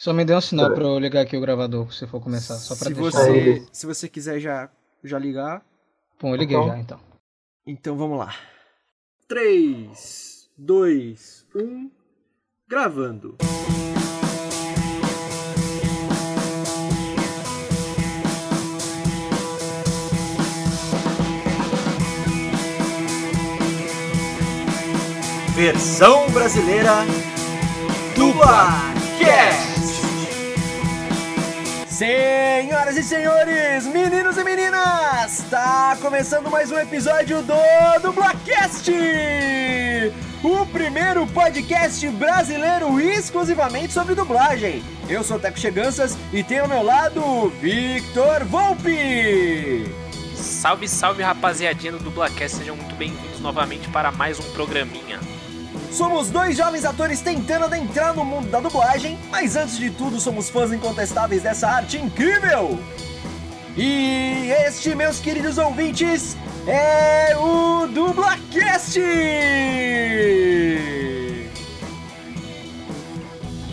[0.00, 0.74] Só me dê um sinal é.
[0.74, 3.18] pra eu ligar aqui o gravador, se for começar, só pra se deixar.
[3.18, 4.70] Você, se você quiser já,
[5.04, 5.62] já ligar.
[6.18, 6.68] Bom, eu liguei então.
[6.68, 7.00] já, então.
[7.66, 8.34] Então vamos lá.
[9.28, 11.90] 3, 2, 1,
[12.66, 13.36] gravando.
[25.54, 27.04] Versão brasileira
[28.16, 29.69] do Barcast.
[32.00, 37.52] Senhoras e senhores, meninos e meninas, está começando mais um episódio do
[38.00, 38.90] Dublacast,
[40.42, 44.82] o primeiro podcast brasileiro exclusivamente sobre dublagem.
[45.10, 49.84] Eu sou o Teco Cheganças e tenho ao meu lado Victor Volpe.
[50.34, 55.20] Salve, salve rapaziadinha do Dublacast, sejam muito bem-vindos novamente para mais um programinha.
[55.92, 60.48] Somos dois jovens atores tentando adentrar no mundo da dublagem, mas antes de tudo somos
[60.48, 62.78] fãs incontestáveis dessa arte incrível!
[63.76, 69.00] E este, meus queridos ouvintes, é o Dublacast!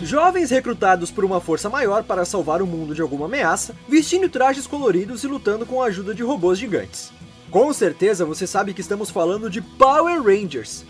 [0.02, 4.66] Jovens recrutados por uma força maior para salvar o mundo de alguma ameaça, vestindo trajes
[4.66, 7.12] coloridos e lutando com a ajuda de robôs gigantes.
[7.50, 10.84] Com certeza você sabe que estamos falando de Power Rangers,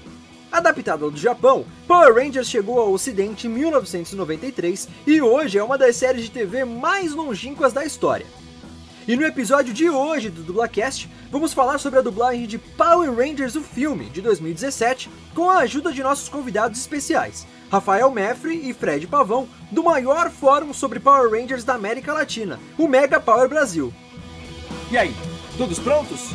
[0.51, 5.97] Adaptado do Japão, Power Rangers chegou ao ocidente em 1993 e hoje é uma das
[5.97, 8.27] séries de TV mais longínquas da história.
[9.07, 13.57] E no episódio de hoje do Dublacast, vamos falar sobre a dublagem de Power Rangers
[13.57, 19.07] o filme, de 2017, com a ajuda de nossos convidados especiais, Rafael Meffre e Fred
[19.07, 23.93] Pavão, do maior fórum sobre Power Rangers da América Latina, o Mega Power Brasil.
[24.91, 25.15] E aí,
[25.57, 26.35] todos prontos?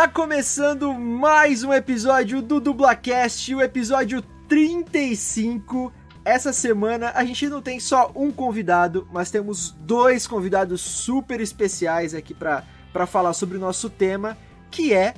[0.00, 5.92] Tá começando mais um episódio do Dublacast, o episódio 35.
[6.24, 12.14] Essa semana a gente não tem só um convidado, mas temos dois convidados super especiais
[12.14, 12.64] aqui para
[13.06, 14.38] falar sobre o nosso tema,
[14.70, 15.12] que é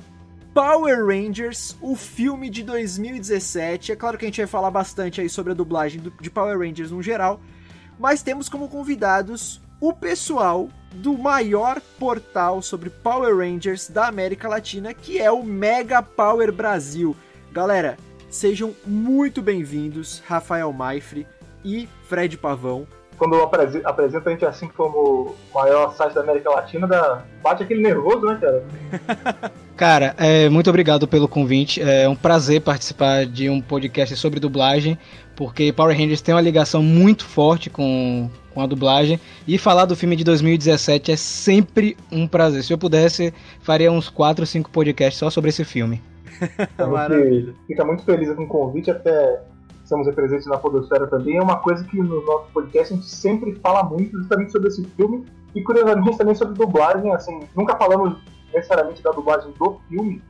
[0.53, 3.93] Power Rangers, o filme de 2017.
[3.93, 6.91] É claro que a gente vai falar bastante aí sobre a dublagem de Power Rangers
[6.91, 7.39] no geral,
[7.97, 14.93] mas temos como convidados o pessoal do maior portal sobre Power Rangers da América Latina,
[14.93, 17.15] que é o Mega Power Brasil.
[17.51, 17.97] Galera,
[18.29, 21.27] sejam muito bem-vindos, Rafael Maifre
[21.65, 22.87] e Fred Pavão.
[23.17, 27.23] Quando eu apresento a gente assim como o maior site da América Latina, dá...
[27.41, 29.51] bate aquele nervoso, né, cara?
[29.75, 31.81] Cara, é, muito obrigado pelo convite.
[31.81, 34.97] É um prazer participar de um podcast sobre dublagem,
[35.35, 39.19] porque Power Rangers tem uma ligação muito forte com, com a dublagem.
[39.47, 42.63] E falar do filme de 2017 é sempre um prazer.
[42.63, 46.01] Se eu pudesse, faria uns 4 ou 5 podcasts só sobre esse filme.
[46.77, 47.53] Maravilha.
[47.67, 49.41] Fica muito feliz com o convite, até
[49.83, 51.37] estamos presentes na Podosfera também.
[51.37, 54.83] É uma coisa que no nosso podcast a gente sempre fala muito justamente sobre esse
[54.95, 55.25] filme.
[55.55, 58.17] E curiosamente também sobre dublagem, assim, nunca falamos
[58.53, 60.21] necessariamente da dublagem do filme,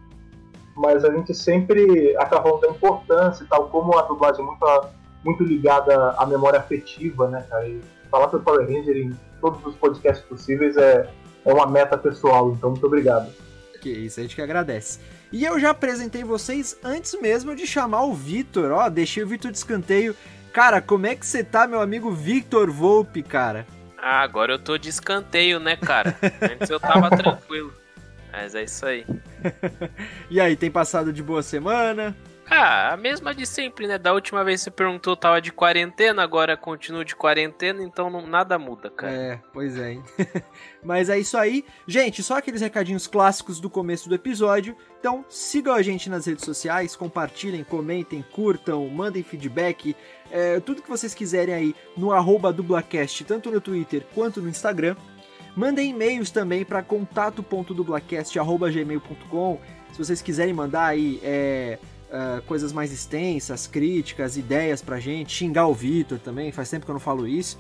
[0.75, 4.87] mas a gente sempre acaba falando da importância e tal, como a dublagem é muito,
[5.23, 7.67] muito ligada à memória afetiva, né, cara?
[7.67, 11.09] E falar sobre Power Ranger em todos os podcasts possíveis é,
[11.45, 13.31] é uma meta pessoal, então muito obrigado.
[13.81, 14.99] Que isso, a gente que agradece.
[15.31, 19.51] E eu já apresentei vocês antes mesmo de chamar o Vitor, ó, deixei o Vitor
[19.51, 20.15] de escanteio.
[20.53, 23.65] Cara, como é que você tá, meu amigo Victor Volpe, cara?
[23.97, 26.15] Ah, agora eu tô de escanteio, né, cara?
[26.41, 27.73] Antes eu tava tranquilo.
[28.33, 29.05] Mas é isso aí.
[30.29, 32.17] e aí, tem passado de boa semana?
[32.49, 33.97] Ah, a mesma de sempre, né?
[33.97, 38.59] Da última vez você perguntou, tava de quarentena, agora continua de quarentena, então não, nada
[38.59, 39.13] muda, cara.
[39.13, 39.93] É, pois é.
[39.93, 40.03] Hein?
[40.83, 41.63] Mas é isso aí.
[41.87, 44.75] Gente, só aqueles recadinhos clássicos do começo do episódio.
[44.99, 49.95] Então, sigam a gente nas redes sociais, compartilhem, comentem, curtam, mandem feedback,
[50.31, 54.95] é, tudo que vocês quiserem aí no arroba dublacast, tanto no Twitter quanto no Instagram.
[55.55, 59.59] Mandem e-mails também para contato.dublacast.gmail.com
[59.91, 61.77] se vocês quiserem mandar aí é,
[62.09, 66.91] uh, coisas mais extensas, críticas, ideias pra gente, xingar o Vitor também, faz tempo que
[66.91, 67.59] eu não falo isso.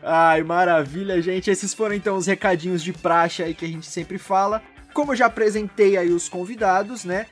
[0.04, 1.50] Ai, maravilha, gente.
[1.50, 4.62] Esses foram então os recadinhos de praxe aí que a gente sempre fala.
[4.94, 7.26] Como eu já apresentei aí os convidados, né?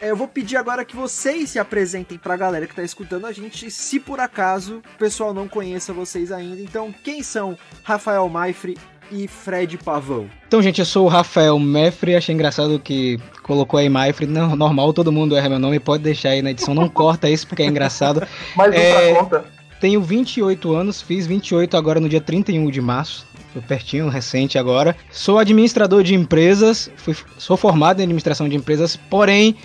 [0.00, 3.32] É, eu vou pedir agora que vocês se apresentem pra galera que tá escutando a
[3.32, 6.60] gente, se por acaso o pessoal não conheça vocês ainda.
[6.60, 8.76] Então, quem são Rafael Maifre
[9.10, 10.28] e Fred Pavão?
[10.46, 12.14] Então, gente, eu sou o Rafael Maifre.
[12.14, 14.26] Achei engraçado que colocou aí Maifre.
[14.26, 15.80] Não, normal, todo mundo erra meu nome.
[15.80, 16.74] Pode deixar aí na edição.
[16.74, 18.26] Não corta isso porque é engraçado.
[18.54, 19.44] Mas é, conta.
[19.80, 23.26] Tenho 28 anos, fiz 28 agora no dia 31 de março
[23.62, 24.94] pertinho, recente agora.
[25.10, 29.56] Sou administrador de empresas, fui, sou formado em administração de empresas, porém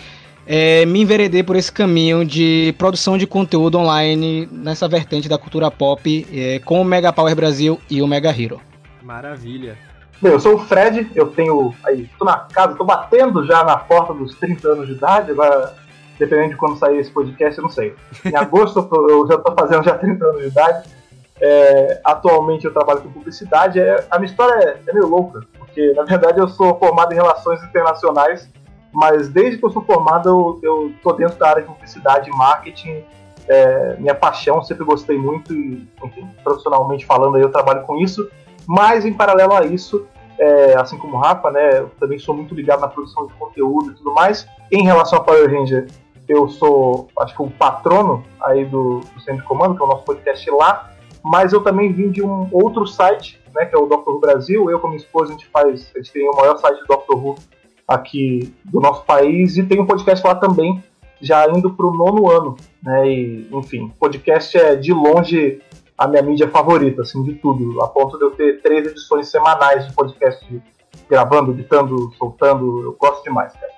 [0.46, 5.70] é, me enveredei por esse caminho de produção de conteúdo online nessa vertente da cultura
[5.70, 8.60] pop é, com o Mega Power Brasil e o Mega Hero.
[9.02, 9.78] Maravilha.
[10.22, 11.74] Bem, eu sou o Fred, eu tenho.
[11.84, 15.76] Aí, tô na casa, tô batendo já na porta dos 30 anos de idade, agora,
[16.20, 17.96] dependendo de quando sair esse podcast, eu não sei.
[18.24, 20.90] Em agosto eu já tô fazendo já 30 anos de idade.
[21.44, 23.80] É, atualmente eu trabalho com publicidade.
[23.80, 27.16] É, a minha história é, é meio louca, porque na verdade eu sou formado em
[27.16, 28.48] relações internacionais
[28.94, 32.36] mas desde que eu sou formado, eu, eu tô dentro da área de publicidade e
[32.36, 33.04] marketing.
[33.48, 38.30] É, minha paixão, sempre gostei muito e, enfim, profissionalmente falando, eu trabalho com isso.
[38.68, 40.08] Mas, em paralelo a isso,
[40.38, 43.92] é, assim como o Rafa, né, eu também sou muito ligado na produção de conteúdo
[43.92, 44.48] e tudo mais.
[44.72, 45.88] Em relação a Power Ranger,
[46.28, 49.90] eu sou, acho que o patrono aí do, do Centro de Comando, que é o
[49.90, 50.92] nosso podcast lá,
[51.24, 54.10] mas eu também vim de um outro site, né, que é o Dr.
[54.10, 54.70] Who Brasil.
[54.70, 57.14] Eu com minha esposa, a gente faz, a gente tem o maior site do Dr.
[57.14, 57.36] Who
[57.94, 60.84] aqui do nosso país e tem um podcast lá também,
[61.20, 63.10] já indo para o nono ano, né?
[63.10, 65.62] E, enfim, podcast é de longe
[65.98, 69.88] a minha mídia favorita, assim, de tudo, a ponto de eu ter três edições semanais
[69.88, 70.62] de podcast
[71.08, 73.72] gravando, editando, soltando, eu gosto demais, cara.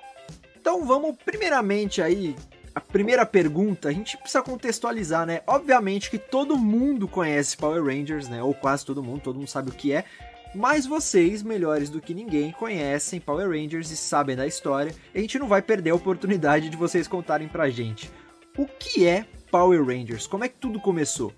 [0.60, 2.36] Então vamos primeiramente aí
[2.76, 5.42] a primeira pergunta, a gente precisa contextualizar, né?
[5.46, 8.42] Obviamente que todo mundo conhece Power Rangers, né?
[8.42, 10.06] Ou quase todo mundo, todo mundo sabe o que é.
[10.56, 14.94] Mas vocês, melhores do que ninguém, conhecem Power Rangers e sabem da história.
[15.14, 18.12] E a gente não vai perder a oportunidade de vocês contarem pra gente.
[18.58, 20.28] O que é Power Rangers?
[20.28, 21.34] Como é que tudo começou?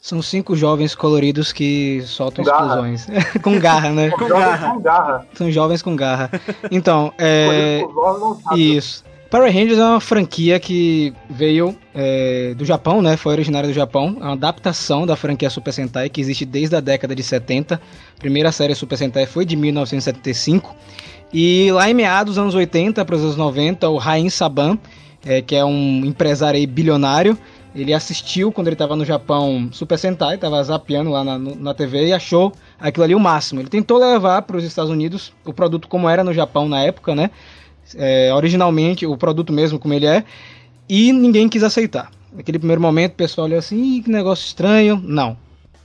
[0.00, 2.90] São cinco jovens coloridos que soltam garra.
[2.90, 3.06] explosões.
[3.40, 4.10] com garra, né?
[4.10, 4.70] com, garra.
[4.74, 5.26] com garra.
[5.32, 6.30] São jovens com garra.
[6.70, 7.82] Então, é.
[8.56, 9.04] Isso.
[9.32, 13.16] Power Rangers é uma franquia que veio é, do Japão, né?
[13.16, 14.18] Foi originária do Japão.
[14.20, 17.76] É uma adaptação da franquia Super Sentai que existe desde a década de 70.
[17.76, 20.76] A primeira série Super Sentai foi de 1975.
[21.32, 24.78] E lá em meados dos anos 80 para os anos 90, o Rain Saban,
[25.24, 27.38] é, que é um empresário bilionário,
[27.74, 32.08] ele assistiu quando ele estava no Japão Super Sentai, estava zapeando lá na, na TV
[32.08, 33.62] e achou aquilo ali o máximo.
[33.62, 37.14] Ele tentou levar para os Estados Unidos o produto como era no Japão na época,
[37.14, 37.30] né?
[37.98, 40.24] É, originalmente, o produto mesmo como ele é,
[40.88, 42.10] e ninguém quis aceitar.
[42.32, 45.36] Naquele primeiro momento o pessoal olhou assim, que negócio estranho, não.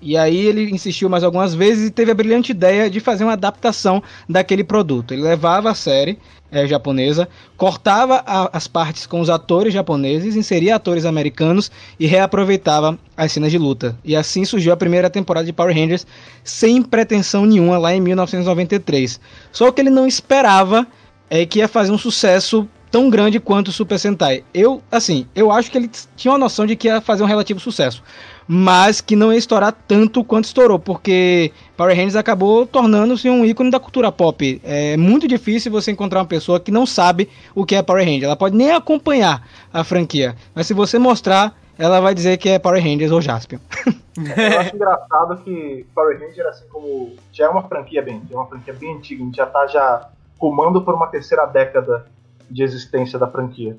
[0.02, 3.34] E aí ele insistiu mais algumas vezes e teve a brilhante ideia de fazer uma
[3.34, 5.14] adaptação daquele produto.
[5.14, 6.20] Ele levava a série
[6.52, 12.98] é, japonesa, cortava a, as partes com os atores japoneses, inseria atores americanos e reaproveitava
[13.16, 13.98] as cenas de luta.
[14.06, 16.06] E assim surgiu a primeira temporada de Power Rangers
[16.44, 19.20] sem pretensão nenhuma lá em 1993.
[19.52, 20.86] Só que ele não esperava
[21.30, 24.44] é que ia fazer um sucesso tão grande quanto o Super Sentai.
[24.54, 27.60] Eu, assim, eu acho que ele tinha uma noção de que ia fazer um relativo
[27.60, 28.02] sucesso,
[28.48, 33.70] mas que não ia estourar tanto quanto estourou, porque Power Rangers acabou tornando-se um ícone
[33.70, 34.62] da cultura pop.
[34.64, 38.24] É muito difícil você encontrar uma pessoa que não sabe o que é Power Rangers.
[38.24, 42.58] Ela pode nem acompanhar a franquia, mas se você mostrar, ela vai dizer que é
[42.58, 43.60] Power Rangers ou Jaspion.
[44.18, 48.48] eu acho engraçado que Power Rangers, assim como já é uma franquia bem, é uma
[48.48, 52.06] franquia bem antiga, a gente já tá já comando por uma terceira década
[52.50, 53.78] de existência da franquia.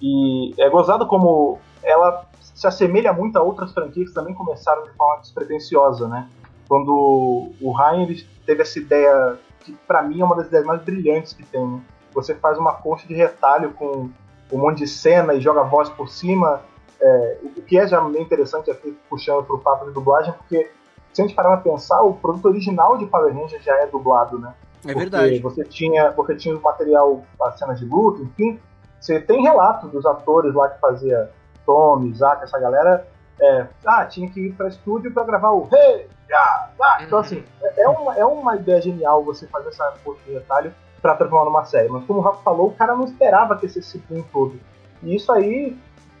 [0.00, 4.90] E é gozado como ela se assemelha muito a outras franquias que também começaram de
[4.90, 6.28] forma despretensiosa, né?
[6.68, 8.06] Quando o Ryan
[8.46, 11.66] teve essa ideia, que para mim é uma das ideias mais brilhantes que tem.
[11.66, 11.80] Né?
[12.14, 14.10] Você faz uma concha de retalho com
[14.52, 16.60] um monte de cena e joga voz por cima.
[17.00, 20.70] é, o que é já meio interessante aqui, puxando para o papo de dublagem, porque
[21.12, 24.38] se a gente parar pra pensar, o produto original de Power Rangers já é dublado,
[24.38, 24.54] né?
[24.84, 25.38] É verdade.
[25.40, 28.58] Você tinha, você tinha o material, as cenas de luta, enfim.
[28.98, 31.30] Você tem relatos dos atores lá que fazia
[31.64, 33.06] Tommy, Isaac, essa galera.
[33.40, 36.08] É, ah, tinha que ir para estúdio para gravar o Hey!
[36.28, 36.98] Yeah, ah!
[37.02, 40.74] Então, assim, é, é uma, é uma ideia genial você fazer essa força de retalho
[41.00, 41.88] para transformar numa série.
[41.88, 44.60] Mas, como o Rafa falou, o cara não esperava ter esse boom todo.
[45.02, 45.78] E isso aí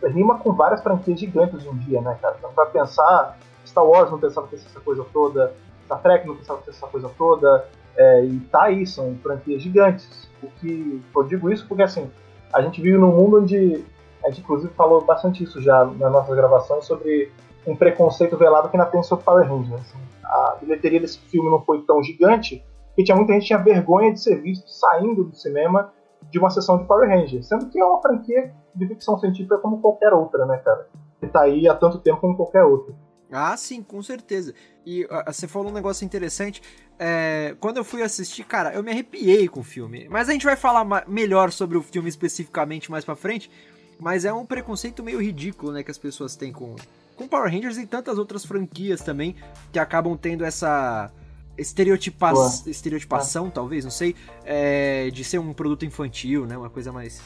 [0.08, 2.36] rima com várias franquias gigantes em dia, né, cara?
[2.38, 3.36] Então, pra pensar,
[3.66, 7.10] Star Wars não pensava ter essa coisa toda, Star Trek não pensava ter essa coisa
[7.16, 10.28] toda, é, e tá aí, são franquias gigantes.
[10.42, 12.10] O que eu digo isso porque assim,
[12.52, 13.84] a gente vive num mundo onde
[14.24, 17.30] a gente inclusive falou bastante isso já nas nossas gravações sobre
[17.66, 19.80] um preconceito velado que ainda tem sobre Power Rangers.
[19.80, 19.98] Assim.
[20.24, 24.20] A bilheteria desse filme não foi tão gigante que tinha muita gente tinha vergonha de
[24.20, 25.92] ser visto saindo do cinema
[26.30, 29.80] de uma sessão de Power Rangers, sendo que é uma franquia de ficção científica como
[29.80, 30.86] qualquer outra, né, cara?
[31.18, 32.94] Que tá aí há tanto tempo como qualquer outra.
[33.30, 34.54] Ah, sim, com certeza.
[34.84, 36.62] E você falou um negócio interessante.
[36.98, 40.08] É, quando eu fui assistir, cara, eu me arrepiei com o filme.
[40.08, 43.50] Mas a gente vai falar melhor sobre o filme especificamente mais pra frente.
[43.98, 46.74] Mas é um preconceito meio ridículo, né, que as pessoas têm com,
[47.16, 49.36] com Power Rangers e tantas outras franquias também
[49.70, 51.12] que acabam tendo essa
[51.58, 52.32] estereotipa
[52.66, 53.50] estereotipação, é.
[53.50, 57.20] talvez, não sei, é, de ser um produto infantil, né, uma coisa mais,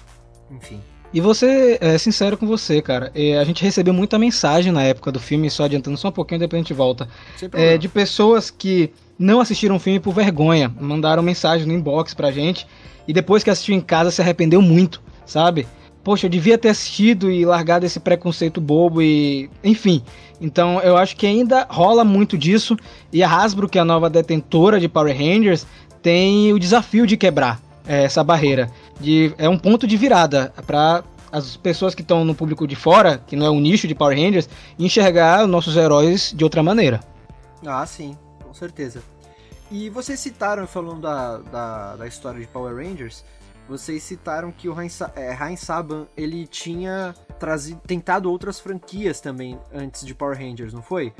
[0.50, 0.82] enfim.
[1.14, 3.12] E você, é sincero com você, cara.
[3.14, 6.40] É, a gente recebeu muita mensagem na época do filme, só adiantando só um pouquinho,
[6.40, 7.08] depois a gente volta.
[7.52, 10.74] É, de pessoas que não assistiram o filme por vergonha.
[10.80, 12.66] Mandaram mensagem no inbox pra gente.
[13.06, 15.68] E depois que assistiu em casa se arrependeu muito, sabe?
[16.02, 19.48] Poxa, eu devia ter assistido e largado esse preconceito bobo e.
[19.62, 20.02] Enfim.
[20.40, 22.76] Então eu acho que ainda rola muito disso.
[23.12, 25.64] E a Hasbro, que é a nova detentora de Power Rangers,
[26.02, 31.02] tem o desafio de quebrar é, essa barreira de é um ponto de virada para
[31.30, 34.16] as pessoas que estão no público de fora, que não é o nicho de Power
[34.16, 34.48] Rangers,
[34.78, 37.00] enxergar os nossos heróis de outra maneira.
[37.66, 39.02] Ah, sim, com certeza.
[39.70, 43.24] E vocês citaram, falando da, da, da história de Power Rangers,
[43.68, 49.58] vocês citaram que o Heinz, é, Heinz Saban ele tinha trazido, tentado outras franquias também
[49.72, 51.12] antes de Power Rangers, não foi?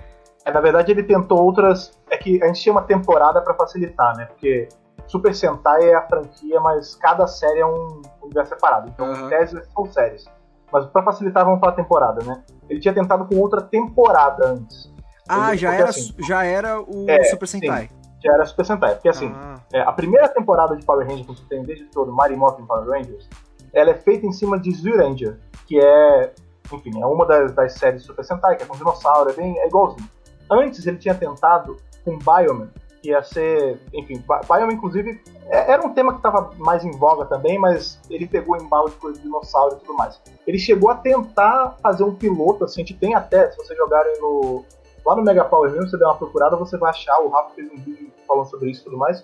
[0.44, 1.98] É, na verdade, ele tentou outras.
[2.10, 4.26] É que a gente tinha uma temporada para facilitar, né?
[4.26, 4.68] Porque
[5.06, 8.88] Super Sentai é a franquia, mas cada série é um universo separado.
[8.88, 9.28] Então, uhum.
[9.28, 10.24] tese são séries.
[10.72, 12.42] Mas para facilitar, vamos para a temporada, né?
[12.68, 14.92] Ele tinha tentado com outra temporada antes.
[15.28, 17.88] Ah, já, era, assim, já era o é, Super Sentai.
[17.88, 18.94] Sim, já era Super Sentai.
[18.94, 19.60] Porque assim, ah.
[19.72, 22.88] é, a primeira temporada de Power Rangers que você tem desde todo, Mighty Morphin Power
[22.88, 23.28] Rangers,
[23.72, 26.32] ela é feita em cima de Zyuranger, que é,
[26.72, 29.66] enfim, é uma das, das séries Super Sentai, que é com dinossauro, é bem é
[29.66, 30.08] igualzinho.
[30.50, 32.68] Antes ele tinha tentado com Bioman,
[33.08, 37.58] ia ser, enfim, Biome inclusive é, era um tema que estava mais em voga também,
[37.58, 38.64] mas ele pegou de
[38.96, 40.20] coisa de dinossauro e tudo mais.
[40.46, 44.20] Ele chegou a tentar fazer um piloto, assim, a gente tem até, se vocês jogarem
[44.20, 44.64] no
[45.04, 47.70] lá no Mega Power mesmo, você der uma procurada, você vai achar, o Rafa fez
[47.70, 49.22] um vídeo falando sobre isso e tudo mais,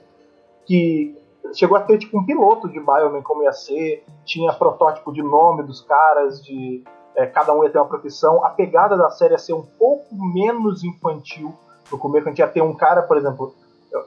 [0.67, 1.19] que
[1.55, 5.63] chegou a ter tipo um piloto de Bioman como ia ser, tinha protótipo de nome
[5.63, 6.85] dos caras, de
[7.17, 8.45] é, cada um ia ter uma profissão.
[8.45, 11.55] A pegada da série ia ser um pouco menos infantil.
[11.91, 13.55] No começo a gente ia ter um cara, por exemplo,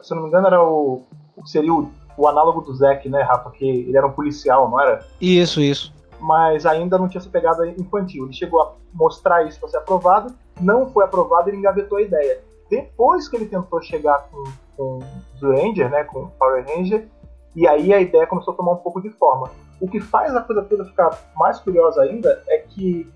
[0.01, 1.03] se eu não me engano, era o.
[1.35, 3.51] o que seria o, o análogo do Zack, né, Rafa?
[3.51, 5.05] Que ele era um policial, não era?
[5.19, 5.93] Isso, isso.
[6.19, 8.25] Mas ainda não tinha essa pegada infantil.
[8.25, 12.01] Ele chegou a mostrar isso para ser aprovado, não foi aprovado e ele engavetou a
[12.01, 12.41] ideia.
[12.69, 14.43] Depois que ele tentou chegar com,
[14.77, 14.99] com
[15.41, 17.07] o Ranger, né, com o Power Ranger,
[17.55, 19.51] e aí a ideia começou a tomar um pouco de forma.
[19.79, 23.11] O que faz a coisa toda ficar mais curiosa ainda é que,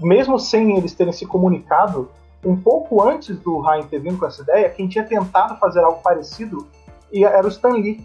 [0.00, 2.08] mesmo sem eles terem se comunicado,
[2.44, 6.00] um pouco antes do Ryan ter vindo com essa ideia, quem tinha tentado fazer algo
[6.02, 6.66] parecido
[7.12, 8.04] era o Stan Lee.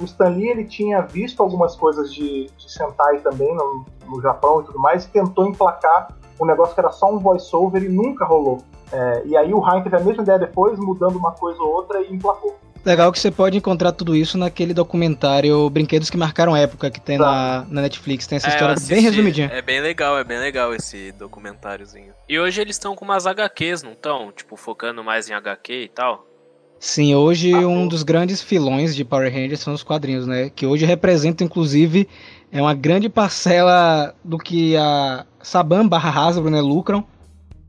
[0.00, 4.60] O Stan Lee ele tinha visto algumas coisas de, de Sentai também no, no Japão
[4.60, 6.08] e tudo mais, e tentou emplacar
[6.40, 8.58] um negócio que era só um voice-over e nunca rolou.
[8.92, 12.00] É, e aí o Ryan teve a mesma ideia depois, mudando uma coisa ou outra
[12.00, 12.56] e emplacou.
[12.84, 17.18] Legal que você pode encontrar tudo isso naquele documentário Brinquedos que Marcaram Época, que tem
[17.18, 18.26] na, na, Netflix.
[18.26, 19.50] Tem essa é, história bem resumidinha.
[19.52, 22.12] É bem legal, é bem legal esse documentáriozinho.
[22.28, 24.32] E hoje eles estão com umas HQs, não estão?
[24.32, 26.26] Tipo, focando mais em HQ e tal?
[26.80, 30.48] Sim, hoje ah, um dos grandes filões de Power Rangers são os quadrinhos, né?
[30.48, 32.08] Que hoje representam, inclusive,
[32.52, 37.04] é uma grande parcela do que a Saban barra Hasbro né, lucram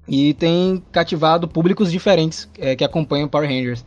[0.07, 3.83] e tem cativado públicos diferentes é, que acompanham Power Rangers.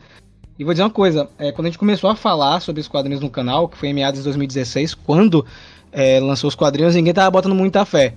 [0.59, 3.21] E vou dizer uma coisa, é, quando a gente começou a falar sobre os quadrinhos
[3.21, 5.45] no canal, que foi em meados de 2016, quando
[5.91, 8.15] é, lançou os quadrinhos, ninguém tava botando muita fé.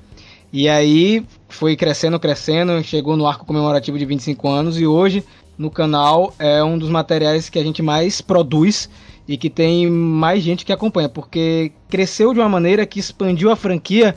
[0.51, 5.23] E aí foi crescendo, crescendo, chegou no arco comemorativo de 25 anos e hoje
[5.57, 8.89] no canal é um dos materiais que a gente mais produz
[9.27, 13.55] e que tem mais gente que acompanha, porque cresceu de uma maneira que expandiu a
[13.55, 14.15] franquia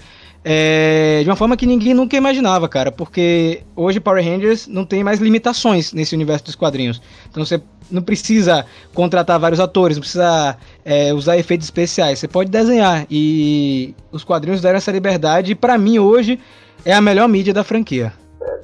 [0.51, 5.05] é, de uma forma que ninguém nunca imaginava, cara, porque hoje Power Rangers não tem
[5.05, 7.03] mais limitações nesse universo dos quadrinhos.
[7.29, 8.65] Então você não precisa
[8.95, 13.07] contratar vários atores, não precisa é, usar efeitos especiais, você pode desenhar.
[13.11, 16.41] E os quadrinhos deram essa liberdade, e pra mim hoje
[16.83, 18.15] é a melhor mídia da franquia.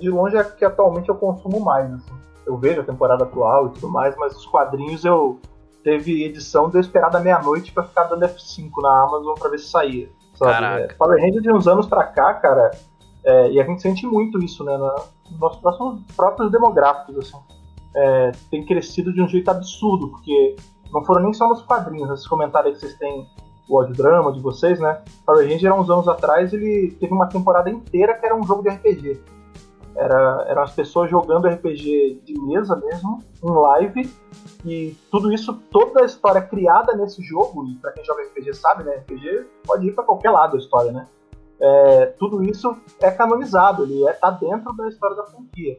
[0.00, 1.92] De longe é que atualmente eu consumo mais.
[1.92, 2.12] Assim.
[2.46, 5.38] Eu vejo a temporada atual e tudo mais, mas os quadrinhos eu
[5.82, 9.58] teve edição de eu esperar da meia-noite para ficar dando F5 na Amazon para ver
[9.58, 10.08] se saía.
[10.34, 10.82] Sabe?
[10.82, 12.70] É, Power Rangers de uns anos pra cá, cara,
[13.24, 14.94] é, e a gente sente muito isso, né, na,
[15.30, 17.38] nos nossos próximos, próprios demográficos, assim.
[17.96, 20.56] É, tem crescido de um jeito absurdo, porque
[20.92, 23.26] não foram nem só nos quadrinhos, esses comentários que vocês têm,
[23.68, 25.00] o audiodrama de vocês, né?
[25.24, 28.62] Power Ranger, há uns anos atrás, ele teve uma temporada inteira que era um jogo
[28.62, 29.20] de RPG.
[29.96, 34.10] Era, eram as pessoas jogando RPG de mesa mesmo, em live,
[34.64, 38.82] e tudo isso, toda a história criada nesse jogo, e para quem joga RPG sabe,
[38.82, 38.96] né?
[38.96, 41.06] RPG pode ir para qualquer lado a história, né?
[41.60, 45.78] É, tudo isso é canonizado, ele é, tá dentro da história da franquia.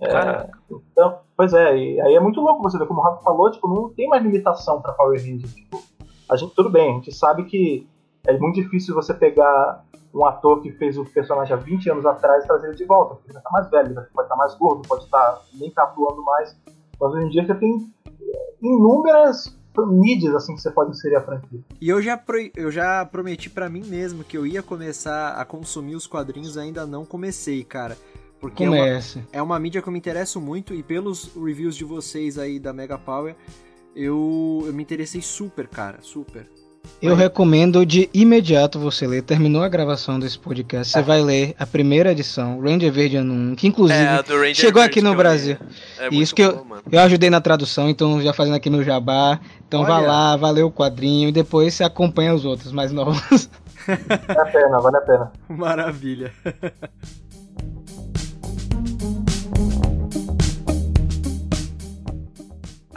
[0.00, 3.50] É, então, pois é, e aí é muito louco você ver, como o Rafa falou,
[3.50, 5.54] tipo, não tem mais limitação para Power Rangers.
[5.54, 5.82] Tipo,
[6.30, 7.88] a gente, tudo bem, a gente sabe que
[8.26, 12.44] é muito difícil você pegar um ator que fez o personagem há 20 anos atrás
[12.44, 14.54] e trazer ele de volta, porque ele vai estar mais velho, ele pode estar mais
[14.56, 16.56] gordo, pode estar nem estar atuando mais.
[17.00, 17.92] Mas hoje em dia você tem
[18.60, 21.60] inúmeras mídias assim que você pode inserir a franquia.
[21.80, 25.44] E eu já, pro, eu já prometi para mim mesmo que eu ia começar a
[25.44, 27.96] consumir os quadrinhos, ainda não comecei, cara.
[28.40, 28.86] Porque é uma,
[29.32, 32.72] é uma mídia que eu me interesso muito e pelos reviews de vocês aí da
[32.72, 33.36] Mega Power,
[33.94, 36.46] eu, eu me interessei super, cara, super.
[37.02, 39.22] Eu recomendo de imediato você ler.
[39.22, 41.02] Terminou a gravação desse podcast, você é.
[41.02, 45.56] vai ler a primeira edição, Ranger Verde 1, que inclusive é, chegou aqui no Brasil.
[45.98, 49.40] É Isso que eu, eu ajudei na tradução, então já fazendo aqui meu jabá.
[49.66, 49.88] Então Olha.
[49.88, 53.48] vá lá, valeu o quadrinho e depois você acompanha os outros mais novos.
[53.86, 55.32] Vale a pena, vale a pena.
[55.48, 56.32] Maravilha.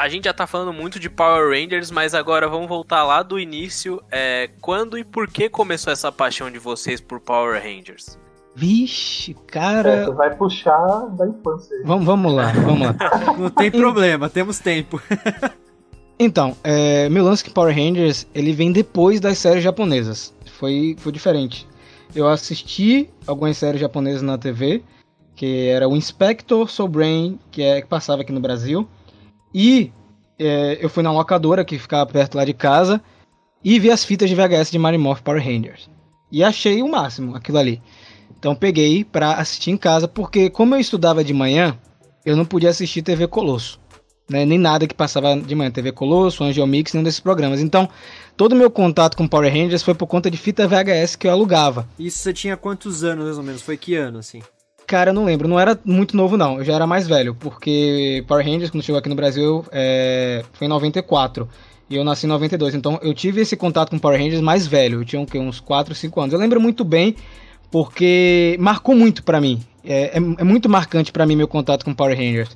[0.03, 3.39] a gente já tá falando muito de Power Rangers, mas agora vamos voltar lá do
[3.39, 4.03] início.
[4.11, 8.19] É, quando e por que começou essa paixão de vocês por Power Rangers?
[8.53, 9.89] Vixe, cara.
[9.89, 11.81] É, vai puxar da infância.
[11.85, 12.95] Vamos, vamos lá, vamos lá.
[13.39, 15.01] Não tem problema, temos tempo.
[16.19, 20.33] então, é, meu lance com Power Rangers, ele vem depois das séries japonesas.
[20.59, 21.65] Foi, foi diferente.
[22.13, 24.83] Eu assisti algumas séries japonesas na TV,
[25.33, 28.85] que era o Inspector Soul Brain, que, é, que passava aqui no Brasil.
[29.53, 29.91] E
[30.39, 33.01] é, eu fui na locadora que ficava perto lá de casa
[33.63, 35.89] e vi as fitas de VHS de Mario Morph Power Rangers.
[36.31, 37.81] E achei o máximo aquilo ali.
[38.37, 41.77] Então peguei para assistir em casa, porque como eu estudava de manhã,
[42.25, 43.79] eu não podia assistir TV Colosso.
[44.29, 44.45] Né?
[44.45, 47.61] Nem nada que passava de manhã, TV Colosso, Angel Mix, nenhum desses programas.
[47.61, 47.89] Então,
[48.35, 51.31] todo o meu contato com Power Rangers foi por conta de fita VHS que eu
[51.31, 51.87] alugava.
[51.99, 53.61] Isso você tinha quantos anos, mais ou menos?
[53.61, 54.41] Foi que ano, assim?
[54.85, 55.47] Cara, eu não lembro.
[55.47, 56.57] Não era muito novo, não.
[56.57, 60.43] Eu já era mais velho, porque Power Rangers, quando chegou aqui no Brasil, é...
[60.53, 61.47] foi em 94.
[61.89, 62.75] E eu nasci em 92.
[62.75, 65.01] Então eu tive esse contato com Power Rangers mais velho.
[65.01, 65.37] Eu tinha o quê?
[65.39, 66.33] uns 4, 5 anos.
[66.33, 67.15] Eu lembro muito bem,
[67.71, 69.61] porque marcou muito para mim.
[69.83, 72.55] É, é, é, muito marcante para mim meu contato com Power Rangers.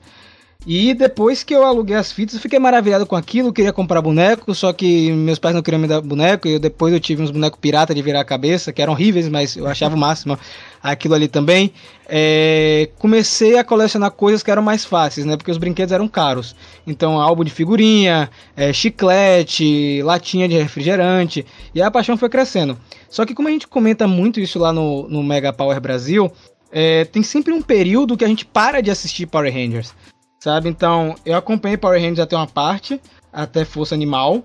[0.69, 4.53] E depois que eu aluguei as fitas, eu fiquei maravilhado com aquilo, queria comprar boneco,
[4.53, 7.57] só que meus pais não queriam me dar boneco, e depois eu tive uns bonecos
[7.57, 10.37] pirata de virar a cabeça, que eram horríveis, mas eu achava o máximo
[10.83, 11.71] aquilo ali também.
[12.05, 15.37] É, comecei a colecionar coisas que eram mais fáceis, né?
[15.37, 16.53] Porque os brinquedos eram caros.
[16.85, 22.77] Então, álbum de figurinha, é, chiclete, latinha de refrigerante, e a paixão foi crescendo.
[23.09, 26.29] Só que como a gente comenta muito isso lá no, no Mega Power Brasil,
[26.69, 29.93] é, tem sempre um período que a gente para de assistir Power Rangers
[30.39, 30.69] sabe?
[30.69, 34.43] Então, eu acompanhei Power Rangers até uma parte, até Força Animal.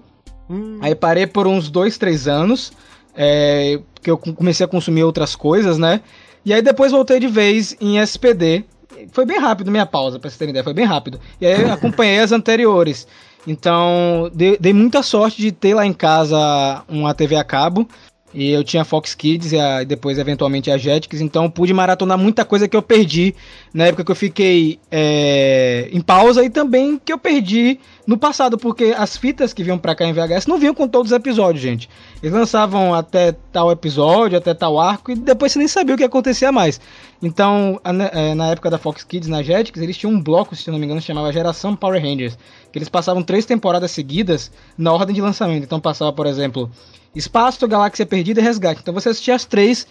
[0.49, 0.79] Hum.
[0.81, 2.73] Aí parei por uns dois, três anos,
[3.15, 6.01] é, porque eu comecei a consumir outras coisas, né?
[6.45, 8.65] E aí depois voltei de vez em SPD.
[9.13, 11.21] Foi bem rápido minha pausa, pra vocês terem ideia, foi bem rápido.
[11.41, 13.07] E aí acompanhei as anteriores.
[13.47, 17.89] Então, dei, dei, muita sorte de ter lá em casa uma TV a cabo.
[18.35, 21.21] E eu tinha Fox Kids e a, depois, eventualmente, a Jetix.
[21.21, 23.35] Então, pude maratonar muita coisa que eu perdi
[23.75, 28.59] na época que eu fiquei é, em pausa e também que eu perdi no passado,
[28.59, 31.63] porque as fitas que vinham pra cá em VHS não vinham com todos os episódios,
[31.63, 31.89] gente.
[32.23, 36.05] Eles lançavam até tal episódio, até tal arco, e depois você nem sabia o que
[36.05, 36.81] acontecia mais.
[37.23, 40.79] Então, é, na época da Fox Kids, na Jetix, eles tinham um bloco, se não
[40.79, 42.37] me engano, que chamava Geração Power Rangers.
[42.73, 45.63] Que eles passavam três temporadas seguidas na ordem de lançamento.
[45.63, 46.71] Então, passava, por exemplo,
[47.15, 48.81] Espaço, Galáxia Perdida e Resgate.
[48.83, 49.87] Então, você assistia as três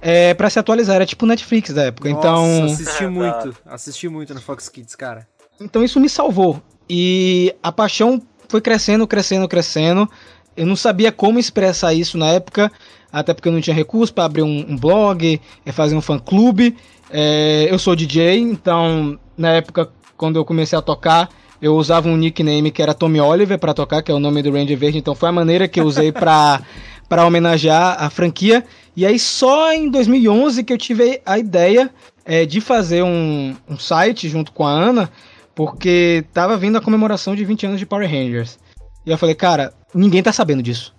[0.00, 0.96] é, para se atualizar.
[0.96, 2.08] Era tipo Netflix da época.
[2.08, 2.64] Nossa, então.
[2.64, 3.56] Assisti muito.
[3.66, 5.26] Assisti muito na Fox Kids, cara.
[5.60, 6.62] Então, isso me salvou.
[6.88, 10.08] E a paixão foi crescendo, crescendo, crescendo.
[10.56, 12.70] Eu não sabia como expressar isso na época,
[13.12, 16.76] até porque eu não tinha recurso para abrir um, um blog, é, fazer um fã-clube.
[17.10, 21.28] É, eu sou DJ, então na época quando eu comecei a tocar,
[21.64, 24.52] eu usava um nickname que era Tommy Oliver para tocar, que é o nome do
[24.52, 26.60] Ranger Verde, então foi a maneira que eu usei para
[27.08, 28.62] para homenagear a franquia.
[28.94, 31.90] E aí só em 2011 que eu tive a ideia
[32.22, 35.10] é, de fazer um, um site junto com a Ana,
[35.54, 38.58] porque tava vindo a comemoração de 20 anos de Power Rangers.
[39.06, 40.94] E eu falei, cara, ninguém tá sabendo disso.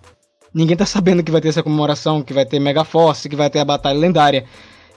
[0.52, 3.48] Ninguém tá sabendo que vai ter essa comemoração, que vai ter Mega Force, que vai
[3.48, 4.44] ter a Batalha Lendária.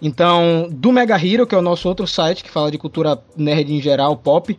[0.01, 3.71] Então, do Mega Hero, que é o nosso outro site que fala de cultura nerd
[3.71, 4.57] em geral, pop,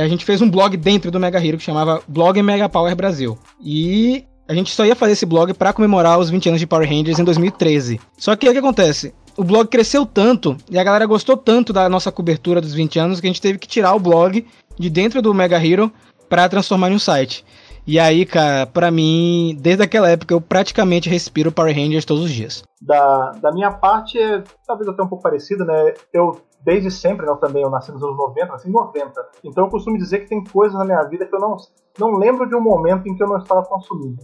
[0.00, 3.38] a gente fez um blog dentro do Mega Hero que chamava Blog Mega Power Brasil.
[3.60, 6.88] E a gente só ia fazer esse blog para comemorar os 20 anos de Power
[6.88, 8.00] Rangers em 2013.
[8.16, 9.14] Só que o que acontece?
[9.36, 13.20] O blog cresceu tanto e a galera gostou tanto da nossa cobertura dos 20 anos
[13.20, 14.44] que a gente teve que tirar o blog
[14.78, 15.92] de dentro do Mega Hero
[16.28, 17.44] para transformar em um site.
[17.86, 22.30] E aí, cara, pra mim, desde aquela época eu praticamente respiro Power Rangers todos os
[22.30, 22.62] dias.
[22.82, 25.94] Da, da minha parte, é talvez até um pouco parecido, né?
[26.12, 29.28] Eu, desde sempre, né, eu também, eu nasci nos anos 90, nasci em 90.
[29.44, 31.56] Então eu costumo dizer que tem coisas na minha vida que eu não,
[31.98, 34.22] não lembro de um momento em que eu não estava consumindo.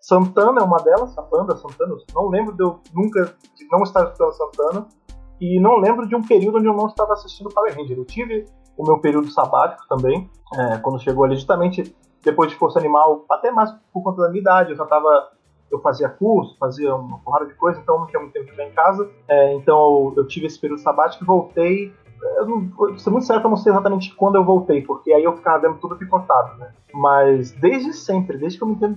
[0.00, 1.94] Santana é uma delas, a banda Santana.
[2.14, 4.86] não lembro de eu nunca de não estar escutando Santana.
[5.40, 7.98] E não lembro de um período onde eu não estava assistindo Power Ranger.
[7.98, 8.44] Eu tive
[8.76, 13.50] o meu período sabático também, é, quando chegou ali justamente depois de Força Animal, até
[13.50, 15.28] mais por conta da minha idade, eu já tava
[15.70, 18.64] eu fazia curso, fazia uma porrada de coisa, então não tinha muito tempo de ficar
[18.64, 19.10] em casa.
[19.28, 21.92] É, então eu, eu, tive esse período sabático e voltei.
[22.36, 25.24] Eu não, vou ser muito certo, eu não sei exatamente quando eu voltei, porque aí
[25.24, 26.72] eu ficava vendo tudo picotado, né?
[26.92, 28.96] Mas desde sempre, desde que eu me entendo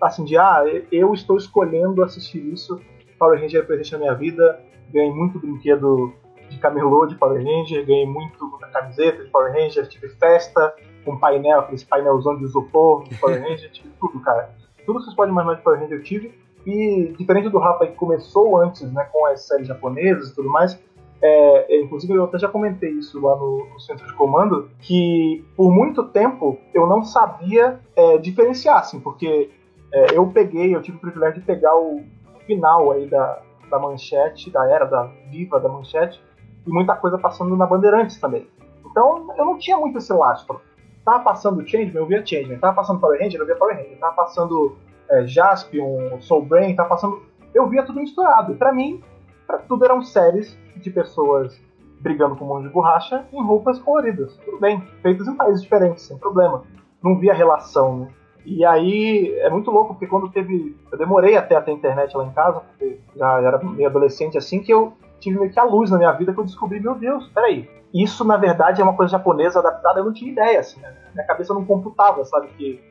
[0.00, 2.80] assim, de ah, eu estou escolhendo assistir isso,
[3.18, 4.60] Power Ranger é presente na minha vida,
[4.92, 6.12] ganhei muito brinquedo
[6.48, 10.74] de camelô de Power Ranger, ganhei muito muita camiseta de Power Ranger, tive festa,
[11.04, 14.54] com painel, aqueles painelzão de isopor de Power Ranger, tive tudo, cara.
[14.84, 16.34] Tudo que vocês podem imaginar de Power Ranger eu tive.
[16.64, 20.78] E diferente do Rafa que começou antes, né, com as séries japonesas e tudo mais,
[21.20, 25.44] é, é, inclusive eu até já comentei isso lá no, no, centro de comando, que
[25.56, 29.50] por muito tempo eu não sabia é, diferenciar, assim, porque
[29.92, 32.02] é, eu peguei, eu tive o privilégio de pegar o
[32.44, 33.40] final aí da,
[33.70, 36.20] da manchete, da era da viva da manchete,
[36.66, 38.48] e muita coisa passando na Bandeirantes também.
[38.84, 40.60] Então eu não tinha muito esse lastro.
[41.04, 42.58] Tava passando Changeman, eu via Changeman.
[42.58, 43.98] Tava passando Power Ranger, eu via Power Ranger.
[43.98, 44.76] Tava passando
[45.10, 47.22] é, Jaspion, Soul Brain, tava passando.
[47.54, 48.52] Eu via tudo misturado.
[48.52, 49.02] E pra mim,
[49.46, 51.60] pra, tudo eram séries de pessoas
[52.00, 54.36] brigando com um monte de borracha em roupas coloridas.
[54.44, 56.64] Tudo bem, feitas em países diferentes, sem problema.
[57.02, 58.08] Não via relação, né?
[58.44, 60.76] E aí é muito louco, porque quando teve.
[60.90, 64.72] Eu demorei até ter internet lá em casa, porque já era meio adolescente assim, que
[64.72, 67.68] eu tive meio que a luz na minha vida que eu descobri, meu Deus, peraí.
[67.94, 70.94] Isso, na verdade, é uma coisa japonesa adaptada, eu não tinha ideia, assim, né?
[71.12, 72.82] Minha cabeça não computava, sabe, que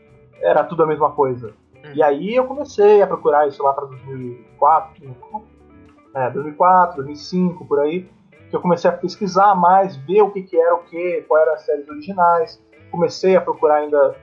[0.42, 1.54] era tudo a mesma coisa.
[1.84, 1.92] Hum.
[1.96, 5.16] E aí eu comecei a procurar isso lá para 2004,
[6.14, 8.08] é, 2004, 2005, por aí,
[8.50, 11.54] que eu comecei a pesquisar mais, ver o que, que era o que, quais eram
[11.56, 12.64] as séries originais.
[12.92, 14.16] Comecei a procurar ainda,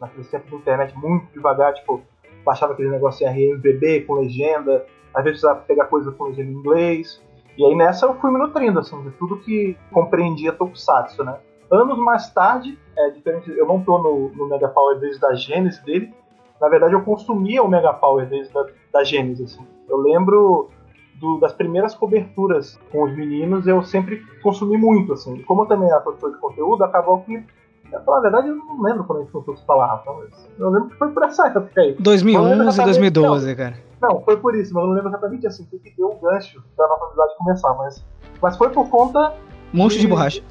[0.00, 2.02] naquele tempo de internet, muito devagar, tipo,
[2.44, 7.22] baixava aquele negócio RMVB com legenda, às vezes precisava pegar coisa com legenda em inglês.
[7.56, 11.36] E aí nessa eu fui me nutrindo, assim, de tudo que compreendia Tokusatsu, né?
[11.70, 15.82] Anos mais tarde, é diferente, eu não tô no, no Mega Power desde a gênese
[15.84, 16.12] dele,
[16.60, 19.66] na verdade eu consumia o Mega Power desde da, da gênese, assim.
[19.88, 20.70] Eu lembro
[21.14, 25.36] do, das primeiras coberturas com os meninos, eu sempre consumi muito, assim.
[25.36, 27.44] E como eu também era produtor de conteúdo, acabou que
[27.90, 30.96] na verdade, eu não lembro quando a gente começou a falar, mas eu lembro que
[30.96, 31.94] foi por essa época aí.
[31.98, 33.74] 2011 e 2012, não, cara.
[34.02, 36.60] Não, foi por isso, mas eu não lembro exatamente assim, o que deu o gancho
[36.76, 38.04] da nossa amizade começar, mas,
[38.42, 39.32] mas foi por conta.
[39.72, 40.42] Monstro de, de borracha.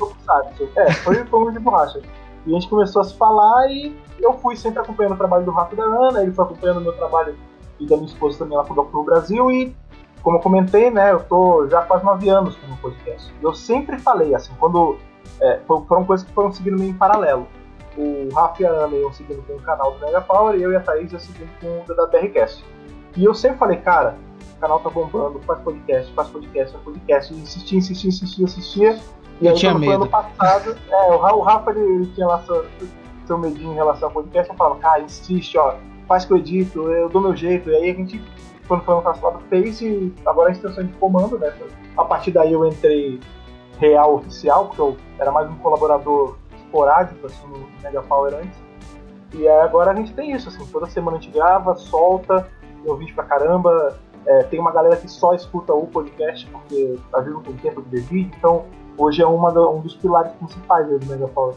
[0.78, 2.02] É, foi por monstro de borracha.
[2.46, 5.52] E a gente começou a se falar e eu fui sempre acompanhando o trabalho do
[5.52, 7.36] Rafa e da Ana, ele foi acompanhando o meu trabalho
[7.78, 9.76] e da minha esposa também lá pro o Brasil e
[10.24, 13.34] como eu comentei, né, eu tô já quase nove anos com o podcast.
[13.42, 14.98] Eu sempre falei, assim, quando
[15.42, 17.48] é, foram coisas que foram seguindo meio em paralelo.
[17.98, 20.72] O Rafa e a Ana iam seguindo com o canal do Mega Power e eu
[20.72, 22.64] e a Thaís iam seguindo com o DWRcast.
[23.16, 24.18] E eu sempre falei, cara,
[24.58, 27.34] o canal tá bombando, faz podcast, faz podcast, faz podcast.
[27.34, 29.00] E insistia, insistia, insistia, insistia.
[29.42, 29.94] E eu aí, tinha medo.
[29.94, 32.66] ano passado, é, o Rafa ele, ele tinha lá seu,
[33.26, 34.50] seu medinho em relação ao podcast.
[34.50, 35.76] Eu falava, cara, insiste, ó,
[36.08, 37.70] faz que eu edito, eu dou meu jeito.
[37.70, 38.22] E aí a gente,
[38.68, 41.54] quando foi ano passado, fez e agora a extensão de comando, né?
[41.98, 43.20] A partir daí eu entrei
[43.80, 48.60] real oficial, porque eu era mais um colaborador esporádico assim, no Mega Power antes.
[49.34, 52.48] E agora a gente tem isso, assim, toda semana a gente grava, solta,
[52.84, 53.98] tem vídeo pra caramba.
[54.26, 57.82] É, tem uma galera que só escuta o podcast, porque às vezes não tem tempo
[57.82, 58.66] de ver vídeo, então
[58.98, 61.56] hoje é uma do, um dos pilares principais do Mega Power.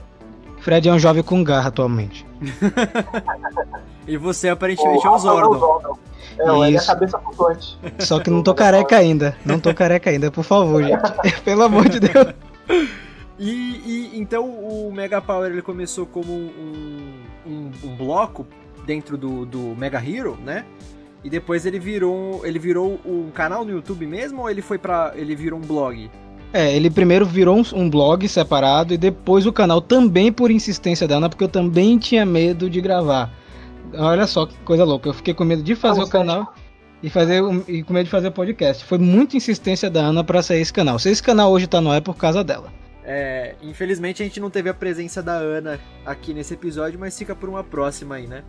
[0.60, 2.26] Fred é um jovem com garra atualmente.
[4.06, 5.98] E você aparentemente é o Zordon.
[6.38, 7.78] É, ele é a cabeça flutuante.
[8.00, 9.37] Só que não tô careca ainda.
[9.44, 11.40] Não tô careca ainda, por favor, gente.
[11.42, 12.34] Pelo amor de Deus.
[13.38, 17.14] E, e, então o Mega Power ele começou como um,
[17.46, 18.46] um, um, bloco
[18.84, 20.64] dentro do, do Mega Hero, né?
[21.24, 25.14] E depois ele virou ele virou um canal no YouTube mesmo ou ele foi para
[25.16, 26.10] ele virou um blog?
[26.52, 31.08] É, ele primeiro virou um, um, blog separado e depois o canal também por insistência
[31.08, 33.32] da Ana, porque eu também tinha medo de gravar.
[33.92, 36.54] Olha só que coisa louca, eu fiquei com medo de fazer o canal
[37.02, 38.84] e fazer e com medo de fazer podcast.
[38.84, 40.96] Foi muita insistência da Ana para sair esse canal.
[40.98, 42.72] Se esse canal hoje tá no ar é por causa dela.
[43.02, 47.34] É, infelizmente a gente não teve a presença da Ana aqui nesse episódio, mas fica
[47.34, 48.44] por uma próxima aí, né?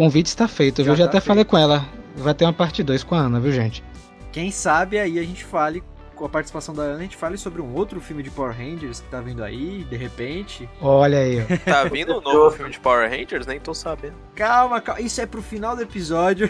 [0.00, 1.26] O convite está feito, já, já tá até feito.
[1.26, 1.86] falei com ela.
[2.16, 3.84] Vai ter uma parte 2 com a Ana, viu, gente?
[4.32, 5.82] Quem sabe aí a gente fale
[6.16, 9.00] com a participação da Ana, a gente fale sobre um outro filme de Power Rangers
[9.00, 10.66] que tá vindo aí, de repente.
[10.80, 11.70] Olha aí, ó.
[11.70, 13.46] Tá vindo um novo filme de Power Rangers?
[13.46, 14.14] Nem tô sabendo.
[14.34, 15.02] Calma, calma.
[15.02, 16.48] Isso é pro final do episódio.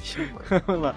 [0.00, 0.32] Ixi,
[0.64, 0.94] Vamos lá.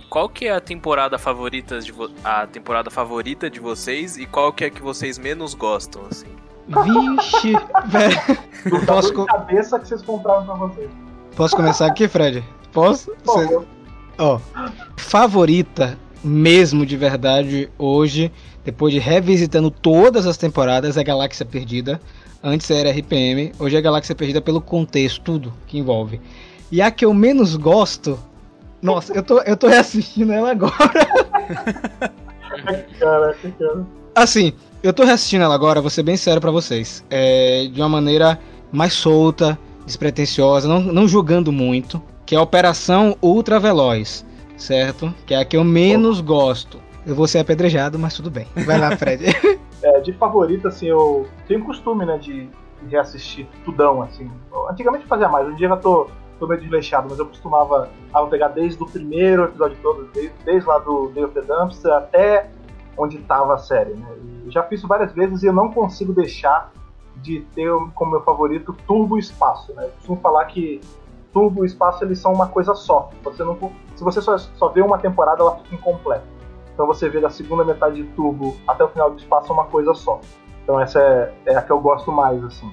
[0.00, 1.92] Qual que é a temporada favorita de
[2.24, 6.28] a temporada favorita de vocês e qual que é que vocês menos gostam assim?
[6.68, 7.52] Vixe,
[7.86, 8.86] velho.
[8.86, 9.26] Posso co...
[9.26, 10.90] cabeça que vocês compraram pra vocês.
[11.36, 12.44] Posso começar aqui, Fred?
[12.72, 13.12] Posso?
[14.18, 14.40] Ó, oh,
[14.96, 18.30] favorita mesmo de verdade hoje,
[18.64, 22.00] depois de revisitando todas as temporadas, é Galáxia Perdida.
[22.42, 26.20] Antes era RPM, hoje é Galáxia Perdida pelo contexto, tudo que envolve.
[26.70, 28.18] E a que eu menos gosto
[28.82, 30.74] nossa, eu tô, eu tô reassistindo ela agora.
[32.98, 33.86] Caraca, cara.
[34.14, 37.04] Assim, eu tô reassistindo ela agora, vou ser bem sério para vocês.
[37.10, 38.38] É, de uma maneira
[38.72, 42.02] mais solta, despretensiosa, não, não julgando muito.
[42.24, 44.24] Que é a Operação Ultra Veloz,
[44.56, 45.12] certo?
[45.26, 46.80] Que é a que eu menos gosto.
[47.04, 48.46] Eu vou ser apedrejado, mas tudo bem.
[48.64, 49.24] Vai lá, Fred.
[49.82, 52.48] é, de favorito, assim, eu tenho costume, né, de,
[52.82, 54.30] de reassistir tudão, assim.
[54.70, 56.08] Antigamente eu fazia mais, hoje em dia eu já tô
[56.40, 57.88] tô meio desleixado, mas eu costumava
[58.30, 62.50] pegar desde o primeiro episódio todo, desde, desde lá do Day of the Dumpster até
[62.96, 63.94] onde estava a série.
[63.94, 64.06] Né?
[64.48, 66.72] já fiz isso várias vezes e eu não consigo deixar
[67.16, 69.72] de ter como meu favorito Turbo Espaço.
[69.74, 69.84] Né?
[69.84, 70.80] Eu costumo falar que
[71.32, 73.10] Turbo e Espaço eles são uma coisa só.
[73.22, 73.56] Você não,
[73.94, 76.24] se você só, só vê uma temporada, ela fica incompleta.
[76.72, 79.66] Então você vê da segunda metade de Turbo até o final do Espaço é uma
[79.66, 80.20] coisa só.
[80.64, 82.72] Então essa é, é a que eu gosto mais, assim.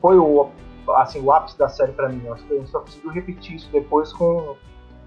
[0.00, 0.48] Foi o
[0.92, 2.22] assim, o ápice da série para mim.
[2.50, 4.56] Eu só conseguiu repetir isso depois com,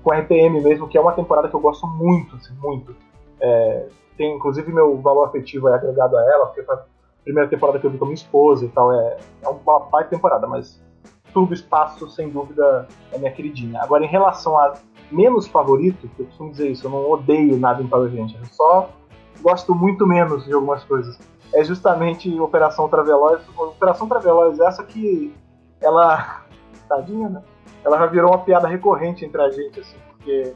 [0.03, 2.95] com RPM mesmo, que é uma temporada que eu gosto muito, assim, muito.
[3.39, 3.87] É,
[4.17, 6.81] tem, inclusive, meu valor afetivo é agregado a ela, porque foi a
[7.23, 8.91] primeira temporada que eu vi com minha esposa e tal.
[8.91, 10.81] É, é uma baita temporada, mas
[11.33, 13.81] Turbo Espaço, sem dúvida, é minha queridinha.
[13.81, 14.73] Agora, em relação a
[15.11, 18.89] menos favorito, eu costumo dizer isso, eu não odeio nada em Power eu só
[19.41, 21.17] gosto muito menos de algumas coisas.
[21.53, 23.41] É justamente Operação Traveloz.
[23.55, 25.33] Operação Traveloz, essa que
[25.81, 26.43] ela.
[26.87, 27.41] Tadinha, né?
[27.83, 30.53] Ela já virou uma piada recorrente entre a gente, assim, porque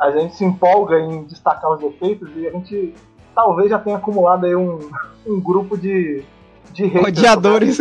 [0.00, 2.94] a gente se empolga em destacar os defeitos e a gente
[3.34, 4.78] talvez já tenha acumulado aí um,
[5.26, 6.24] um grupo de,
[6.72, 6.84] de.
[6.98, 7.78] Odiadores.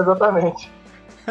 [0.00, 0.72] Exatamente.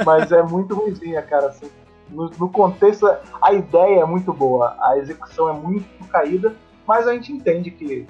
[0.05, 1.69] Mas é muito ruimzinha, cara, assim.
[2.09, 3.09] No, no, contexto,
[3.41, 6.53] a ideia é muito boa, a execução é muito caída,
[6.85, 8.05] mas a gente entende que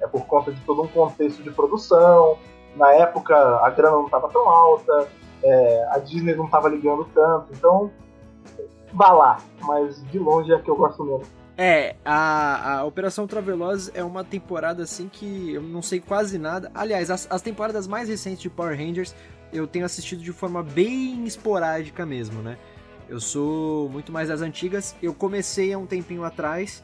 [0.00, 2.36] é por conta de todo um contexto de produção.
[2.76, 5.08] Na época, a grana não estava tão alta,
[5.42, 7.90] é, a Disney não estava ligando tanto, então
[8.92, 11.26] vá lá, mas de longe é que eu gosto mesmo.
[11.56, 16.70] É, a, a Operação Traveloz é uma temporada assim que eu não sei quase nada.
[16.74, 19.14] Aliás, as, as temporadas mais recentes de Power Rangers
[19.52, 22.56] eu tenho assistido de forma bem esporádica mesmo, né?
[23.08, 24.94] Eu sou muito mais das antigas.
[25.02, 26.82] Eu comecei há um tempinho atrás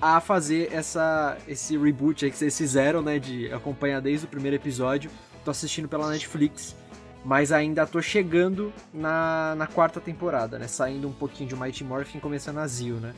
[0.00, 3.18] a fazer essa, esse reboot aí que vocês fizeram, né?
[3.18, 5.10] De acompanhar desde o primeiro episódio.
[5.44, 6.76] Tô assistindo pela Netflix.
[7.24, 10.66] Mas ainda tô chegando na, na quarta temporada, né?
[10.66, 13.14] Saindo um pouquinho de Mighty Morphin e começando a Zio, né?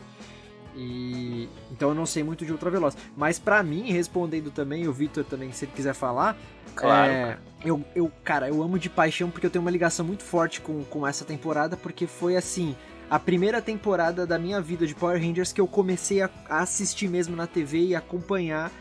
[0.77, 2.97] E então eu não sei muito de Ultraveloz.
[3.17, 6.37] Mas para mim, respondendo também, o Victor também, se ele quiser falar,
[6.75, 7.11] claro.
[7.11, 10.61] É, eu, eu, cara, eu amo de paixão porque eu tenho uma ligação muito forte
[10.61, 12.77] com, com essa temporada, porque foi assim.
[13.09, 17.07] A primeira temporada da minha vida de Power Rangers que eu comecei a, a assistir
[17.07, 18.73] mesmo na TV e acompanhar,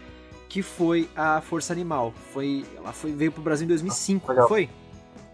[0.47, 2.13] que foi a Força Animal.
[2.31, 4.69] Foi, ela foi, veio pro Brasil em 2005, não foi?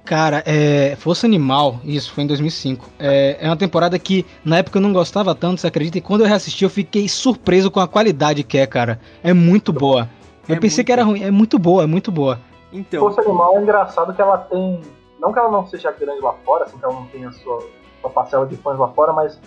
[0.10, 2.90] Cara, é, Força Animal, isso, foi em 2005.
[2.98, 6.00] É, é uma temporada que na época eu não gostava tanto, você acredita?
[6.00, 9.00] E quando eu reassisti eu fiquei surpreso com a qualidade que é, cara.
[9.22, 10.10] É muito boa.
[10.48, 12.40] Eu é pensei que era ruim, é muito boa, é muito boa.
[12.74, 13.02] Então.
[13.02, 14.82] Força Animal é engraçado que ela tem.
[15.20, 17.64] Não que ela não seja grande lá fora, assim, que ela não tenha sua,
[18.02, 19.40] sua parcela de fãs lá fora, mas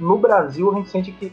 [0.00, 1.32] no Brasil a gente sente que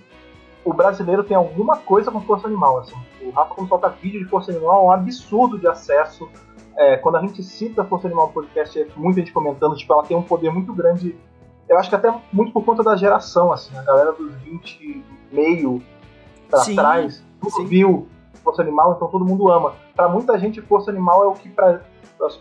[0.63, 2.81] o brasileiro tem alguma coisa com força animal.
[2.81, 2.95] Assim.
[3.23, 6.29] O Rafa, quando solta vídeo de força animal, é um absurdo de acesso.
[6.79, 9.91] É, quando a gente cita a força animal no podcast, é muita gente comentando, tipo,
[9.91, 11.13] ela tem um poder muito grande.
[11.67, 15.83] Eu acho que até muito por conta da geração, assim, a galera dos 20 meio
[16.49, 17.65] pra sim, trás, tudo sim.
[17.65, 18.07] viu
[18.41, 19.73] Força Animal, então todo mundo ama.
[19.93, 21.81] Para muita gente, Força Animal é o que para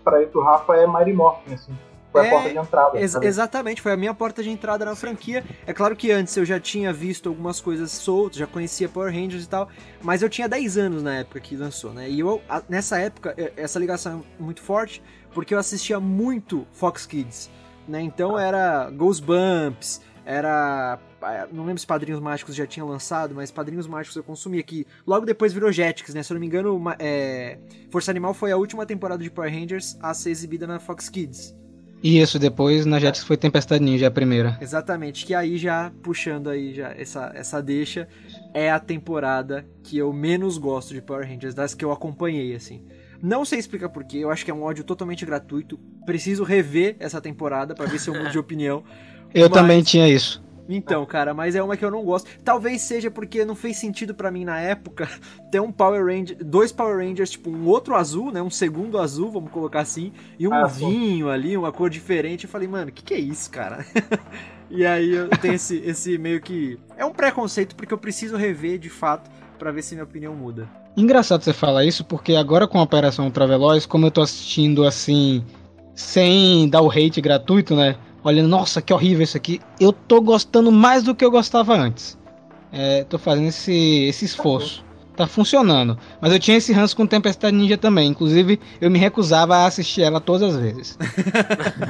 [0.04, 1.76] para o Rafa é Mighty Morphin, assim.
[2.18, 3.00] Foi é, a porta de entrada.
[3.00, 5.44] Ex exatamente, foi a minha porta de entrada na franquia.
[5.66, 9.44] É claro que antes eu já tinha visto algumas coisas soltas, já conhecia Power Rangers
[9.44, 9.68] e tal,
[10.02, 12.08] mas eu tinha 10 anos na época que lançou, né?
[12.08, 15.02] E eu, nessa época, essa ligação é muito forte,
[15.32, 17.50] porque eu assistia muito Fox Kids,
[17.86, 18.00] né?
[18.00, 18.42] Então ah.
[18.42, 20.98] era Bumps era.
[21.22, 24.86] Ah, não lembro se Padrinhos Mágicos já tinha lançado, mas Padrinhos Mágicos eu consumia que
[25.06, 26.22] logo depois virou Jetix, né?
[26.22, 27.58] Se eu não me engano, é,
[27.90, 31.56] Força Animal foi a última temporada de Power Rangers a ser exibida na Fox Kids.
[32.02, 34.56] Isso, depois na Jetix foi Tempestade Ninja a primeira.
[34.60, 38.08] Exatamente, que aí já puxando aí já essa, essa deixa
[38.54, 42.82] é a temporada que eu menos gosto de Power Rangers, das que eu acompanhei assim.
[43.20, 45.78] Não sei explicar porquê, eu acho que é um ódio totalmente gratuito.
[46.06, 48.84] Preciso rever essa temporada para ver se eu mudo de opinião.
[49.34, 49.60] Eu mas...
[49.60, 50.42] também tinha isso.
[50.68, 52.28] Então, cara, mas é uma que eu não gosto.
[52.44, 55.08] Talvez seja porque não fez sentido para mim na época
[55.50, 59.30] ter um Power Ranger, dois Power Rangers, tipo um outro azul, né, um segundo azul,
[59.30, 62.44] vamos colocar assim, e um ah, vinho ali, uma cor diferente.
[62.44, 63.86] Eu falei, mano, o que, que é isso, cara?
[64.70, 68.78] e aí eu tenho esse, esse meio que é um preconceito porque eu preciso rever
[68.78, 70.68] de fato para ver se minha opinião muda.
[70.96, 75.44] Engraçado você falar isso porque agora com a Operação Ultraveloz, como eu tô assistindo assim
[75.94, 77.96] sem dar o hate gratuito, né?
[78.22, 79.60] Olhando, nossa, que horrível isso aqui.
[79.80, 82.18] Eu tô gostando mais do que eu gostava antes.
[82.72, 84.84] É, tô fazendo esse, esse esforço.
[85.16, 85.98] Tá funcionando.
[86.20, 88.08] Mas eu tinha esse ranço com Tempestade Ninja também.
[88.08, 90.98] Inclusive, eu me recusava a assistir ela todas as vezes.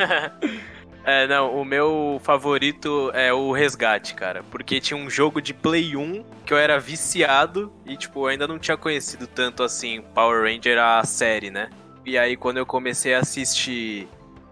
[1.04, 4.42] é, não, o meu favorito é o Resgate, cara.
[4.50, 8.48] Porque tinha um jogo de Play 1 que eu era viciado e, tipo, eu ainda
[8.48, 11.68] não tinha conhecido tanto assim Power Ranger a série, né?
[12.06, 14.08] E aí, quando eu comecei a assistir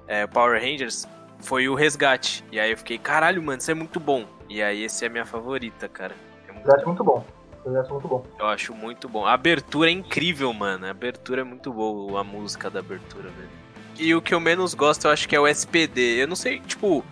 [0.07, 2.45] é, Power Rangers, foi o Resgate.
[2.51, 4.25] E aí eu fiquei, caralho, mano, isso é muito bom.
[4.49, 6.15] E aí esse é a minha favorita, cara.
[6.49, 7.25] É muito Resgate é muito bom.
[7.65, 8.25] Resgate é muito bom.
[8.39, 9.27] Eu acho muito bom.
[9.27, 10.87] A abertura é incrível, mano.
[10.87, 13.67] A abertura é muito boa, a música da abertura, velho.
[13.99, 16.23] E o que eu menos gosto, eu acho que é o SPD.
[16.23, 17.05] Eu não sei, tipo,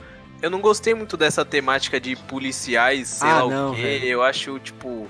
[0.43, 3.83] eu não gostei muito dessa temática de policiais, sei ah, lá não, o quê.
[3.83, 4.07] Velho.
[4.07, 5.09] Eu acho, tipo.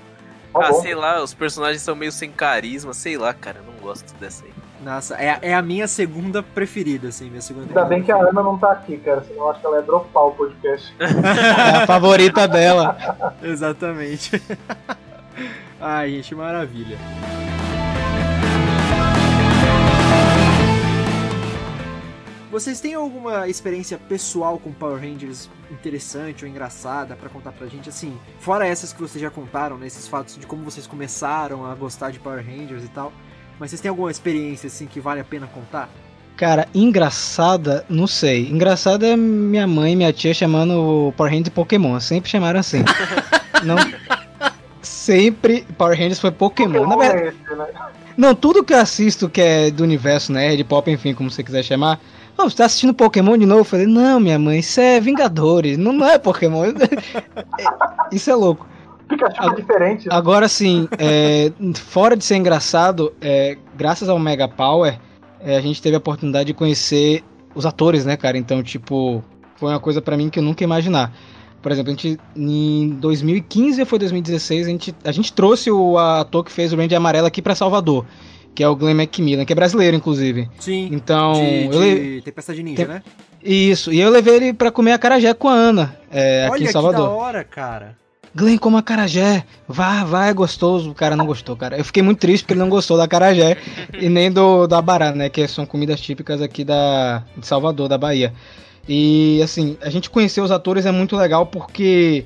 [0.53, 0.81] Tá ah, bom.
[0.81, 4.45] sei lá, os personagens são meio sem carisma, sei lá, cara, eu não gosto dessa
[4.45, 4.54] aí.
[4.85, 7.65] Nossa, é, é a minha segunda preferida, assim, minha segunda.
[7.65, 9.81] Ainda bem que a Ana não tá aqui, cara, senão eu acho que ela ia
[9.81, 10.95] dropar o podcast.
[10.99, 12.95] é a favorita dela.
[13.41, 14.39] Exatamente.
[15.81, 16.99] Ai, gente, maravilha.
[22.51, 27.89] Vocês têm alguma experiência pessoal com Power Rangers interessante ou engraçada para contar pra gente?
[27.89, 29.87] Assim, fora essas que vocês já contaram, né?
[29.87, 33.11] Esses fatos de como vocês começaram a gostar de Power Rangers e tal.
[33.59, 35.89] Mas vocês têm alguma experiência assim que vale a pena contar?
[36.35, 38.49] Cara, engraçada, não sei.
[38.49, 41.97] Engraçada é minha mãe e minha tia chamando o Power Rangers de Pokémon.
[42.01, 42.83] Sempre chamaram assim.
[43.63, 43.77] não,
[44.81, 46.73] sempre Power Rangers foi Pokémon.
[46.73, 47.67] Pokémon Na verdade, é esse, né?
[48.17, 51.63] Não, tudo que eu assisto que é do universo nerd, pop, enfim, como você quiser
[51.63, 51.99] chamar.
[52.37, 53.61] Oh, você tá assistindo Pokémon de novo?
[53.61, 56.65] Eu falei, não, minha mãe, isso é Vingadores, não, não é Pokémon.
[58.11, 58.67] isso é louco.
[59.07, 60.07] Pikachu é diferente.
[60.07, 60.15] Né?
[60.15, 64.99] Agora sim, é, fora de ser engraçado, é, graças ao Mega Power,
[65.39, 68.37] é, a gente teve a oportunidade de conhecer os atores, né, cara?
[68.37, 69.23] Então, tipo,
[69.55, 71.13] foi uma coisa para mim que eu nunca ia imaginar.
[71.61, 75.97] Por exemplo, a gente, em 2015 ou foi 2016, a gente, a gente trouxe o
[75.97, 78.05] ator que fez o Ranger Amarelo aqui para Salvador,
[78.53, 80.47] que é o Glenn Macmillan, que é brasileiro, inclusive.
[80.59, 80.89] Sim.
[80.91, 82.21] Então, de, eu le...
[82.21, 82.87] de Ninja, Tem...
[82.87, 83.03] né?
[83.43, 86.67] Isso, e eu levei ele para comer a carajé com a Ana, é, aqui em
[86.67, 87.09] Salvador.
[87.09, 88.04] Olha que da hora, cara.
[88.35, 89.45] Glenn, como a carajé.
[89.65, 90.91] Vá, vá, é gostoso.
[90.91, 91.77] O cara não gostou, cara.
[91.77, 93.57] Eu fiquei muito triste porque ele não gostou da carajé
[93.93, 95.29] e nem do da bará, né?
[95.29, 98.33] Que são comidas típicas aqui da, de Salvador, da Bahia.
[98.89, 102.25] E, assim, a gente conhecer os atores é muito legal porque,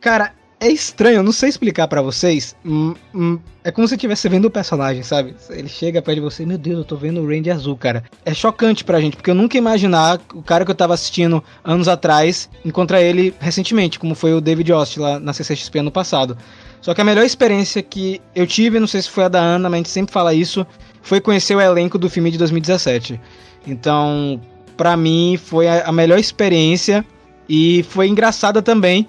[0.00, 2.56] cara, é estranho, eu não sei explicar para vocês.
[2.64, 5.34] Hum, hum, é como se estivesse vendo o personagem, sabe?
[5.50, 8.02] Ele chega perto de você, meu Deus, eu tô vendo o Randy azul, cara.
[8.24, 11.42] É chocante pra gente, porque eu nunca ia imaginar o cara que eu tava assistindo
[11.64, 16.36] anos atrás encontrar ele recentemente, como foi o David Ost lá na CCXP ano passado.
[16.80, 19.68] Só que a melhor experiência que eu tive, não sei se foi a da Ana,
[19.68, 20.66] mas a gente sempre fala isso,
[21.02, 23.20] foi conhecer o elenco do filme de 2017.
[23.66, 24.40] Então,
[24.76, 27.04] pra mim, foi a melhor experiência
[27.48, 29.06] e foi engraçada também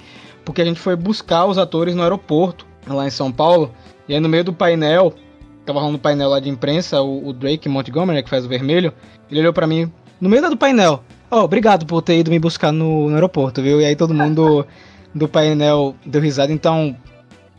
[0.50, 3.72] porque a gente foi buscar os atores no aeroporto, lá em São Paulo,
[4.08, 5.14] e aí no meio do painel,
[5.66, 8.93] tava rolando um painel lá de imprensa, o, o Drake Montgomery, que faz o vermelho,
[9.30, 12.39] ele olhou para mim, no meio do painel, ó, oh, obrigado por ter ido me
[12.39, 13.80] buscar no, no aeroporto, viu?
[13.80, 14.66] E aí todo mundo
[15.14, 16.97] do painel deu risada, então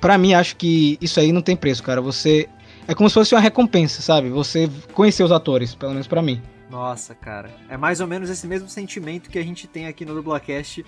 [0.00, 2.00] Pra mim, acho que isso aí não tem preço, cara.
[2.00, 2.48] Você.
[2.88, 4.30] É como se fosse uma recompensa, sabe?
[4.30, 6.40] Você conhecer os atores, pelo menos para mim.
[6.70, 7.50] Nossa, cara.
[7.68, 10.84] É mais ou menos esse mesmo sentimento que a gente tem aqui no Dublacast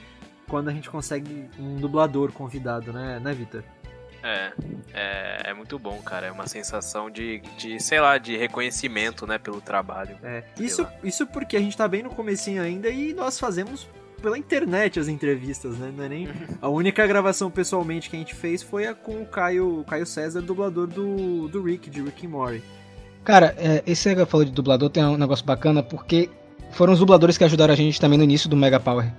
[0.48, 3.62] quando a gente consegue um dublador convidado, né, né Vitor?
[4.22, 4.52] É,
[4.94, 6.28] é, é, muito bom, cara.
[6.28, 10.16] É uma sensação de, de, sei lá, de reconhecimento, né, pelo trabalho.
[10.22, 13.88] É, isso, isso porque a gente tá bem no comecinho ainda e nós fazemos
[14.22, 15.92] pela internet as entrevistas, né?
[15.94, 16.28] Não é nem...
[16.62, 20.40] A única gravação pessoalmente que a gente fez foi a com o Caio, Caio César,
[20.40, 22.62] dublador do, do Rick, de Rick and Morty.
[23.24, 26.30] Cara, é, esse que falou de dublador tem um negócio bacana porque
[26.70, 29.12] foram os dubladores que ajudaram a gente também no início do Mega Power.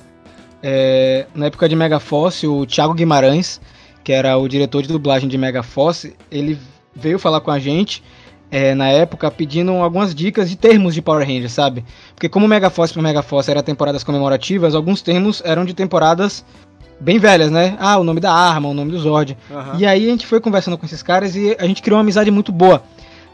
[0.63, 3.59] É, na época de Mega Force, o Thiago Guimarães,
[4.01, 6.57] que era o diretor de dublagem de Mega Force, ele
[6.95, 8.01] veio falar com a gente
[8.49, 11.83] é, na época pedindo algumas dicas de termos de Power Rangers, sabe?
[12.15, 16.45] Porque como Mega Force para Mega Force era temporadas comemorativas, alguns termos eram de temporadas
[16.99, 17.75] bem velhas, né?
[17.79, 19.35] Ah, o nome da arma, o nome do Zord.
[19.49, 19.79] Uhum.
[19.79, 22.29] E aí a gente foi conversando com esses caras e a gente criou uma amizade
[22.31, 22.83] muito boa.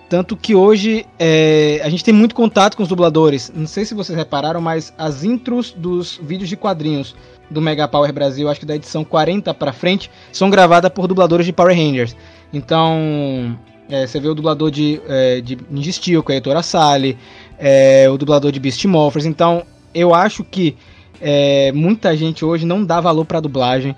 [0.09, 3.51] Tanto que hoje é, a gente tem muito contato com os dubladores.
[3.55, 7.15] Não sei se vocês repararam, mas as intros dos vídeos de quadrinhos
[7.49, 11.45] do Mega Power Brasil, acho que da edição 40 para frente, são gravadas por dubladores
[11.45, 12.15] de Power Rangers.
[12.51, 13.55] Então,
[13.87, 17.15] é, você vê o dublador de, é, de Ninja Steel, com a Heitor Assali,
[17.59, 19.25] é, o dublador de Beast Morphers.
[19.25, 20.75] Então, eu acho que
[21.21, 23.95] é, muita gente hoje não dá valor pra dublagem.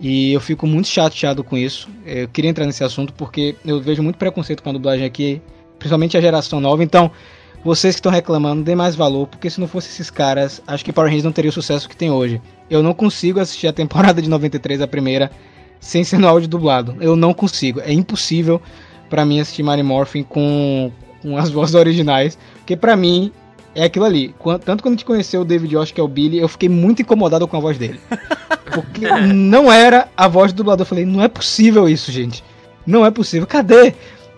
[0.00, 1.88] E eu fico muito chateado com isso.
[2.04, 5.40] Eu queria entrar nesse assunto porque eu vejo muito preconceito com a dublagem aqui,
[5.84, 6.82] principalmente a geração nova.
[6.82, 7.10] Então,
[7.62, 10.92] vocês que estão reclamando, dê mais valor, porque se não fosse esses caras, acho que
[10.92, 12.40] Power Rangers não teria o sucesso que tem hoje.
[12.70, 15.30] Eu não consigo assistir a temporada de 93, a primeira,
[15.78, 16.96] sem ser no áudio dublado.
[17.00, 17.80] Eu não consigo.
[17.80, 18.62] É impossível
[19.10, 23.30] para mim assistir Mary Morphin com, com as vozes originais, porque para mim
[23.74, 24.34] é aquilo ali.
[24.64, 27.02] Tanto quando a gente conheceu o David Josh, que é o Billy, eu fiquei muito
[27.02, 28.00] incomodado com a voz dele.
[28.72, 30.82] Porque não era a voz do dublador.
[30.82, 32.42] Eu falei, não é possível isso, gente.
[32.86, 33.46] Não é possível.
[33.46, 33.94] Cadê?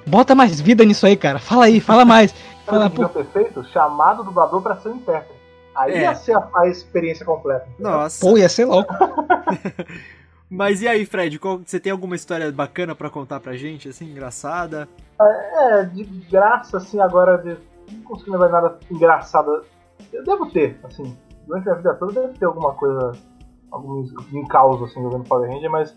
[0.07, 1.39] Bota mais vida nisso aí, cara.
[1.39, 2.35] Fala aí, fala mais.
[2.67, 3.09] Fala, pô...
[3.33, 5.41] feito chamado dublador para ser um intérprete.
[5.73, 6.01] Aí é.
[6.01, 7.69] ia ser a, a experiência completa.
[7.79, 8.27] Nossa.
[8.27, 8.93] Pô, ia ser louco.
[10.51, 14.11] Mas e aí, Fred, qual, você tem alguma história bacana para contar pra gente, assim,
[14.11, 14.89] engraçada?
[15.21, 17.57] É, de graça, assim, agora, de,
[17.93, 19.65] não consigo lembrar nada engraçado.
[20.13, 23.13] Eu devo ter, assim, durante a vida toda deve ter alguma coisa,
[23.71, 25.97] algum, algum caos, assim, jogando Power Ranger, mas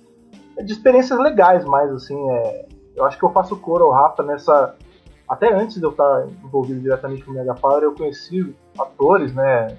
[0.58, 2.66] é de experiências legais mais, assim, é,
[3.00, 4.76] eu acho que eu faço cor ao Rafa nessa...
[5.28, 9.78] Até antes de eu estar envolvido diretamente com o Mega Power, eu conheci atores, né,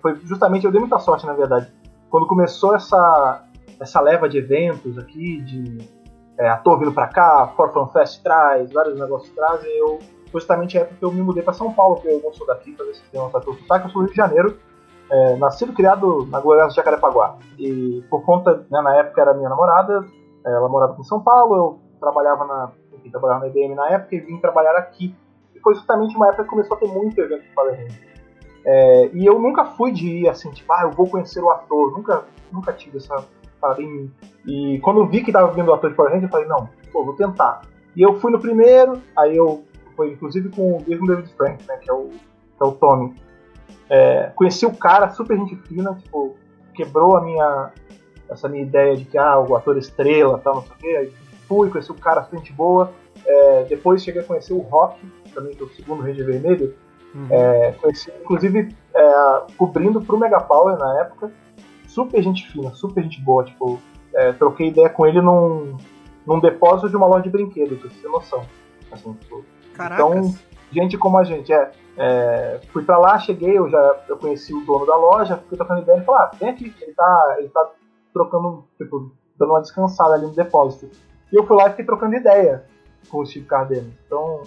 [0.00, 1.70] foi justamente, eu dei muita sorte, na verdade,
[2.10, 3.42] quando começou essa
[3.78, 5.78] essa leva de eventos aqui, de
[6.38, 9.98] é, ator vindo pra cá, Fan Fest traz, vários negócios trazem, eu
[10.32, 12.86] justamente é porque eu me mudei para São Paulo, porque eu não sou daqui, para
[12.86, 14.58] ver se tem uma tatu sotaque, eu sou do Rio de Janeiro,
[15.10, 17.36] é, nascido e criado na Gloriosa de Jacarepaguá.
[17.58, 20.04] E por conta, né, na época era minha namorada,
[20.44, 24.14] ela morava aqui em São Paulo, eu trabalhava na, enfim, trabalhava na IBM na época
[24.14, 25.14] e vim trabalhar aqui.
[25.54, 27.88] E foi justamente uma época que começou a ter muito evento de Power
[28.64, 31.92] É, e eu nunca fui de ir assim, tipo, ah, eu vou conhecer o ator,
[31.92, 33.26] nunca, nunca tive essa
[33.60, 34.12] parada em mim.
[34.46, 36.68] E quando eu vi que tava vindo o ator de Power Ranger, eu falei, não,
[36.92, 37.62] pô, vou tentar.
[37.96, 39.64] E eu fui no primeiro, aí eu
[39.96, 43.14] foi inclusive com o mesmo David Frank, né, que é o, que é o Tommy.
[43.88, 46.36] É, conheci o cara, super gente fina, tipo,
[46.74, 47.72] quebrou a minha
[48.28, 50.96] essa minha ideia de que ah, o ator estrela, tal, não sei o quê.
[50.96, 51.12] Aí
[51.46, 52.92] fui, conheci o cara, super gente boa.
[53.24, 55.00] É, depois cheguei a conhecer o Rock,
[55.34, 56.74] também que é o segundo Ranger Vermelho.
[57.14, 57.26] Uhum.
[57.30, 61.32] É, conheci, inclusive, é, cobrindo pro Mega Power na época
[61.96, 63.42] super gente fina, super gente boa.
[63.42, 63.80] Tipo,
[64.14, 65.78] é, troquei ideia com ele num,
[66.26, 68.46] num depósito de uma loja de brinquedos, pra você ter noção.
[68.92, 69.42] Assim, tipo,
[69.72, 70.34] então,
[70.70, 74.60] gente como a gente, é, é, Fui pra lá, cheguei, eu já eu conheci o
[74.60, 77.70] dono da loja, fui trocando ideia e falei, ah, vem aqui, ele tá, ele tá
[78.12, 80.90] trocando, tipo, dando uma descansada ali no depósito.
[81.32, 82.64] E eu fui lá e fiquei trocando ideia
[83.08, 83.92] com o Steve Cardeno.
[84.06, 84.42] Então,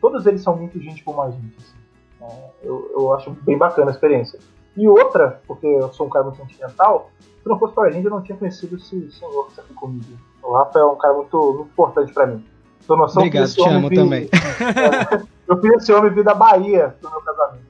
[0.00, 1.56] todos eles são muito gente como a gente.
[1.58, 1.80] Assim.
[2.22, 4.38] É, eu, eu acho bem bacana a experiência.
[4.76, 7.10] E outra, porque eu sou um cara muito sentimental,
[7.42, 10.06] se não fosse Power Ranger eu não tinha conhecido esse senhor que está aqui comigo.
[10.42, 12.44] O Rafa é um cara muito, muito importante para mim.
[12.86, 14.28] Tô noção Obrigado, que te amo vi, também.
[14.60, 17.64] É, eu fiz esse homem vir da Bahia no meu casamento.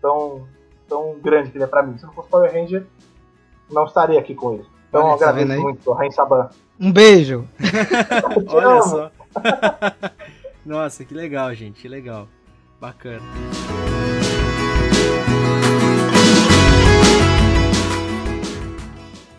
[0.00, 0.46] Tão,
[0.88, 1.98] tão grande que ele é pra mim.
[1.98, 2.86] Se não fosse Power Ranger,
[3.70, 4.66] não estaria aqui com ele.
[4.88, 6.48] Então Olha, eu agradeço muito, Rain Saban.
[6.78, 7.48] Um beijo!
[8.48, 9.10] Olha só.
[10.64, 12.28] Nossa, que legal, gente, que legal.
[12.80, 13.22] Bacana.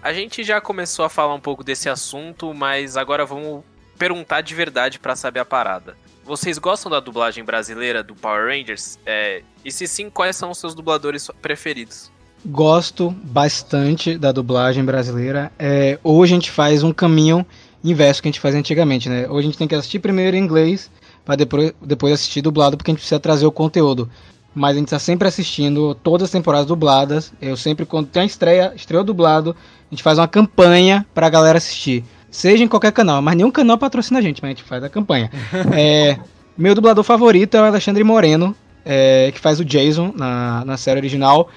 [0.01, 3.63] A gente já começou a falar um pouco desse assunto, mas agora vamos
[3.97, 5.97] perguntar de verdade para saber a parada.
[6.23, 8.97] Vocês gostam da dublagem brasileira do Power Rangers?
[9.05, 12.11] É, e se sim, quais são os seus dubladores preferidos?
[12.49, 15.51] Gosto bastante da dublagem brasileira.
[15.59, 17.45] É, hoje a gente faz um caminho
[17.83, 19.27] inverso que a gente fazia antigamente, né?
[19.27, 20.89] Hoje a gente tem que assistir primeiro em inglês
[21.25, 24.09] para depois, depois assistir dublado, porque a gente precisa trazer o conteúdo.
[24.55, 27.33] Mas a gente está sempre assistindo todas as temporadas dubladas.
[27.41, 31.29] Eu sempre, quando tem a estreia, estreou dublado, a gente faz uma campanha para a
[31.29, 32.05] galera assistir.
[32.31, 34.89] Seja em qualquer canal, mas nenhum canal patrocina a gente, mas a gente faz a
[34.89, 35.29] campanha.
[35.75, 36.17] é,
[36.57, 40.97] meu dublador favorito é o Alexandre Moreno, é, que faz o Jason na, na série
[41.01, 41.49] original.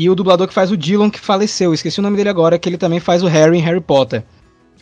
[0.00, 1.74] E o dublador que faz o Dylan, que faleceu.
[1.74, 4.22] Esqueci o nome dele agora, que ele também faz o Harry em Harry Potter.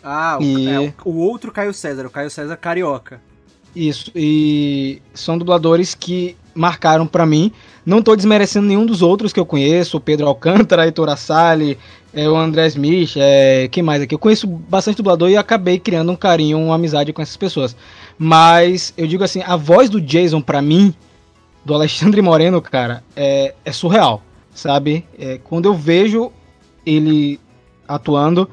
[0.05, 0.69] Ah, e...
[0.69, 3.19] é, o outro Caio César, o Caio César Carioca.
[3.75, 7.51] Isso, e são dubladores que marcaram para mim.
[7.85, 11.79] Não tô desmerecendo nenhum dos outros que eu conheço, o Pedro Alcântara, Heitor Assali,
[12.13, 14.15] é, o André Smith, é, quem mais aqui?
[14.15, 17.75] Eu conheço bastante dublador e acabei criando um carinho, uma amizade com essas pessoas.
[18.19, 20.95] Mas eu digo assim, a voz do Jason para mim,
[21.65, 24.23] do Alexandre Moreno, cara, é, é surreal,
[24.57, 25.05] sabe?
[25.19, 26.33] É, quando eu vejo
[26.85, 27.39] ele
[27.87, 28.49] atuando,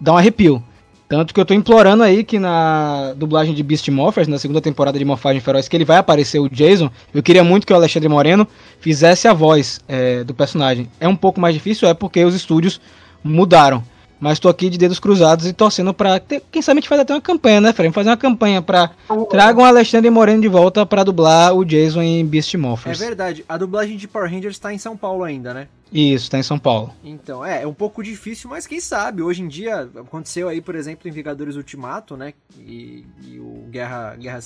[0.00, 0.62] dá um arrepio.
[1.08, 4.98] Tanto que eu tô implorando aí que na dublagem de Beast Morphers, na segunda temporada
[4.98, 6.90] de Morfagem Feroz, que ele vai aparecer o Jason.
[7.14, 8.46] Eu queria muito que o Alexandre Moreno
[8.80, 10.88] fizesse a voz é, do personagem.
[10.98, 12.80] É um pouco mais difícil, é porque os estúdios
[13.22, 13.84] mudaram.
[14.18, 16.18] Mas tô aqui de dedos cruzados e torcendo pra.
[16.18, 17.92] Ter, quem sabe a gente faz até uma campanha, né, Fred?
[17.92, 18.90] Fazer uma campanha pra.
[19.28, 23.00] Tragam o Alexandre Moreno de volta pra dublar o Jason em Beast Morphers.
[23.00, 23.44] É verdade.
[23.48, 25.68] A dublagem de Power Rangers tá em São Paulo ainda, né?
[25.92, 26.92] Isso, tá em São Paulo.
[27.04, 29.22] Então, é, é um pouco difícil, mas quem sabe?
[29.22, 32.32] Hoje em dia, aconteceu aí, por exemplo, em Vingadores Ultimato, né?
[32.58, 34.40] E, e o Guerra, Guerra,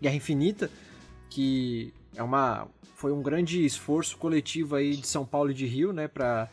[0.00, 0.70] Guerra Infinita,
[1.28, 2.66] que é uma.
[2.96, 6.08] Foi um grande esforço coletivo aí de São Paulo e de Rio, né?
[6.08, 6.48] Pra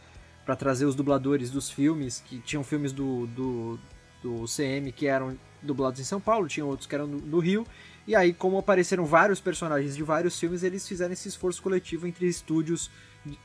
[0.45, 3.79] para trazer os dubladores dos filmes, que tinham filmes do, do,
[4.21, 7.65] do CM que eram dublados em São Paulo, tinham outros que eram do, do Rio,
[8.07, 12.27] e aí, como apareceram vários personagens de vários filmes, eles fizeram esse esforço coletivo entre
[12.27, 12.91] estúdios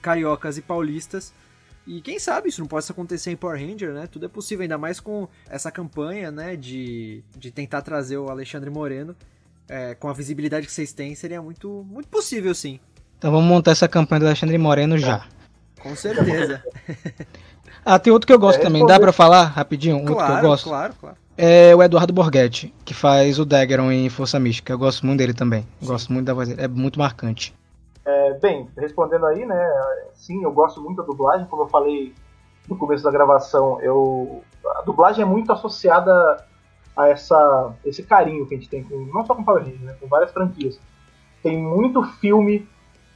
[0.02, 1.32] cariocas e paulistas.
[1.86, 4.06] E quem sabe isso não possa acontecer em Power Ranger, né?
[4.06, 6.56] Tudo é possível, ainda mais com essa campanha, né?
[6.56, 9.16] De, de tentar trazer o Alexandre Moreno.
[9.66, 12.80] É, com a visibilidade que vocês têm, seria muito, muito possível, sim.
[13.16, 15.26] Então vamos montar essa campanha do Alexandre Moreno já.
[15.82, 16.62] Com certeza.
[17.84, 18.84] ah, tem outro que eu gosto é, também.
[18.86, 19.96] Dá pra falar rapidinho?
[19.96, 20.68] Um claro, que eu gosto?
[20.68, 21.16] Claro, claro.
[21.36, 24.72] É o Eduardo Borghetti, que faz o Daggeron em Força Mística.
[24.72, 25.66] Eu gosto muito dele também.
[25.80, 25.86] Sim.
[25.86, 26.62] Gosto muito da voz dele.
[26.62, 27.54] É muito marcante.
[28.04, 29.58] É, bem, respondendo aí, né?
[30.14, 31.46] Sim, eu gosto muito da dublagem.
[31.46, 32.12] Como eu falei
[32.68, 34.42] no começo da gravação, eu
[34.76, 36.44] a dublagem é muito associada
[36.96, 39.96] a essa esse carinho que a gente tem com não só com Power Rangers, né,
[40.00, 40.78] com várias franquias.
[41.42, 42.68] Tem muito filme,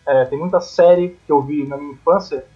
[0.07, 2.47] é, tem muita série que eu vi na minha infância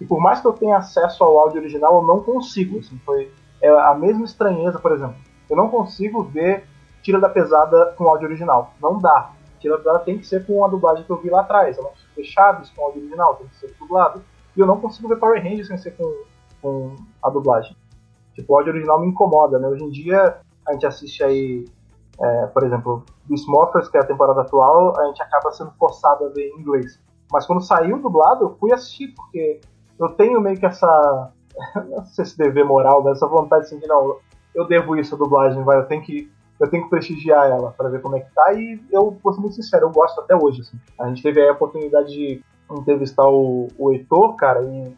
[0.00, 2.78] e por mais que eu tenha acesso ao áudio original, eu não consigo.
[2.78, 5.16] Assim, foi é a mesma estranheza, por exemplo.
[5.48, 6.68] Eu não consigo ver
[7.02, 8.74] Tira da Pesada com áudio original.
[8.80, 9.30] Não dá.
[9.58, 11.76] Tira da Pesada tem que ser com a dublagem que eu vi lá atrás.
[11.76, 14.22] Eu não consigo ver Chaves com áudio original, tem que ser dublado.
[14.56, 16.24] E eu não consigo ver Power Rangers sem ser com,
[16.60, 17.76] com a dublagem.
[18.34, 19.66] Tipo, o áudio original me incomoda, né?
[19.66, 21.64] Hoje em dia, a gente assiste aí,
[22.20, 26.26] é, por exemplo, Beast Morphers, que é a temporada atual, a gente acaba sendo forçado
[26.26, 27.00] a ver em inglês.
[27.32, 29.60] Mas quando saiu dublado, eu fui assistir, porque
[29.98, 31.30] eu tenho meio que essa.
[31.88, 34.18] Não sei se dever moral, mas essa vontade assim, de não,
[34.54, 36.30] eu devo isso à dublagem, vai, eu tenho que.
[36.58, 39.40] Eu tenho que prestigiar ela para ver como é que tá, e eu vou ser
[39.40, 40.62] muito sincero, eu gosto até hoje.
[40.62, 40.78] Assim.
[40.98, 44.94] A gente teve a oportunidade de entrevistar o, o Heitor, cara, e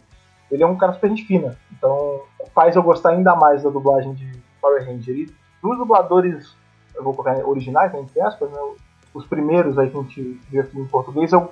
[0.53, 1.57] ele é um cara super gente fina.
[1.73, 2.23] Então
[2.55, 4.31] faz eu gostar ainda mais da dublagem de
[4.61, 5.17] Power Ranger.
[5.17, 5.27] E
[5.63, 6.57] dos dubladores,
[6.95, 8.59] eu vou colocar originais, né, entre aspas, né,
[9.13, 11.51] os primeiros aí que a gente viu aqui em português, eu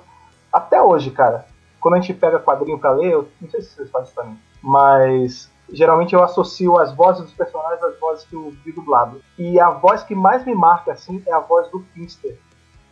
[0.51, 1.45] até hoje, cara,
[1.79, 4.37] quando a gente pega quadrinho para ler, eu não sei se vocês fazem isso também,
[4.61, 9.21] mas geralmente eu associo as vozes dos personagens às vozes que eu vi dublado.
[9.37, 12.37] E a voz que mais me marca, assim, é a voz do Finster.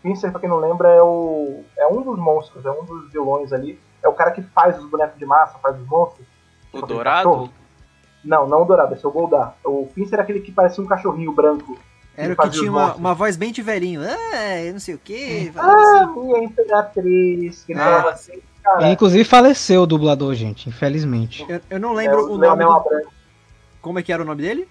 [0.02, 3.52] Finster, pra quem não lembra, é, o, é um dos monstros, é um dos vilões
[3.52, 3.80] ali.
[4.04, 6.28] É o cara que faz os bonecos de massa, faz os monstros.
[6.72, 7.50] O tipo Dourado?
[8.24, 9.56] Não, não o Dourado, esse é o Goldar.
[9.64, 11.78] O Finster é aquele que parece um cachorrinho branco.
[12.18, 14.02] Era o que tinha uma, uma, voz bem de velhinho.
[14.02, 15.52] Ah, eu não sei o quê.
[15.56, 16.20] Ah, assim.
[16.22, 17.64] minha imperatriz.
[17.66, 18.10] Que ah.
[18.10, 18.42] assim.
[18.66, 21.45] Cara, inclusive faleceu o dublador, gente, infelizmente.
[21.47, 22.72] Eu, eu não lembro é, o, o nome do...
[22.72, 23.09] Abrantes.
[23.80, 24.68] Como é que era o nome dele?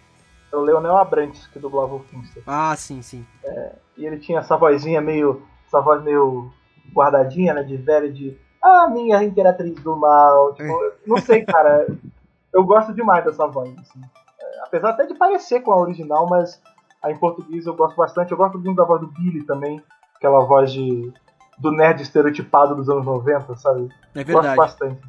[0.53, 2.43] É o Leonel Abrantes, que dublava o Finster.
[2.45, 3.25] Ah, sim, sim.
[3.45, 5.43] É, e ele tinha essa vozinha meio.
[5.69, 6.53] Essa voz meio
[6.93, 7.63] guardadinha, né?
[7.63, 8.37] De velho, de.
[8.61, 10.55] Ah, minha imperatriz do mal.
[10.55, 10.93] Tipo, é.
[11.07, 11.87] não sei, cara.
[12.53, 13.73] eu gosto demais dessa voz.
[13.79, 14.01] Assim.
[14.41, 16.61] É, apesar até de parecer com a original, mas
[17.01, 18.33] a em português eu gosto bastante.
[18.33, 19.81] Eu gosto muito da voz do Billy também.
[20.17, 21.13] Aquela voz de
[21.59, 23.89] do nerd estereotipado dos anos 90, sabe?
[24.15, 24.57] É verdade.
[24.57, 25.01] Gosto bastante.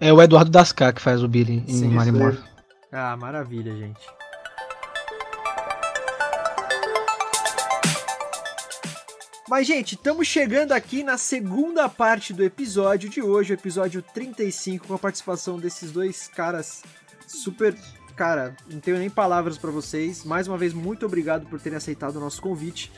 [0.00, 2.40] É o Eduardo Dascar que faz o Billy em Marimorph.
[2.92, 4.00] Ah, maravilha, gente.
[9.48, 14.86] Mas, gente, estamos chegando aqui na segunda parte do episódio de hoje, o episódio 35,
[14.86, 16.82] com a participação desses dois caras
[17.26, 17.76] super
[18.16, 20.24] cara, não tenho nem palavras para vocês.
[20.24, 22.90] Mais uma vez, muito obrigado por terem aceitado o nosso convite.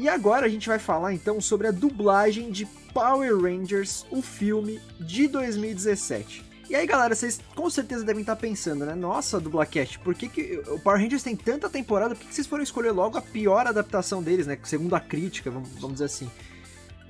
[0.00, 4.80] E agora a gente vai falar então sobre a dublagem de Power Rangers, o filme
[4.98, 6.42] de 2017.
[6.70, 8.94] E aí, galera, vocês com certeza devem estar pensando, né?
[8.94, 12.14] Nossa, Dublacast, por que, que o Power Rangers tem tanta temporada?
[12.14, 14.58] Por que, que vocês foram escolher logo a pior adaptação deles, né?
[14.62, 16.30] Segundo a crítica, vamos, vamos dizer assim.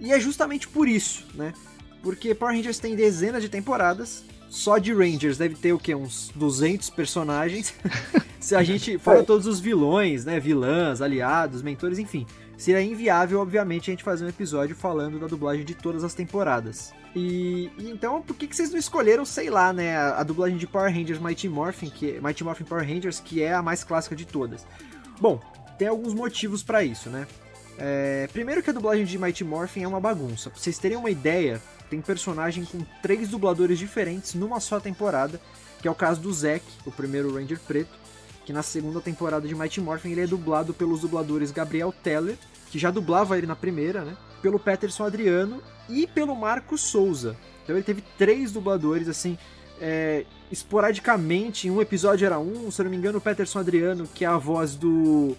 [0.01, 1.55] E é justamente por isso, né?
[2.03, 5.95] Porque Power Rangers tem dezenas de temporadas, só de Rangers deve ter o quê?
[5.95, 7.73] Uns 200 personagens.
[8.41, 10.41] Se a gente fora todos os vilões, né?
[10.41, 12.27] Vilãs, aliados, mentores, enfim.
[12.61, 16.93] Seria inviável, obviamente, a gente fazer um episódio falando da dublagem de todas as temporadas.
[17.17, 20.59] E, e, então, por que, que vocês não escolheram, sei lá, né, a, a, dublagem
[20.59, 24.15] de Power Rangers Mighty Morphin, que Mighty Morphin Power Rangers, que é a mais clássica
[24.15, 24.67] de todas?
[25.19, 25.41] Bom,
[25.79, 27.27] tem alguns motivos para isso, né?
[27.79, 30.51] É, primeiro que a dublagem de Mighty Morphin é uma bagunça.
[30.51, 35.41] Pra vocês terem uma ideia, tem personagem com três dubladores diferentes numa só temporada,
[35.81, 37.99] que é o caso do Zack, o primeiro Ranger preto,
[38.45, 42.37] que na segunda temporada de Mighty Morphin ele é dublado pelos dubladores Gabriel Teller,
[42.71, 44.17] que já dublava ele na primeira, né?
[44.41, 47.37] Pelo Peterson Adriano e pelo Marcos Souza.
[47.63, 49.37] Então ele teve três dubladores, assim,
[49.81, 51.69] é, esporadicamente.
[51.69, 54.29] Em um episódio era um, se eu não me engano, o Peterson Adriano, que é
[54.29, 55.37] a voz do.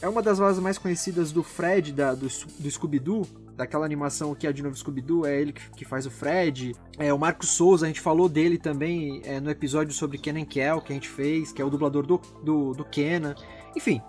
[0.00, 2.26] É uma das vozes mais conhecidas do Fred, da, do,
[2.58, 6.10] do Scooby-Doo, daquela animação que é de novo Scooby-Doo, é ele que, que, faz o
[6.10, 6.74] Fred.
[6.98, 10.80] É, o Marcos Souza, a gente falou dele também é, no episódio sobre Kenan Kel,
[10.80, 13.34] que a gente fez, que é o dublador do, do, do Kenan.
[13.74, 14.02] Enfim,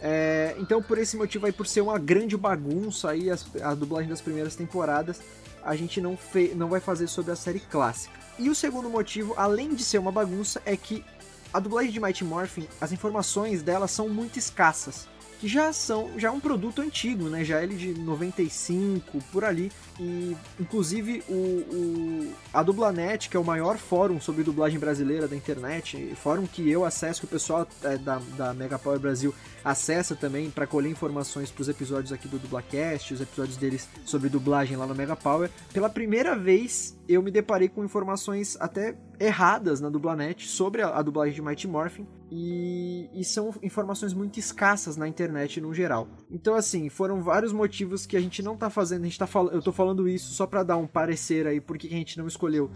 [0.00, 4.08] é, então, por esse motivo aí, por ser uma grande bagunça aí, as, a dublagem
[4.08, 5.20] das primeiras temporadas,
[5.64, 8.14] a gente não, fe, não vai fazer sobre a série clássica.
[8.38, 11.04] E o segundo motivo, além de ser uma bagunça, é que
[11.52, 15.08] a dublagem de Mighty Morphin, as informações dela são muito escassas
[15.40, 17.44] que já são já é um produto antigo, né?
[17.44, 23.40] Já é ele de 95 por ali e inclusive o, o, a Dublanet, que é
[23.40, 27.66] o maior fórum sobre dublagem brasileira da internet, fórum que eu acesso, que o pessoal
[27.82, 29.34] é, da, da Mega Power Brasil
[29.64, 34.28] acessa também para colher informações para os episódios aqui do Dublacast, os episódios deles sobre
[34.28, 35.50] dublagem lá no Mega Power.
[35.72, 41.02] Pela primeira vez eu me deparei com informações até erradas na Dublanet sobre a, a
[41.02, 46.08] dublagem de Mighty Morphin e, e, são informações muito escassas na internet no geral.
[46.30, 49.02] Então, assim, foram vários motivos que a gente não tá fazendo.
[49.02, 49.48] A gente tá fal...
[49.48, 52.70] Eu tô falando isso só para dar um parecer aí porque a gente não escolheu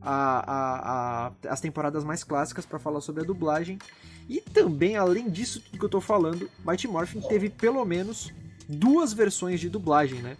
[0.00, 3.78] a, a, a, as temporadas mais clássicas para falar sobre a dublagem.
[4.28, 8.32] E também, além disso tudo que eu tô falando, Mighty Morphin teve pelo menos
[8.68, 10.36] duas versões de dublagem, né?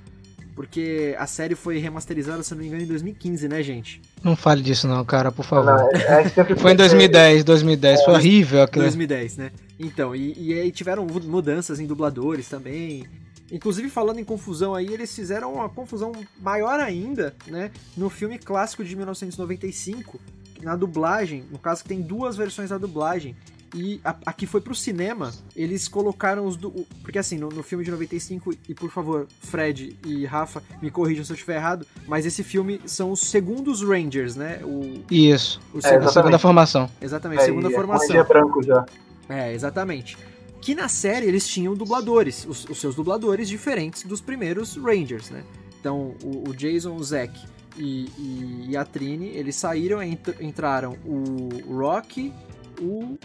[0.57, 4.01] Porque a série foi remasterizada, se não me engano, em 2015, né, gente?
[4.25, 5.67] Não fale disso não, cara, por favor.
[5.67, 8.85] Não, é, é foi em 2010, 2010, é, foi horrível aquilo.
[8.85, 9.53] 2010, né?
[9.79, 13.07] Então, e, e aí tiveram mudanças em dubladores também.
[13.53, 17.71] Inclusive, falando em confusão aí, eles fizeram uma confusão maior ainda, né?
[17.95, 20.19] No filme clássico de 1995,
[20.63, 23.37] na dublagem, no caso que tem duas versões da dublagem.
[23.75, 26.57] E a, a que foi pro cinema, eles colocaram os.
[26.57, 26.71] Do,
[27.03, 31.25] porque assim, no, no, filme de 95, e por favor, Fred e Rafa, me corrijam
[31.25, 34.61] se eu estiver errado, mas esse filme são os segundos Rangers, né?
[34.63, 35.61] O, Isso.
[35.75, 36.91] O é, a segunda formação.
[37.01, 38.17] Exatamente, é, segunda formação.
[38.17, 38.87] É branco já.
[39.29, 40.17] É, exatamente.
[40.61, 45.43] Que na série eles tinham dubladores, os, os seus dubladores diferentes dos primeiros Rangers, né?
[45.79, 47.39] Então, o, o Jason, o Zack
[47.77, 52.33] e, e, e, a Trini, eles saíram, ent, entraram o Rock,
[52.81, 53.19] o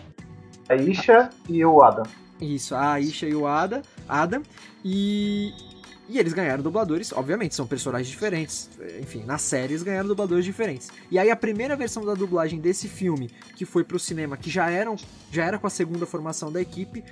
[0.68, 2.04] a Isha e o Adam.
[2.40, 4.42] Isso, a Isha e o Ada, Adam.
[4.84, 5.54] E,
[6.10, 8.70] e eles ganharam dubladores, obviamente, são personagens diferentes.
[9.00, 10.90] Enfim, nas séries ganharam dubladores diferentes.
[11.10, 14.70] E aí a primeira versão da dublagem desse filme, que foi pro cinema, que já
[14.70, 14.96] eram
[15.32, 17.04] já era com a segunda formação da equipe,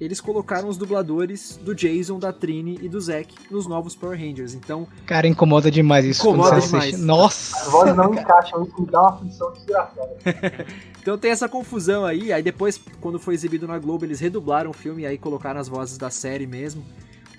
[0.00, 4.54] eles colocaram os dubladores do Jason, da Trini e do Zack nos novos Power Rangers.
[4.54, 4.86] Então.
[5.06, 6.22] Cara, incomoda demais isso.
[6.22, 6.98] Incomoda demais.
[7.00, 7.56] Nossa!
[7.56, 10.16] As vozes não encaixam, isso me dá uma função desgraçada.
[11.00, 12.32] então tem essa confusão aí.
[12.32, 15.68] Aí depois, quando foi exibido na Globo, eles redublaram o filme e aí colocaram as
[15.68, 16.84] vozes da série mesmo.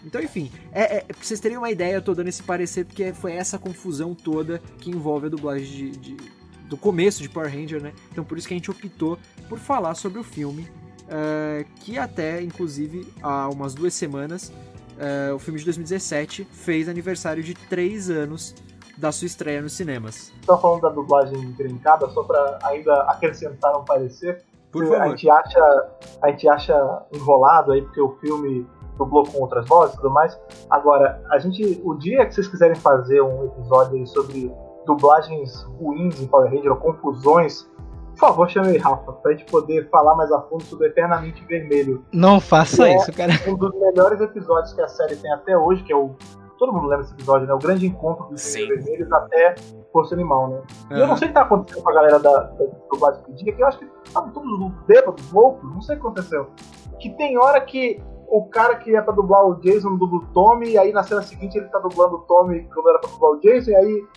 [0.06, 3.14] Então, enfim, é, é, pra vocês terem uma ideia, eu tô dando esse parecer porque
[3.14, 6.18] foi essa confusão toda que envolve a dublagem de, de,
[6.70, 7.94] do começo de Power Ranger, né?
[8.12, 10.70] Então por isso que a gente optou por falar sobre o filme
[11.10, 14.52] uh, que até, inclusive, há umas duas semanas,
[14.98, 18.56] uh, o filme de 2017 fez aniversário de três anos
[18.98, 20.32] da sua estreia nos cinemas.
[20.42, 24.44] Estou falando da dublagem brincada, só para ainda acrescentar um parecer.
[24.72, 25.02] Por favor.
[25.02, 25.90] A gente, acha,
[26.22, 30.38] a gente acha enrolado aí, porque o filme dublou com outras vozes e tudo mais.
[30.70, 34.54] Agora, a gente, o dia que vocês quiserem fazer um episódio sobre
[34.86, 37.68] dublagens ruins em Power Ranger ou confusões
[38.20, 42.06] por favor, chame Rafa, pra gente poder falar mais a fundo sobre Eternamente Vermelho.
[42.12, 43.32] Não faça é isso, cara.
[43.48, 46.16] Um dos melhores episódios que a série tem até hoje, que é o
[46.58, 47.54] todo mundo lembra desse episódio, né?
[47.54, 49.56] O grande encontro dos vermelhos até
[49.94, 50.62] Força Animal, né?
[50.92, 50.98] Uhum.
[50.98, 53.54] E eu não sei o que tá acontecendo com a galera da, da que dia,
[53.56, 56.50] que eu acho que estavam todos bêbados, loucos, não sei o que aconteceu.
[57.00, 60.72] Que tem hora que o cara que é pra dublar o Jason dubla o Tommy,
[60.72, 63.40] e aí na cena seguinte ele tá dublando o Tommy quando era pra dublar o
[63.40, 64.08] Jason, e aí.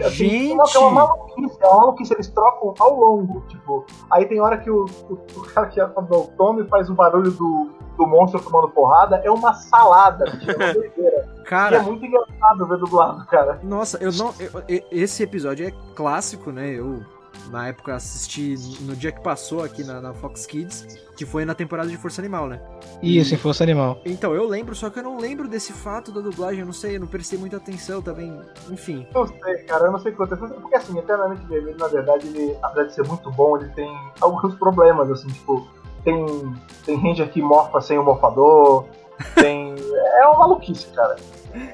[0.00, 0.76] Assim, Gente!
[0.76, 3.84] É uma maluquice, é uma maluquice, eles trocam ao longo, tipo.
[4.10, 6.90] Aí tem hora que o, o, o cara que é pra dublar o Tommy faz
[6.90, 11.34] o barulho do, do monstro tomando porrada, é uma salada, é uma doideira.
[11.44, 13.60] Cara, e é muito engraçado ver dublado, cara.
[13.62, 14.34] Nossa, eu não.
[14.40, 16.70] Eu, esse episódio é clássico, né?
[16.70, 17.02] Eu
[17.50, 21.54] na época assisti no dia que passou aqui na, na, Fox Kids, que foi na
[21.54, 22.60] temporada de Força Animal, né?
[23.02, 24.00] Isso, em Força Animal.
[24.04, 26.96] Então, eu lembro, só que eu não lembro desse fato da dublagem, eu não sei,
[26.96, 29.06] eu não prestei muita atenção também, enfim.
[29.14, 32.26] Eu sei, cara, eu não sei o que aconteceu, porque assim, Eternamente Vermelho, na verdade,
[32.26, 35.66] ele, apesar de ser muito bom, ele tem alguns problemas, assim, tipo,
[36.02, 36.54] tem,
[36.84, 38.86] tem Ranger que morfa sem o morfador,
[39.36, 39.74] tem...
[40.18, 41.16] é uma maluquice, cara.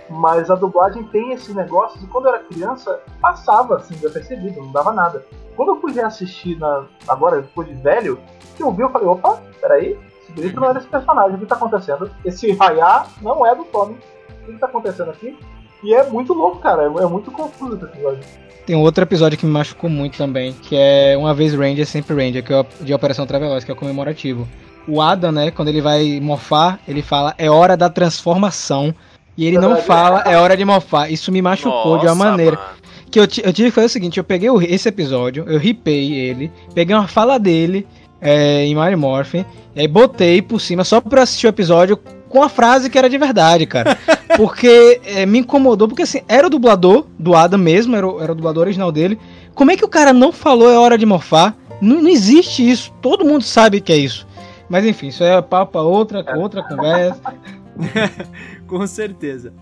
[0.08, 4.72] Mas a dublagem tem esse negócio e quando eu era criança, passava assim, percebido, não
[4.72, 5.24] dava nada.
[5.56, 8.18] Quando eu fui reassistir na, agora, depois de velho,
[8.56, 11.46] que eu vi, eu falei, opa, peraí, esse grito não é desse personagem, o que
[11.46, 12.10] tá acontecendo?
[12.24, 13.96] Esse raiar não é do Tommy.
[14.42, 15.38] O que tá acontecendo aqui?
[15.82, 18.24] E é muito louco, cara, é, muito confuso esse episódio.
[18.66, 22.44] Tem outro episódio que me machucou muito também, que é Uma Vez Ranger, Sempre Ranger,
[22.44, 24.46] que é de Operação Traveloz, que é o comemorativo.
[24.86, 28.94] O Adam, né, quando ele vai morfar, ele fala, é hora da transformação.
[29.40, 31.10] E ele não fala, é hora de mofar.
[31.10, 32.56] Isso me machucou Nossa, de uma maneira.
[32.56, 32.68] Mano.
[33.10, 36.52] Que eu, eu tive que fazer o seguinte: eu peguei esse episódio, eu ripei ele,
[36.74, 37.86] peguei uma fala dele
[38.20, 42.42] é, em Mario Morphin, e aí botei por cima só pra assistir o episódio com
[42.42, 43.96] a frase que era de verdade, cara.
[44.36, 48.32] Porque é, me incomodou, porque assim, era o dublador do Adam mesmo, era o, era
[48.32, 49.18] o dublador original dele.
[49.54, 51.56] Como é que o cara não falou é hora de morfar?
[51.80, 54.26] Não, não existe isso, todo mundo sabe que é isso.
[54.68, 57.20] Mas enfim, isso é papo outra, outra conversa.
[58.66, 59.52] Com certeza.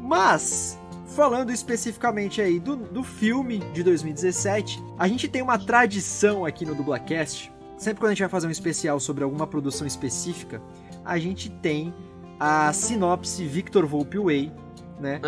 [0.00, 6.64] Mas, falando especificamente aí do, do filme de 2017, a gente tem uma tradição aqui
[6.64, 7.52] no Dublacast.
[7.76, 10.60] Sempre quando a gente vai fazer um especial sobre alguma produção específica,
[11.04, 11.94] a gente tem
[12.38, 14.52] a sinopse Victor Volpe Way,
[14.98, 15.20] né?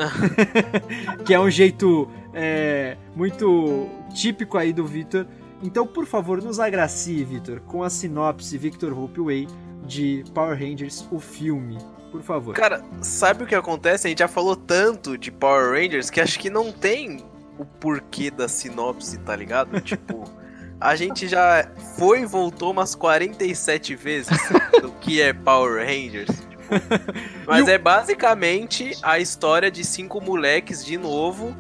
[1.25, 5.27] que é um jeito é, muito típico aí do Victor.
[5.63, 9.49] Então, por favor, nos agracie, Victor, com a sinopse Victor Volpe Way
[9.87, 11.79] de Power Rangers, o filme
[12.13, 12.55] por favor.
[12.55, 14.07] Cara, sabe o que acontece?
[14.07, 17.25] A gente já falou tanto de Power Rangers que acho que não tem
[17.59, 19.81] o porquê da sinopse, tá ligado?
[19.81, 20.31] tipo,
[20.79, 24.39] a gente já foi e voltou umas 47 vezes
[24.83, 26.29] do que é Power Rangers.
[26.29, 26.63] Tipo,
[27.49, 31.57] mas é basicamente a história de cinco moleques de novo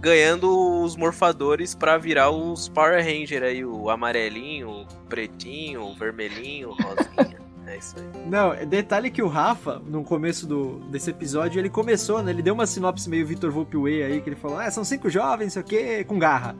[0.00, 6.70] ganhando os morfadores para virar os Power Ranger aí, o amarelinho, o pretinho, o vermelhinho,
[6.70, 7.43] o rosinha.
[7.74, 8.26] É isso aí.
[8.30, 12.30] Não, detalhe que o Rafa, no começo do, desse episódio, ele começou, né?
[12.30, 15.54] Ele deu uma sinopse meio Victor Volpeway aí, que ele falou, ah, são cinco jovens,
[15.54, 16.54] sei o quê, com garra.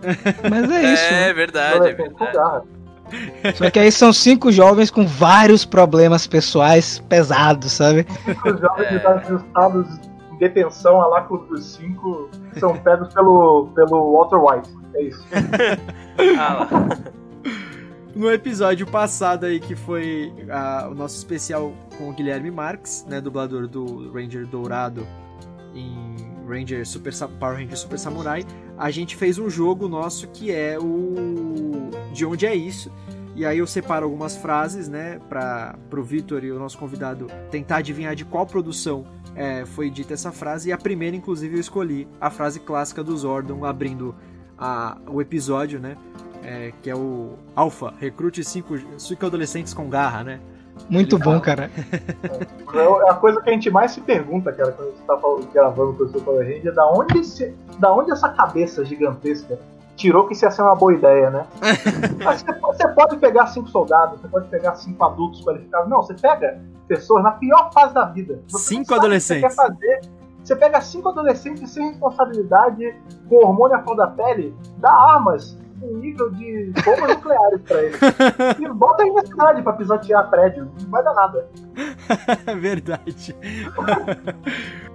[0.50, 1.04] Mas é isso.
[1.04, 1.32] É, né?
[1.34, 2.66] verdade, é verdade.
[3.54, 8.06] Só que aí são cinco jovens com vários problemas pessoais pesados, sabe?
[8.24, 9.06] Cinco jovens é.
[9.06, 9.86] ajustados
[10.32, 14.70] em detenção, a lá com os cinco são pegos pelo, pelo Walter White.
[14.94, 15.24] É isso.
[16.38, 16.98] ah lá
[18.16, 20.32] no episódio passado aí, que foi
[20.90, 25.06] o nosso especial com o Guilherme Marques, né, dublador do Ranger Dourado
[25.74, 26.16] em
[26.48, 28.42] Ranger Super Power Ranger Super Samurai,
[28.78, 32.90] a gente fez um jogo nosso que é o De Onde É Isso?
[33.34, 37.76] E aí eu separo algumas frases, né, para o Vitor e o nosso convidado tentar
[37.76, 39.04] adivinhar de qual produção
[39.34, 40.70] é, foi dita essa frase.
[40.70, 44.14] E a primeira, inclusive, eu escolhi a frase clássica do Zordon abrindo
[44.56, 45.98] a, o episódio, né?
[46.46, 50.40] É, que é o Alpha, recrute cinco, cinco adolescentes com garra, né?
[50.88, 51.70] Muito bom, cara.
[52.74, 56.04] É a coisa que a gente mais se pergunta, cara, quando você tá gravando com
[56.04, 59.58] o seu Power Ranger, da onde, se, da onde essa cabeça gigantesca
[59.96, 61.46] tirou que isso ia ser uma boa ideia, né?
[62.22, 65.88] Mas você, você pode pegar cinco soldados, você pode pegar cinco adultos qualificados.
[65.88, 68.40] Não, você pega pessoas na pior fase da vida.
[68.48, 69.54] Você cinco adolescentes.
[69.54, 70.00] Você quer fazer.
[70.44, 72.94] Você pega cinco adolescentes sem responsabilidade,
[73.28, 77.96] com hormônio à flor da pele, dá armas um nível de bombas nucleares pra ele.
[78.66, 80.70] E bota aí na cidade pra pisotear prédio.
[80.82, 81.48] Não vai dar nada.
[82.60, 83.36] Verdade.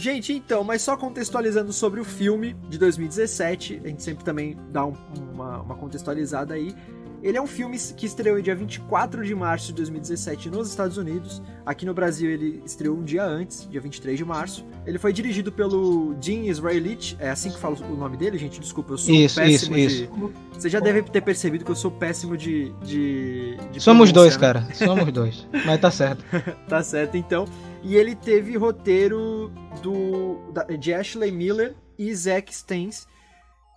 [0.00, 4.86] Gente, então, mas só contextualizando sobre o filme de 2017, a gente sempre também dá
[4.86, 4.94] um,
[5.30, 6.74] uma, uma contextualizada aí.
[7.22, 11.42] Ele é um filme que estreou dia 24 de março de 2017 nos Estados Unidos.
[11.66, 14.64] Aqui no Brasil ele estreou um dia antes, dia 23 de março.
[14.86, 18.94] Ele foi dirigido pelo Jim Israelite, é assim que falo o nome dele, gente, desculpa,
[18.94, 20.04] eu sou isso, péssimo isso, de...
[20.04, 20.32] Isso.
[20.52, 22.72] Você já deve ter percebido que eu sou péssimo de...
[22.82, 24.40] de, de Somos dois, né?
[24.40, 26.24] cara, somos dois, mas tá certo.
[26.68, 27.44] tá certo, então.
[27.82, 29.50] E ele teve roteiro
[29.82, 30.38] do
[30.78, 33.06] de Ashley Miller e Zack Stentz,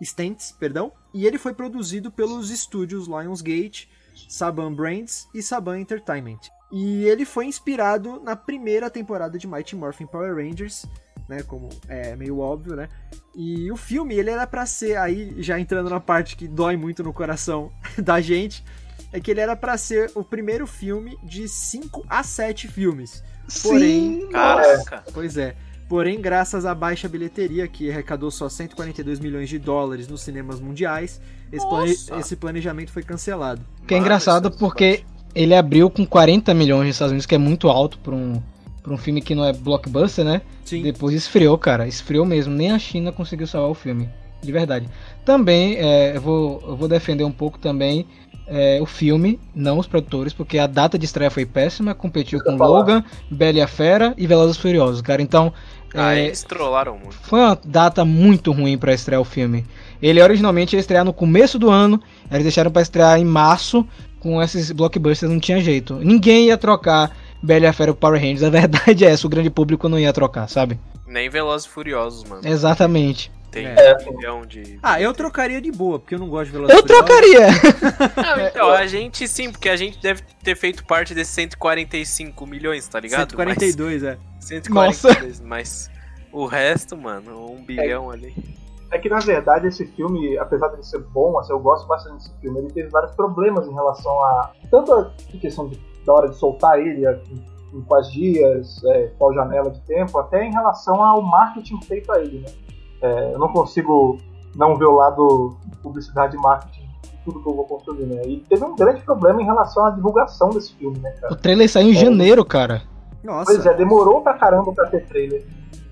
[0.03, 3.89] Stentz, perdão, e ele foi produzido pelos estúdios Lionsgate,
[4.27, 6.39] Saban Brands e Saban Entertainment.
[6.71, 10.85] E ele foi inspirado na primeira temporada de Mighty Morphin Power Rangers,
[11.27, 12.89] né, como é meio óbvio, né?
[13.35, 17.03] E o filme, ele era para ser aí já entrando na parte que dói muito
[17.03, 18.63] no coração da gente,
[19.11, 23.23] é que ele era para ser o primeiro filme de 5 a 7 filmes.
[23.61, 25.03] Porém, Sim, caraca.
[25.13, 25.55] Pois é.
[25.93, 31.21] Porém, graças à baixa bilheteria, que arrecadou só 142 milhões de dólares nos cinemas mundiais,
[31.51, 31.91] esse, plane...
[32.19, 33.61] esse planejamento foi cancelado.
[33.87, 35.03] Que é engraçado porque
[35.35, 38.41] ele abriu com 40 milhões nos Estados Unidos, que é muito alto para um,
[38.81, 40.41] pra um filme que não é blockbuster, né?
[40.65, 40.81] Sim.
[40.81, 41.87] Depois esfriou, cara.
[41.87, 42.51] Esfriou mesmo.
[42.51, 44.09] Nem a China conseguiu salvar o filme.
[44.41, 44.89] De verdade.
[45.23, 48.07] Também, é, eu, vou, eu vou defender um pouco também
[48.47, 52.55] é, o filme, não os produtores, porque a data de estreia foi péssima, competiu com
[52.55, 55.21] Logan, Bela e a Fera e Velozes Furiosos, cara.
[55.21, 55.53] Então,
[55.93, 57.15] ah, é, eles trollaram muito.
[57.21, 59.65] Foi uma data muito ruim para estrear o filme.
[60.01, 63.87] Ele originalmente ia estrear no começo do ano, eles deixaram para estrear em março,
[64.19, 65.95] com esses blockbusters não tinha jeito.
[65.95, 69.49] Ninguém ia trocar Bela e a Fera Power Rangers, a verdade é essa, o grande
[69.49, 70.79] público não ia trocar, sabe?
[71.05, 72.41] Nem Velozes Furiosos, mano.
[72.47, 73.31] Exatamente.
[73.51, 73.95] Tem é.
[74.07, 74.79] um milhão de.
[74.81, 77.47] Ah, eu trocaria de boa, porque eu não gosto de Velozes Eu trocaria!
[78.17, 82.87] Não, então, a gente sim, porque a gente deve ter feito parte desses 145 milhões,
[82.87, 83.29] tá ligado?
[83.29, 84.11] 142, mas...
[84.11, 84.17] é.
[84.43, 85.43] 142, Nossa.
[85.43, 85.89] mas
[86.31, 88.15] o resto, mano, um bilhão é.
[88.15, 88.63] ali.
[88.91, 92.33] É que na verdade esse filme, apesar de ser bom, assim, eu gosto bastante desse
[92.39, 94.51] filme, ele teve vários problemas em relação a.
[94.69, 99.33] Tanto a questão de, da hora de soltar ele, em, em quais dias, é, qual
[99.33, 102.53] janela de tempo, até em relação ao marketing feito a ele, né?
[103.01, 104.19] É, eu não consigo
[104.55, 108.21] não ver o lado publicidade e marketing de tudo que eu vou construir, né?
[108.27, 111.33] E teve um grande problema em relação à divulgação desse filme, né, cara?
[111.33, 112.83] O trailer saiu em é, janeiro, cara.
[113.23, 113.45] Nossa.
[113.45, 115.45] Pois é, demorou pra caramba pra ter trailer.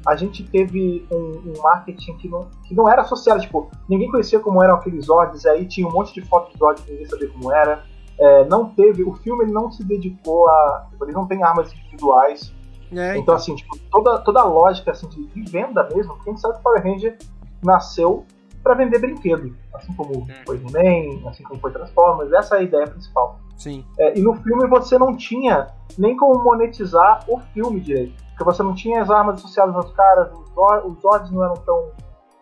[0.06, 4.40] A gente teve um, um, marketing que não, que não era associado, tipo, ninguém conhecia
[4.40, 7.52] como eram aqueles Zords, aí tinha um monte de fotos de Zords, ninguém sabia como
[7.52, 7.84] era.
[8.20, 10.88] É, não teve, o filme ele não se dedicou a.
[10.90, 12.52] Tipo, ele não tem armas individuais.
[12.94, 16.58] É, então, assim, tipo, toda, toda a lógica assim, de, de venda mesmo, gente sabe
[16.58, 17.18] que Power Ranger
[17.64, 18.26] nasceu
[18.62, 20.28] para vender brinquedo, assim como hum.
[20.46, 23.40] foi He-Man, assim como foi Transformers, essa é a ideia principal.
[23.58, 23.86] Sim.
[24.00, 28.64] É, e no filme você não tinha nem como monetizar o filme direito, porque você
[28.64, 31.92] não tinha as armas associadas aos caras, os, Zords não eram tão,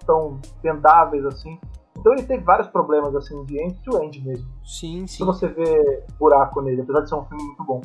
[0.05, 1.59] tão vendáveis assim.
[1.97, 4.47] Então ele teve vários problemas assim de end-to-end mesmo.
[4.63, 5.17] Sim, sim.
[5.17, 7.81] Se você vê buraco nele, apesar de ser um filme muito bom.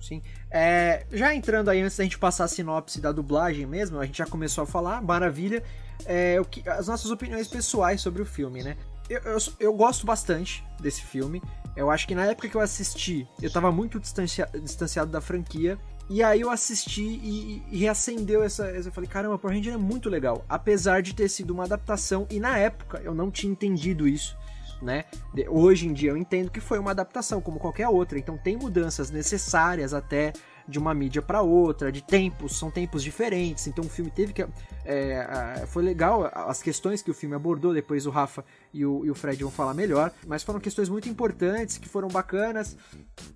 [0.00, 0.20] Sim.
[0.50, 4.18] É, já entrando aí, antes da gente passar a sinopse da dublagem mesmo, a gente
[4.18, 5.62] já começou a falar, maravilha.
[6.06, 8.76] É, o que, as nossas opiniões pessoais sobre o filme, né?
[9.08, 11.42] Eu, eu, eu, gosto bastante desse filme.
[11.76, 15.78] Eu acho que na época que eu assisti, eu tava muito distancia, distanciado da franquia.
[16.08, 18.88] E aí eu assisti e, e reacendeu essa, essa.
[18.88, 20.44] Eu falei, caramba, Power Ranger é muito legal.
[20.48, 24.36] Apesar de ter sido uma adaptação, e na época eu não tinha entendido isso
[24.84, 25.04] né?
[25.48, 29.10] Hoje em dia eu entendo que foi uma adaptação, como qualquer outra, então tem mudanças
[29.10, 30.32] necessárias até
[30.66, 34.46] de uma mídia para outra, de tempos, são tempos diferentes, então o filme teve que.
[34.84, 39.10] É, foi legal as questões que o filme abordou, depois o Rafa e o, e
[39.10, 42.76] o Fred vão falar melhor, mas foram questões muito importantes, que foram bacanas.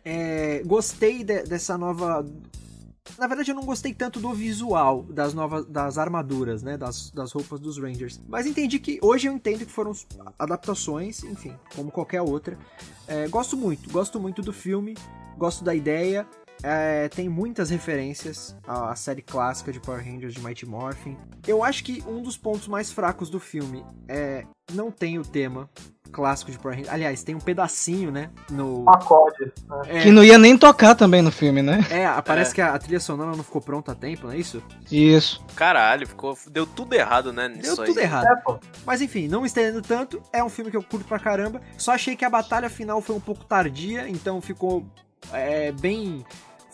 [0.05, 2.25] É, gostei de, dessa nova
[3.17, 6.77] na verdade, eu não gostei tanto do visual das novas das armaduras, né?
[6.77, 8.21] Das, das roupas dos Rangers.
[8.29, 8.99] Mas entendi que.
[9.01, 9.93] Hoje eu entendo que foram
[10.39, 12.59] adaptações, enfim, como qualquer outra.
[13.07, 14.95] É, gosto muito, gosto muito do filme,
[15.37, 16.27] gosto da ideia.
[16.63, 21.17] É, tem muitas referências à série clássica de Power Rangers de Mighty Morphin.
[21.47, 25.69] Eu acho que um dos pontos mais fracos do filme é não tem o tema
[26.11, 26.93] clássico de Power Rangers.
[26.93, 28.31] Aliás, tem um pedacinho, né?
[28.51, 28.89] No.
[28.89, 29.53] Acorde.
[29.69, 29.83] Né?
[29.87, 30.03] É...
[30.03, 31.87] Que não ia nem tocar também no filme, né?
[31.91, 32.55] É, parece é.
[32.55, 34.63] que a trilha sonora não ficou pronta a tempo, não é isso?
[34.91, 35.45] Isso.
[35.55, 36.37] Caralho, ficou.
[36.51, 37.49] Deu tudo errado, né?
[37.49, 38.05] Deu tudo aí.
[38.05, 38.27] errado.
[38.27, 41.61] É, Mas enfim, não me estendendo tanto, é um filme que eu curto pra caramba.
[41.77, 44.85] Só achei que a batalha final foi um pouco tardia, então ficou
[45.33, 46.25] é, bem.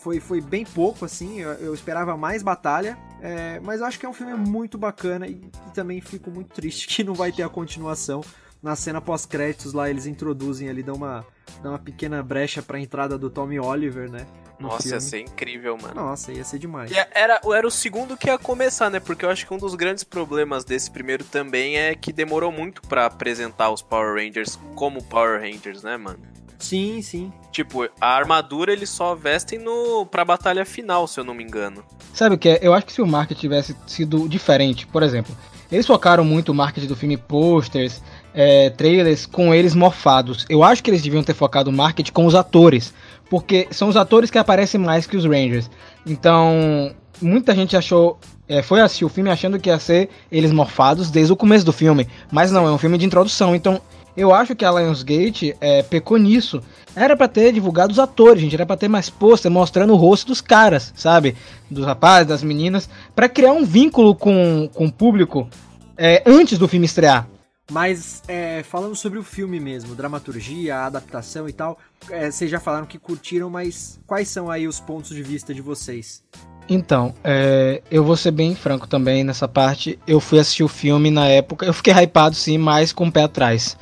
[0.05, 1.41] Foi, foi bem pouco, assim.
[1.41, 2.95] Eu, eu esperava mais batalha.
[3.23, 5.31] É, mas eu acho que é um filme muito bacana e,
[5.67, 8.21] e também fico muito triste que não vai ter a continuação
[8.61, 11.25] na cena pós-créditos lá eles introduzem ali, dão uma,
[11.61, 14.27] dão uma pequena brecha pra entrada do Tommy Oliver, né?
[14.59, 14.93] Nossa, filme.
[14.93, 15.95] ia ser incrível, mano.
[15.95, 16.91] Nossa, ia ser demais.
[16.91, 18.99] E era, era o segundo que ia começar, né?
[18.99, 22.83] Porque eu acho que um dos grandes problemas desse primeiro também é que demorou muito
[22.83, 26.19] para apresentar os Power Rangers como Power Rangers, né, mano?
[26.59, 27.31] Sim, sim.
[27.51, 31.83] Tipo, a armadura eles só vestem no pra batalha final, se eu não me engano.
[32.13, 32.59] Sabe o que é?
[32.61, 35.35] Eu acho que se o marketing tivesse sido diferente, por exemplo,
[35.71, 38.01] eles focaram muito o marketing do filme posters,
[38.33, 40.45] é, trailers com eles morfados.
[40.49, 42.93] Eu acho que eles deviam ter focado o marketing com os atores
[43.29, 45.69] porque são os atores que aparecem mais que os Rangers.
[46.05, 48.19] Então, muita gente achou.
[48.47, 51.73] É, foi assistir o filme achando que ia ser eles morfados desde o começo do
[51.73, 52.07] filme.
[52.31, 53.55] Mas não, é um filme de introdução.
[53.55, 53.81] Então,
[54.15, 56.61] eu acho que a Lionsgate é, pecou nisso.
[56.95, 58.55] Era para ter divulgado os atores, gente.
[58.55, 61.35] Era pra ter mais pôster mostrando o rosto dos caras, sabe?
[61.69, 62.89] Dos rapazes, das meninas.
[63.13, 65.49] para criar um vínculo com, com o público
[65.97, 67.27] é, antes do filme estrear.
[67.71, 72.85] Mas é, falando sobre o filme mesmo, dramaturgia, adaptação e tal, é, vocês já falaram
[72.85, 76.23] que curtiram, mas quais são aí os pontos de vista de vocês?
[76.69, 79.99] Então, é, eu vou ser bem franco também nessa parte.
[80.05, 83.23] Eu fui assistir o filme na época, eu fiquei hypado sim, mas com o pé
[83.23, 83.77] atrás.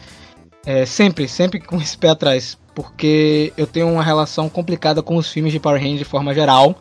[0.66, 5.32] É, sempre, sempre com esse pé atrás, porque eu tenho uma relação complicada com os
[5.32, 6.76] filmes de Power Rangers de forma geral.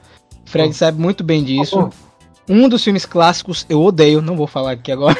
[0.44, 0.72] Fred oh.
[0.72, 1.90] sabe muito bem disso.
[1.90, 2.12] Oh.
[2.48, 5.16] Um dos filmes clássicos eu odeio, não vou falar aqui agora.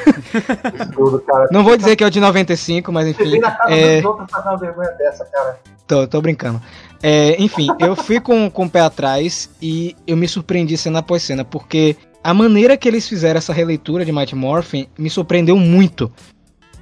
[1.53, 3.31] não vou dizer que é o de 95, mas enfim.
[3.31, 4.01] Você na casa é...
[4.01, 5.59] uma vergonha dessa, cara.
[5.87, 6.61] Tô, tô brincando.
[7.03, 11.23] É, enfim, eu fui com, com o pé atrás e eu me surpreendi cena após
[11.23, 16.13] cena, porque a maneira que eles fizeram essa releitura de Mighty Morphin me surpreendeu muito.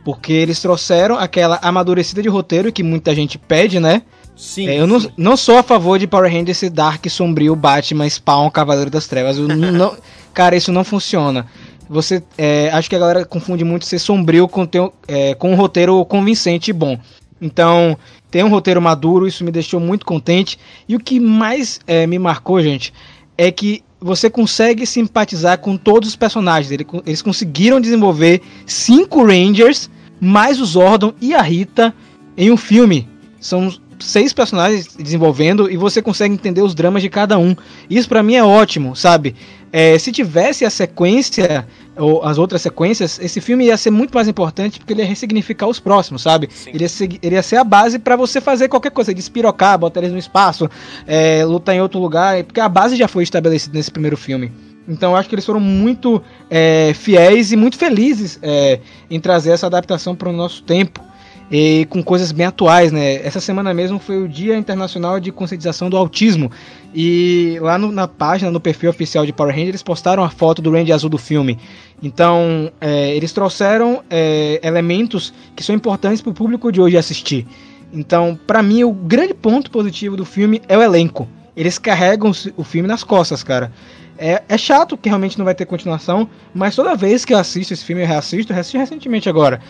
[0.04, 4.02] Porque eles trouxeram aquela amadurecida de roteiro que muita gente pede, né?
[4.36, 4.68] Sim.
[4.68, 8.50] É, eu não, não sou a favor de Power Rangers esse Dark sombrio Batman Spawn
[8.50, 9.36] Cavaleiro das Trevas.
[9.36, 9.94] Não,
[10.32, 11.46] cara, isso não funciona.
[11.88, 15.56] Você, é, acho que a galera confunde muito ser sombrio com, ter, é, com um
[15.56, 16.98] roteiro convincente e bom.
[17.40, 17.98] Então,
[18.30, 20.58] tem um roteiro maduro, isso me deixou muito contente.
[20.88, 22.94] E o que mais é, me marcou, gente,
[23.36, 26.70] é que você consegue simpatizar com todos os personagens.
[27.04, 29.90] Eles conseguiram desenvolver cinco Rangers,
[30.20, 31.94] mais o Zordon e a Rita,
[32.36, 33.06] em um filme.
[33.38, 37.54] São seis personagens desenvolvendo e você consegue entender os dramas de cada um.
[37.88, 39.34] Isso para mim é ótimo, sabe?
[39.72, 44.26] É, se tivesse a sequência ou as outras sequências, esse filme ia ser muito mais
[44.26, 46.48] importante porque ele ia ressignificar os próximos, sabe?
[46.66, 50.00] Ele ia, ser, ele ia ser a base para você fazer qualquer coisa, despirocar, botar
[50.00, 50.68] eles no espaço,
[51.06, 54.50] é, lutar em outro lugar, porque a base já foi estabelecida nesse primeiro filme.
[54.88, 59.50] Então eu acho que eles foram muito é, fiéis e muito felizes é, em trazer
[59.50, 61.09] essa adaptação para o nosso tempo
[61.50, 63.16] e com coisas bem atuais, né?
[63.26, 66.50] Essa semana mesmo foi o Dia Internacional de Conscientização do Autismo
[66.94, 70.62] e lá no, na página, no perfil oficial de Power Rangers, eles postaram a foto
[70.62, 71.58] do Ranger azul do filme.
[72.02, 77.46] Então, é, eles trouxeram é, elementos que são importantes para o público de hoje assistir.
[77.92, 81.28] Então, para mim, o grande ponto positivo do filme é o elenco.
[81.56, 83.72] Eles carregam o filme nas costas, cara.
[84.16, 87.72] É, é, chato que realmente não vai ter continuação, mas toda vez que eu assisto
[87.72, 89.60] esse filme, eu reassisto, eu reassisti recentemente agora,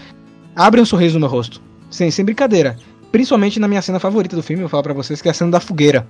[0.55, 1.70] abre um sorriso no meu rosto.
[1.91, 2.77] Sem, sem brincadeira.
[3.11, 5.51] Principalmente na minha cena favorita do filme, eu falo para vocês, que é a cena
[5.51, 6.07] da fogueira.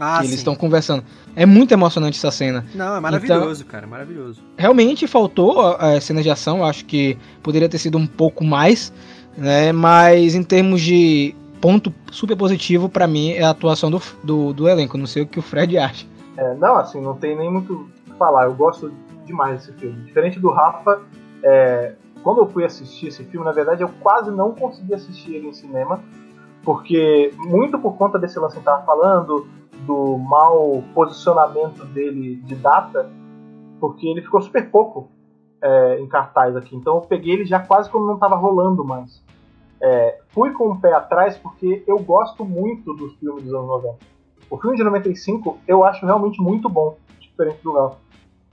[0.00, 1.02] Ah, que eles estão conversando.
[1.34, 2.64] É muito emocionante essa cena.
[2.74, 4.40] Não, é maravilhoso, então, cara, é maravilhoso.
[4.56, 8.92] Realmente faltou a, a cena de ação, acho que poderia ter sido um pouco mais,
[9.36, 9.72] né?
[9.72, 14.68] Mas em termos de ponto super positivo para mim é a atuação do, do, do,
[14.68, 14.96] elenco.
[14.96, 16.06] Não sei o que o Fred acha.
[16.36, 18.44] É, não, assim, não tem nem muito o que falar.
[18.44, 18.92] Eu gosto
[19.26, 20.04] demais desse filme.
[20.04, 21.02] Diferente do Rafa,
[21.42, 25.48] é, quando eu fui assistir esse filme, na verdade, eu quase não consegui assistir ele
[25.48, 26.02] em cinema,
[26.62, 29.46] porque muito por conta desse lance que estava falando,
[29.86, 33.10] do mau posicionamento dele de data,
[33.80, 35.08] porque ele ficou super pouco
[35.62, 36.74] é, em cartaz aqui.
[36.76, 39.22] Então eu peguei ele já quase quando não estava rolando mais.
[39.80, 43.96] É, fui com o pé atrás porque eu gosto muito dos filmes dos anos 90.
[44.50, 47.92] O filme de 95 eu acho realmente muito bom, diferente do Léo.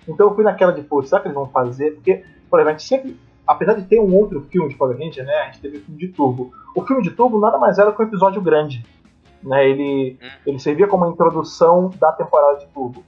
[0.07, 1.95] Então eu fui naquela de, pô, será que eles vão fazer?
[1.95, 5.25] Porque, por exemplo, a gente sempre apesar de ter um outro filme de Power Ranger,
[5.25, 6.51] né, a gente teve o filme de Turbo.
[6.75, 8.85] O filme de Turbo nada mais era que um episódio grande.
[9.43, 10.27] Né, ele, hum.
[10.45, 13.03] ele servia como uma introdução da temporada de Turbo.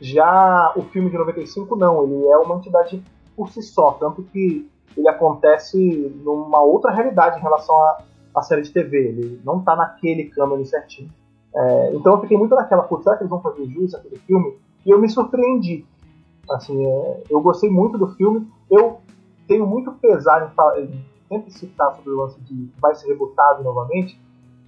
[0.00, 3.02] Já o filme de 95 não, ele é uma entidade
[3.34, 8.02] por si só, tanto que ele acontece numa outra realidade em relação à,
[8.34, 9.08] à série de TV.
[9.08, 11.10] Ele não está naquele câmera certinho.
[11.54, 14.56] É, então eu fiquei muito naquela, putz, será que eles vão fazer jus àquele filme?
[14.84, 15.86] E eu me surpreendi.
[16.50, 18.46] Assim, é, eu gostei muito do filme.
[18.70, 19.00] Eu
[19.46, 24.20] tenho muito pesar em, em sempre citar sobre o lance de vai ser rebutado novamente,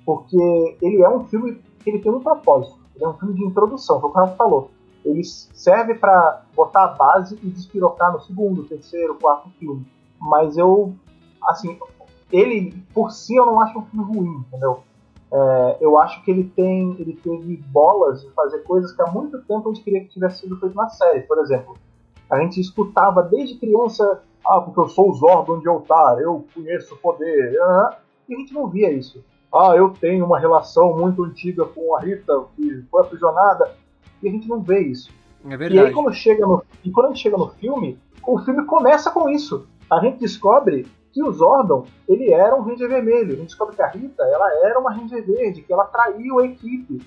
[0.05, 2.79] porque ele é um filme que ele tem um propósito.
[2.95, 4.71] Ele é um filme de introdução, foi o Rafa falou.
[5.05, 9.87] Ele serve para botar a base e despirocar no segundo, terceiro, quarto filme.
[10.21, 10.95] Mas eu,
[11.43, 11.79] assim,
[12.33, 14.81] ele, por si, eu não acho um filme ruim, entendeu?
[15.31, 19.41] É, eu acho que ele tem, ele teve bolas de fazer coisas que há muito
[19.43, 21.21] tempo a gente queria que tivesse sido feito na série.
[21.23, 21.77] Por exemplo,
[22.31, 26.95] a gente escutava desde criança, ah, porque eu sou o Zordon de Altar, eu conheço
[26.95, 29.25] o poder, e a gente não via isso.
[29.53, 33.71] Ah, eu tenho uma relação muito antiga com a Rita, que foi aprisionada,
[34.23, 35.11] e a gente não vê isso.
[35.45, 35.75] É verdade.
[35.75, 39.11] E aí quando chega no, e quando a gente chega no filme, o filme começa
[39.11, 39.67] com isso.
[39.91, 43.33] A gente descobre que o Zordon, ele era um Ranger vermelho.
[43.33, 46.45] A gente descobre que a Rita, ela era uma Ranger verde, que ela traiu a
[46.45, 47.01] equipe.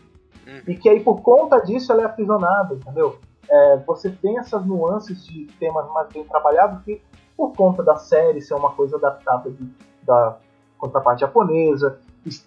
[0.47, 0.61] Hum.
[0.67, 3.17] E que aí, por conta disso, ela é aprisionada, entendeu?
[3.49, 7.01] É, você tem essas nuances de temas mais bem trabalhados que,
[7.35, 9.69] por conta da série ser uma coisa adaptada de,
[10.03, 10.37] da
[10.77, 11.99] contraparte japonesa,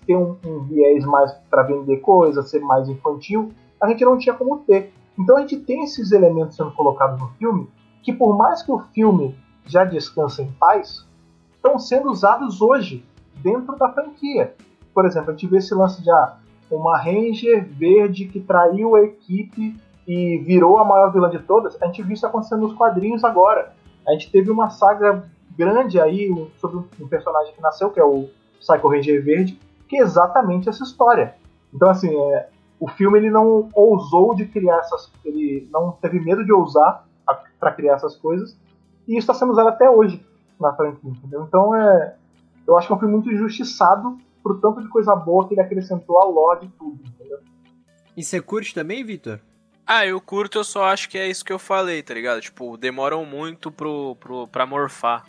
[0.06, 4.34] ter um, um viés mais para vender coisas, ser mais infantil, a gente não tinha
[4.34, 4.92] como ter.
[5.18, 7.68] Então a gente tem esses elementos sendo colocados no filme
[8.02, 9.36] que, por mais que o filme
[9.66, 11.06] já descanse em paz,
[11.54, 13.04] estão sendo usados hoje
[13.36, 14.54] dentro da franquia.
[14.92, 16.36] Por exemplo, a gente vê esse lance de ah,
[16.70, 19.76] uma Ranger verde que traiu a equipe
[20.06, 21.80] e virou a maior vilã de todas.
[21.82, 23.72] A gente viu isso acontecendo nos quadrinhos agora.
[24.06, 25.24] A gente teve uma saga
[25.56, 28.28] grande aí sobre um personagem que nasceu, que é o
[28.58, 31.34] Psycho Ranger Verde, que é exatamente essa história.
[31.72, 32.48] Então, assim, é,
[32.78, 35.10] o filme ele não ousou de criar essas.
[35.24, 37.06] Ele não teve medo de ousar
[37.58, 38.56] para criar essas coisas.
[39.06, 40.24] E isso está sendo usado até hoje
[40.60, 41.44] na franquia, entendeu?
[41.44, 42.16] Então é.
[42.66, 45.60] Eu acho que é um filme muito injustiçado por tanto de coisa boa que ele
[45.60, 47.38] acrescentou a lore de tudo, entendeu?
[48.16, 49.40] E você curte também, Victor?
[49.86, 52.40] Ah, eu curto, eu só acho que é isso que eu falei, tá ligado?
[52.40, 55.26] Tipo, demoram muito pro, pro, pra morfar.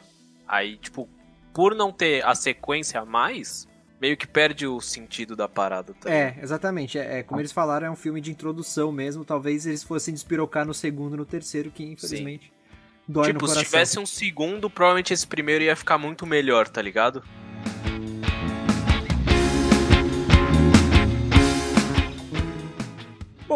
[0.47, 1.10] Aí, tipo,
[1.53, 3.68] por não ter a sequência a mais,
[3.99, 5.93] meio que perde o sentido da parada.
[5.93, 6.97] Tá é, exatamente.
[6.97, 9.26] É, é, como eles falaram, é um filme de introdução mesmo.
[9.26, 12.74] Talvez eles fossem despirocar no segundo no terceiro, que infelizmente Sim.
[13.08, 13.64] dói tipo, no coração.
[13.64, 17.24] se tivesse um segundo, provavelmente esse primeiro ia ficar muito melhor, tá ligado?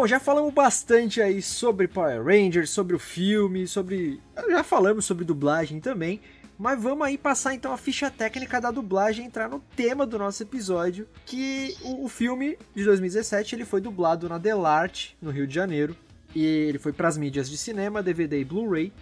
[0.00, 4.18] Bom, já falamos bastante aí sobre Power Rangers, sobre o filme, sobre.
[4.48, 6.22] Já falamos sobre dublagem também.
[6.58, 10.42] Mas vamos aí passar então a ficha técnica da dublagem, entrar no tema do nosso
[10.42, 15.54] episódio, que o, o filme de 2017 ele foi dublado na Delarte, no Rio de
[15.54, 15.94] Janeiro,
[16.34, 18.94] e ele foi para as mídias de cinema, DVD e Blu-ray,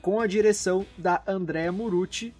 [0.00, 2.32] com a direção da Andrea Murucci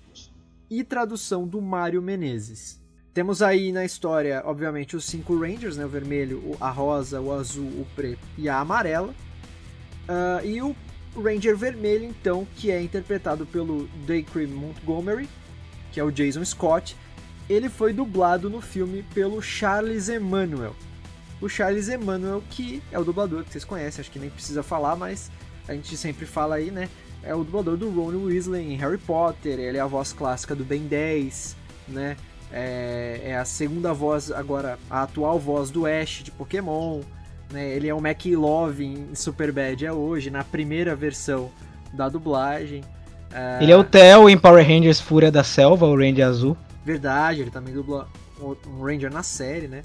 [0.71, 2.80] e tradução do Mário Menezes.
[3.13, 5.85] Temos aí na história, obviamente, os cinco Rangers, né?
[5.85, 9.13] O vermelho, a rosa, o azul, o preto e a amarela.
[10.09, 10.77] Uh, e o
[11.17, 15.29] Ranger Vermelho, então, que é interpretado pelo Dacre Montgomery,
[15.93, 16.97] que é o Jason Scott,
[17.49, 20.75] ele foi dublado no filme pelo Charles Emmanuel.
[21.41, 24.95] O Charles Emmanuel, que é o dublador que vocês conhecem, acho que nem precisa falar,
[24.95, 25.33] mas
[25.67, 26.89] a gente sempre fala aí, né?
[27.23, 30.65] É o dublador do Ron Weasley em Harry Potter, ele é a voz clássica do
[30.65, 31.57] Ben 10,
[31.89, 32.17] né?
[32.53, 37.01] É, é a segunda voz, agora, a atual voz do Ash de Pokémon.
[37.51, 37.69] Né?
[37.71, 41.51] Ele é o McLove em Superbad é hoje, na primeira versão
[41.93, 42.83] da dublagem.
[43.31, 43.63] Uh...
[43.63, 46.57] Ele é o Theo em Power Rangers Fúria da Selva, o Ranger azul.
[46.85, 48.09] Verdade, ele também dubla
[48.43, 49.83] um Ranger na série, né?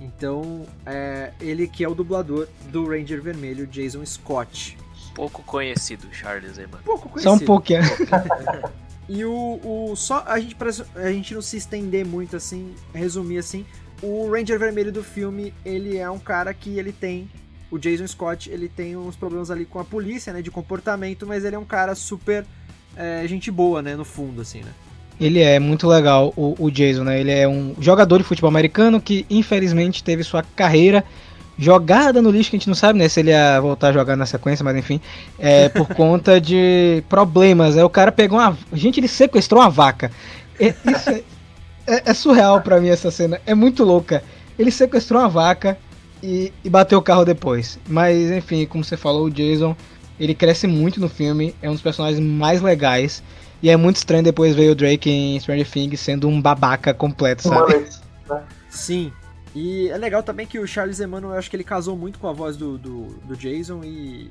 [0.00, 4.76] Então, é, ele que é o dublador do Ranger Vermelho, Jason Scott.
[5.14, 6.78] Pouco conhecido, Charles Eman.
[6.84, 7.36] Pouco conhecido.
[7.36, 7.82] Só um pouquinho.
[9.08, 13.38] e o, o só a gente para a gente não se estender muito assim, resumir
[13.38, 13.64] assim,
[14.02, 17.28] o Ranger Vermelho do filme, ele é um cara que ele tem
[17.70, 21.44] o Jason Scott, ele tem uns problemas ali com a polícia, né, de comportamento, mas
[21.44, 22.44] ele é um cara super
[22.96, 24.72] é, gente boa, né, no fundo, assim, né.
[25.20, 27.20] Ele é muito legal, o, o, Jason, né?
[27.20, 31.04] Ele é um jogador de futebol americano que, infelizmente, teve sua carreira
[31.58, 33.08] jogada no lixo, que a gente não sabe, né?
[33.08, 35.00] Se ele ia voltar a jogar na sequência, mas enfim.
[35.38, 37.76] É por conta de problemas.
[37.76, 38.56] Aí o cara pegou uma.
[38.72, 40.10] Gente, ele sequestrou uma vaca.
[40.58, 41.22] É, isso é,
[41.86, 43.40] é, é surreal para mim essa cena.
[43.44, 44.22] É muito louca.
[44.56, 45.76] Ele sequestrou uma vaca
[46.22, 47.78] e, e bateu o carro depois.
[47.88, 49.76] Mas, enfim, como você falou, o Jason,
[50.18, 51.54] ele cresce muito no filme.
[51.60, 53.22] É um dos personagens mais legais.
[53.60, 57.48] E é muito estranho depois ver o Drake em Stranger Things sendo um babaca completo,
[57.48, 57.78] sabe?
[58.30, 58.42] Né?
[58.70, 59.12] Sim.
[59.54, 62.28] E é legal também que o Charles Emmanuel, eu acho que ele casou muito com
[62.28, 64.28] a voz do, do, do Jason e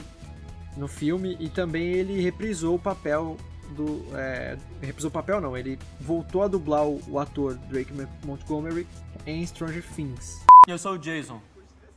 [0.75, 1.35] no filme.
[1.39, 3.37] E também ele reprisou o papel
[3.71, 4.05] do.
[4.15, 7.91] É, reprisou o papel, não, ele voltou a dublar o, o, ator Drake
[8.23, 8.87] Montgomery
[9.25, 10.45] em Stranger Things.
[10.67, 11.41] Eu sou o Jason.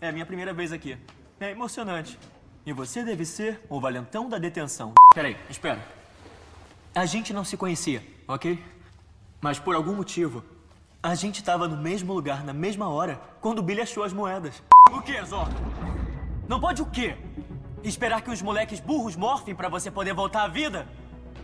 [0.00, 0.96] É a minha primeira vez aqui.
[1.38, 2.18] É emocionante.
[2.64, 4.94] E você deve ser o valentão da detenção.
[5.14, 5.82] Peraí, espera.
[6.94, 8.62] A gente não se conhecia, ok?
[9.40, 10.44] Mas por algum motivo,
[11.02, 14.62] a gente estava no mesmo lugar, na mesma hora, quando o Billy achou as moedas.
[14.90, 15.54] O que, Zord?
[16.46, 17.16] Não pode o quê?
[17.82, 20.86] Esperar que os moleques burros morfem para você poder voltar à vida?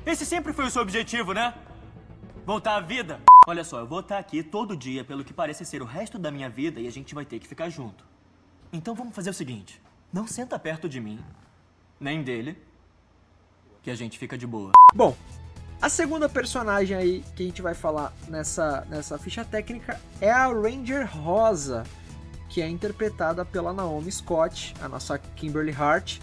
[0.05, 1.55] Esse sempre foi o seu objetivo, né?
[2.45, 3.21] Voltar à vida.
[3.47, 6.31] Olha só, eu vou estar aqui todo dia pelo que parece ser o resto da
[6.31, 8.05] minha vida e a gente vai ter que ficar junto.
[8.73, 9.81] Então vamos fazer o seguinte:
[10.13, 11.19] não senta perto de mim,
[11.99, 12.59] nem dele,
[13.83, 14.73] que a gente fica de boa.
[14.95, 15.17] Bom,
[15.81, 20.47] a segunda personagem aí que a gente vai falar nessa, nessa ficha técnica é a
[20.47, 21.85] Ranger Rosa,
[22.49, 26.19] que é interpretada pela Naomi Scott, a nossa Kimberly Hart,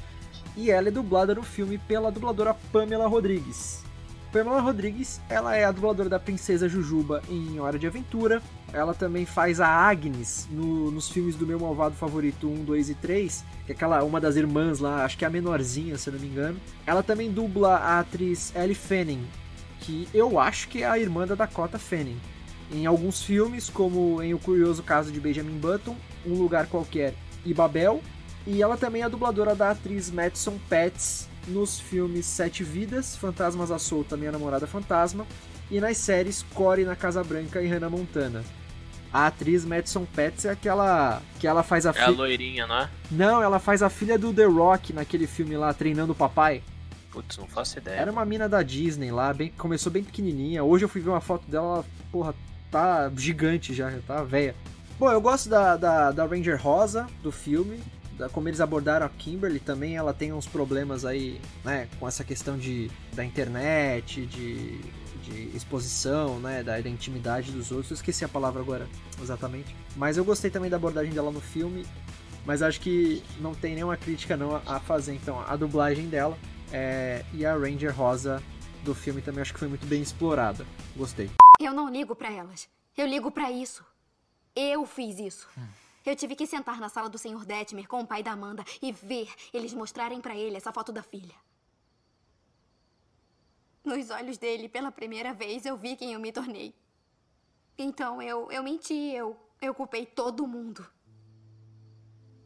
[0.56, 3.84] e ela é dublada no filme pela dubladora Pamela Rodrigues.
[4.32, 8.42] Pamela Rodrigues, ela é a dubladora da Princesa Jujuba em Hora de Aventura.
[8.74, 12.96] Ela também faz a Agnes no, nos filmes do meu malvado favorito 1, 2 e
[12.96, 16.18] 3, que é aquela uma das irmãs lá, acho que é a menorzinha, se não
[16.18, 16.60] me engano.
[16.84, 19.24] Ela também dubla a atriz Ellie Fanning,
[19.84, 22.20] que eu acho que é a irmã da Dakota Fanning.
[22.72, 25.96] Em alguns filmes, como em O Curioso Caso de Benjamin Button,
[26.26, 27.14] Um Lugar Qualquer
[27.46, 28.02] e Babel.
[28.48, 33.72] E ela também é a dubladora da atriz Madison Pets nos filmes Sete Vidas, Fantasmas
[33.72, 35.26] à Solta, Minha Namorada Fantasma,
[35.70, 38.44] e nas séries Core na Casa Branca e Hannah Montana.
[39.12, 42.90] A atriz Madison Pets é aquela que ela faz a É a loirinha, não é?
[43.12, 46.64] Não, ela faz a filha do The Rock naquele filme lá, Treinando o Papai.
[47.14, 47.98] Putz, não faço ideia.
[47.98, 50.64] Era uma mina da Disney lá, bem, começou bem pequenininha.
[50.64, 52.34] Hoje eu fui ver uma foto dela, ela, porra,
[52.72, 54.56] tá gigante já, tá velha.
[54.98, 57.80] Bom, eu gosto da, da, da Ranger Rosa, do filme,
[58.18, 62.24] da, como eles abordaram a Kimberly também, ela tem uns problemas aí, né, com essa
[62.24, 64.80] questão de, da internet, de,
[65.24, 67.92] de exposição, né, da, da intimidade dos outros.
[67.92, 68.88] Eu esqueci a palavra agora,
[69.22, 69.76] exatamente.
[69.96, 71.86] Mas eu gostei também da abordagem dela no filme,
[72.44, 76.36] mas acho que não tem nenhuma crítica não a fazer, então, a dublagem dela.
[76.76, 78.42] É, e a Ranger Rosa
[78.84, 80.66] do filme também acho que foi muito bem explorada.
[80.96, 81.30] Gostei.
[81.60, 82.68] Eu não ligo pra elas.
[82.98, 83.86] Eu ligo pra isso.
[84.56, 85.48] Eu fiz isso.
[86.04, 87.46] Eu tive que sentar na sala do Sr.
[87.46, 91.04] Detmer com o pai da Amanda e ver eles mostrarem pra ele essa foto da
[91.04, 91.36] filha.
[93.84, 96.74] Nos olhos dele, pela primeira vez, eu vi quem eu me tornei.
[97.78, 100.86] Então eu, eu menti, eu, eu culpei todo mundo.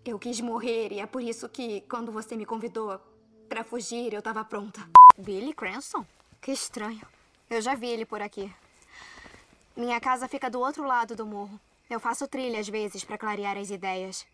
[0.04, 3.02] Eu quis morrer e é por isso que, quando você me convidou
[3.48, 4.88] pra fugir, eu tava pronta.
[5.18, 6.06] Billy Cranston?
[6.42, 7.02] Que estranho.
[7.50, 8.54] Eu já vi ele por aqui.
[9.76, 11.60] Minha casa fica do outro lado do morro.
[11.90, 14.28] Eu faço trilha às vezes para clarear as ideias.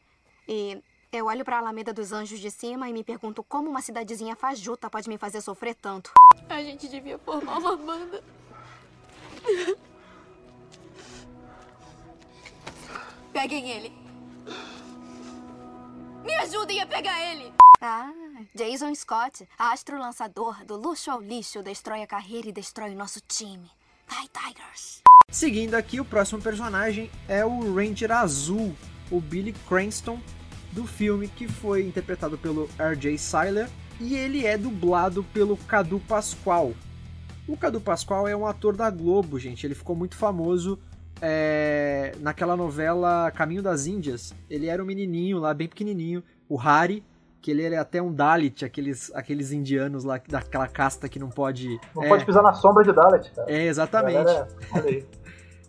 [0.48, 0.82] E
[1.12, 4.36] eu olho para a Alameda dos Anjos de cima e me pergunto como uma cidadezinha
[4.36, 6.12] fajuta pode me fazer sofrer tanto.
[6.50, 8.24] A gente devia formar uma banda.
[13.32, 13.94] Peguem ele.
[16.24, 17.54] Me ajudem a pegar ele.
[17.82, 18.12] Ah,
[18.56, 23.20] Jason Scott, astro lançador do luxo ao lixo, destrói a carreira e destrói o nosso
[23.28, 23.70] time.
[24.08, 25.02] Vai, Tigers.
[25.30, 28.76] Seguindo aqui, o próximo personagem é o Ranger Azul,
[29.12, 30.20] o Billy Cranston,
[30.72, 33.18] do filme, que foi interpretado pelo R.J.
[33.18, 33.70] Seiler,
[34.00, 36.74] e ele é dublado pelo Cadu Pascoal.
[37.48, 40.80] O Cadu Pascoal é um ator da Globo, gente, ele ficou muito famoso
[41.22, 44.34] é, naquela novela Caminho das Índias.
[44.50, 47.04] Ele era um menininho lá, bem pequenininho, o Hari,
[47.44, 51.78] que ele é até um Dalit, aqueles, aqueles indianos lá, daquela casta que não pode...
[51.94, 53.52] Não é, pode pisar na sombra de Dalit, cara.
[53.52, 54.24] É, exatamente.
[54.24, 55.06] Galera, olha aí.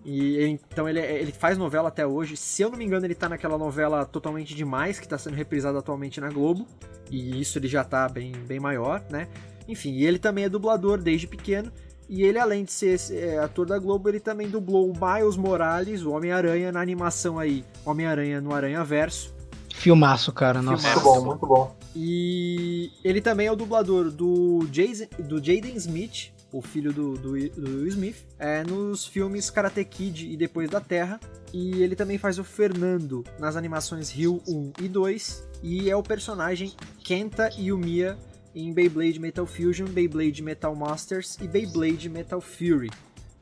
[0.06, 2.36] E ele- então ele, ele faz novela até hoje.
[2.36, 5.78] Se eu não me engano, ele tá naquela novela Totalmente Demais, que tá sendo reprisada
[5.78, 6.66] atualmente na Globo.
[7.10, 9.28] E isso ele já tá bem, bem maior, né?
[9.66, 11.72] Enfim, e ele também é dublador desde pequeno.
[12.06, 16.02] E ele, além de ser é, ator da Globo, ele também dublou o Miles Morales,
[16.02, 19.33] o Homem-Aranha, na animação aí, Homem-Aranha no Aranha Verso.
[19.74, 20.62] Filmaço, cara.
[20.62, 20.88] Nossa.
[20.88, 21.76] Muito bom, muito bom.
[21.94, 27.32] E ele também é o dublador do, Jason, do Jaden Smith, o filho do, do,
[27.50, 31.20] do Will Smith, é, nos filmes Karate Kid e Depois da Terra.
[31.52, 35.48] E ele também faz o Fernando nas animações Rio 1 e 2.
[35.62, 36.72] E é o personagem
[37.02, 38.16] Kenta Yumiya
[38.54, 42.90] em Beyblade Metal Fusion, Beyblade Metal Masters e Beyblade Metal Fury.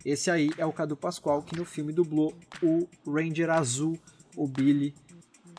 [0.05, 3.97] Esse aí é o Cadu Pascoal que no filme dublou o Ranger Azul,
[4.37, 4.95] o Billy,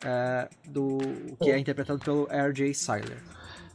[0.03, 0.99] é, do,
[1.41, 2.73] que é interpretado pelo R.J.
[2.73, 3.17] Seiler.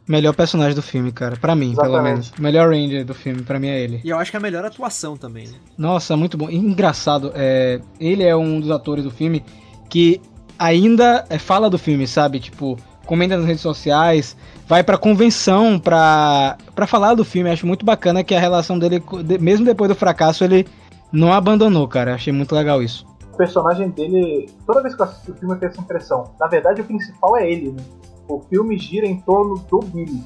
[0.08, 1.36] Melhor personagem do filme, cara.
[1.36, 2.12] Pra mim, pelo Exatamente.
[2.12, 2.32] menos.
[2.38, 4.00] Melhor Ranger do filme, pra mim é ele.
[4.02, 5.54] E eu acho que é a melhor atuação também, né?
[5.76, 6.48] Nossa, muito bom.
[6.48, 9.44] E Engraçado, é, ele é um dos atores do filme
[9.90, 10.18] que
[10.58, 12.40] ainda é, fala do filme, sabe?
[12.40, 14.34] Tipo, comenta nas redes sociais,
[14.66, 17.50] vai pra convenção pra, pra falar do filme.
[17.50, 19.02] Acho muito bacana que a relação dele,
[19.38, 20.66] mesmo depois do fracasso, ele
[21.12, 22.14] não abandonou, cara.
[22.14, 23.06] Achei muito legal isso.
[23.38, 26.24] O personagem dele, toda vez que eu assisto o filme eu tenho essa impressão.
[26.40, 27.84] Na verdade, o principal é ele, né?
[28.26, 30.24] O filme gira em torno do Billy,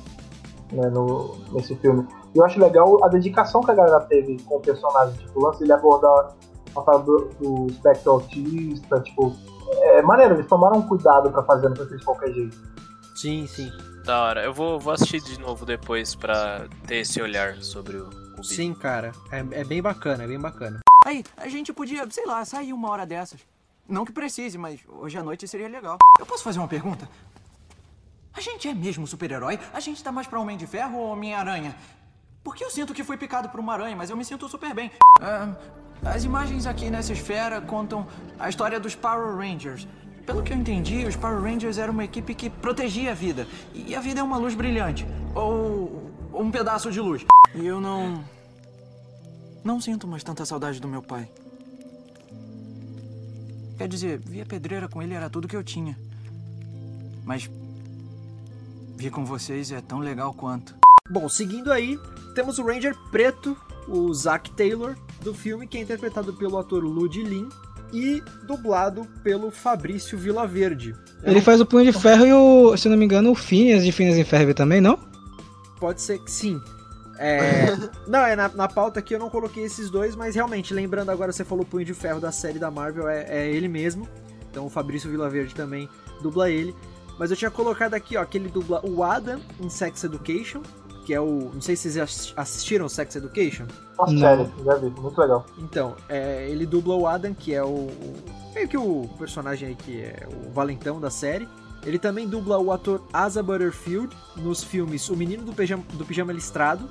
[0.73, 2.09] né, no, nesse filme.
[2.35, 5.15] E eu acho legal a dedicação que a galera teve com o personagem.
[5.19, 6.35] Tipo, o lance dele abordar
[6.75, 9.37] a parada do, do espectro autista, tipo...
[9.83, 12.57] É maneiro, eles tomaram um cuidado pra fazer, não foi de qualquer jeito.
[13.15, 13.71] Sim, sim.
[14.07, 14.43] Da hora.
[14.43, 18.45] Eu vou, vou assistir de novo depois pra ter esse olhar sobre o, o Billy.
[18.45, 19.13] Sim, cara.
[19.31, 20.81] É, é bem bacana, é bem bacana.
[21.05, 23.41] Aí, a gente podia, sei lá, sair uma hora dessas.
[23.89, 25.99] Não que precise, mas hoje à noite seria legal.
[26.19, 27.09] Eu posso fazer uma pergunta?
[28.35, 29.59] A gente é mesmo super-herói?
[29.73, 31.75] A gente tá mais pra Homem de Ferro ou Homem-Aranha?
[32.43, 34.91] Porque eu sinto que fui picado por uma aranha, mas eu me sinto super bem.
[35.21, 35.55] Ah,
[36.05, 38.07] as imagens aqui nessa esfera contam
[38.39, 39.87] a história dos Power Rangers.
[40.27, 43.47] Pelo que eu entendi, os Power Rangers eram uma equipe que protegia a vida.
[43.75, 45.07] E a vida é uma luz brilhante.
[45.35, 47.25] Ou um pedaço de luz.
[47.55, 48.25] E eu não.
[49.65, 51.29] Não sinto mais tanta saudade do meu pai.
[53.79, 55.99] Quer dizer, via pedreira com ele era tudo que eu tinha.
[57.25, 57.49] Mas.
[58.97, 60.75] Vir com vocês é tão legal quanto.
[61.11, 61.99] Bom, seguindo aí,
[62.35, 63.57] temos o Ranger preto,
[63.89, 67.49] o Zack Taylor, do filme, que é interpretado pelo ator Lud Lin
[67.93, 70.95] e dublado pelo Fabrício Vilaverde.
[71.23, 73.93] Ele faz o Punho de Ferro e o, se não me engano, o Phineas de
[73.93, 74.99] Phineas em Ferb também, não?
[75.79, 76.61] Pode ser que sim.
[77.23, 77.67] É...
[78.09, 81.31] não, é na, na pauta aqui eu não coloquei esses dois, mas realmente, lembrando agora,
[81.31, 84.09] você falou Punho de Ferro da série da Marvel, é, é ele mesmo.
[84.51, 85.89] Então o Fabrício Vilaverde também
[86.21, 86.75] dubla ele.
[87.19, 90.63] Mas eu tinha colocado aqui, ó, que ele dubla o Adam em Sex Education,
[91.05, 91.51] que é o.
[91.55, 93.67] Não sei se vocês assistiram Sex Education.
[93.99, 95.47] Uma série, já vi, muito legal.
[95.59, 98.15] Então, é, ele dubla o Adam, que é o, o.
[98.55, 101.49] meio que o personagem aí que é o valentão da série.
[101.85, 106.33] Ele também dubla o ator Asa Butterfield nos filmes O Menino do Pijama, do Pijama
[106.33, 106.89] Listrado,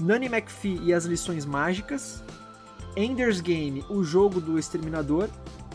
[0.00, 2.22] Nanny McPhee e as Lições Mágicas,
[2.96, 5.28] Ender's Game, O Jogo do Exterminador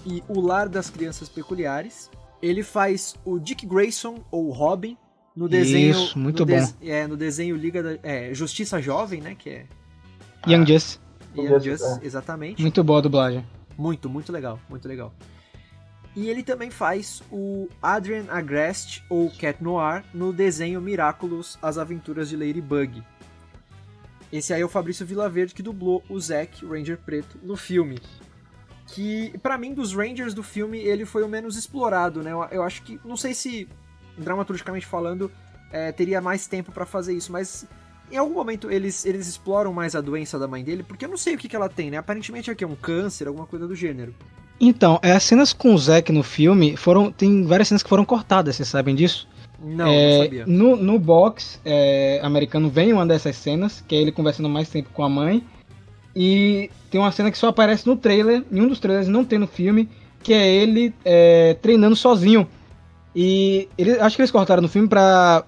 [0.05, 2.09] e O Lar das Crianças Peculiares.
[2.41, 4.97] Ele faz o Dick Grayson, ou Robin,
[5.35, 5.91] no desenho.
[5.91, 6.53] Isso, muito no bom.
[6.57, 9.35] des- é, no desenho Liga da, é, Justiça Jovem, né?
[9.37, 9.65] Que é.
[10.47, 10.99] Young Justice.
[11.35, 12.05] Young Justice, é.
[12.05, 12.61] exatamente.
[12.61, 13.45] Muito boa a dublagem.
[13.77, 15.13] Muito, muito legal, muito legal.
[16.15, 22.29] E ele também faz o Adrian Agreste, ou Cat Noir, no desenho Miraculous, As Aventuras
[22.29, 23.03] de Ladybug.
[24.31, 27.99] Esse aí é o Fabrício Vilaverde que dublou o Zack, Ranger Preto, no filme.
[28.87, 32.31] Que, pra mim, dos Rangers do filme, ele foi o menos explorado, né?
[32.31, 33.67] Eu, eu acho que, não sei se,
[34.17, 35.31] dramaturgicamente falando,
[35.71, 37.67] é, teria mais tempo pra fazer isso, mas
[38.11, 41.17] em algum momento eles, eles exploram mais a doença da mãe dele, porque eu não
[41.17, 41.97] sei o que, que ela tem, né?
[41.97, 44.15] Aparentemente aqui é um câncer, alguma coisa do gênero.
[44.59, 47.11] Então, é, as cenas com o Zack no filme foram.
[47.11, 49.27] Tem várias cenas que foram cortadas, vocês sabem disso?
[49.63, 50.45] Não, É, não sabia.
[50.47, 54.89] No, no box é, americano vem uma dessas cenas, que é ele conversando mais tempo
[54.93, 55.43] com a mãe.
[56.15, 59.37] E tem uma cena que só aparece no trailer, em um dos trailers não tem
[59.37, 59.87] no filme,
[60.23, 62.47] que é ele é, treinando sozinho.
[63.15, 65.43] E ele, acho que eles cortaram no filme pra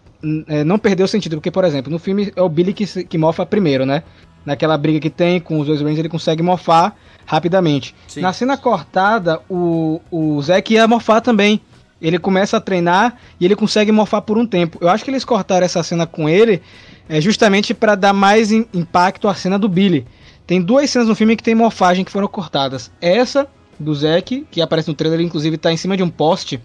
[0.48, 3.18] é, não perder o sentido, porque, por exemplo, no filme é o Billy que, que
[3.18, 4.04] mofa primeiro, né?
[4.46, 7.96] Naquela briga que tem com os dois Rangers, ele consegue mofar rapidamente.
[8.08, 8.22] Sim.
[8.22, 11.62] Na cena cortada, o, o Zack ia morfar também.
[12.02, 14.78] Ele começa a treinar e ele consegue morfar por um tempo.
[14.82, 16.62] Eu acho que eles cortaram essa cena com ele
[17.08, 20.06] é, justamente para dar mais im- impacto à cena do Billy.
[20.48, 22.92] Tem duas cenas no filme que tem morfagem que foram cortadas.
[23.00, 23.48] Essa
[23.80, 26.60] do Zack, que aparece no trailer, ele inclusive tá em cima de um poste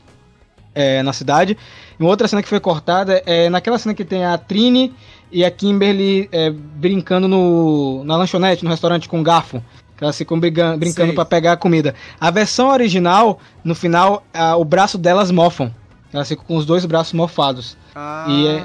[0.74, 1.56] é, na cidade.
[1.98, 4.94] E outra cena que foi cortada é naquela cena que tem a Trini
[5.30, 9.62] e a Kimberly é, brincando no, na lanchonete, no restaurante com um garfo.
[9.96, 11.94] Que elas ficam brigan- brincando para pegar a comida.
[12.20, 15.72] A versão original, no final, a- o braço delas mofam.
[16.12, 17.76] Elas ficam com os dois braços mofados.
[17.94, 18.62] Ah, E, é,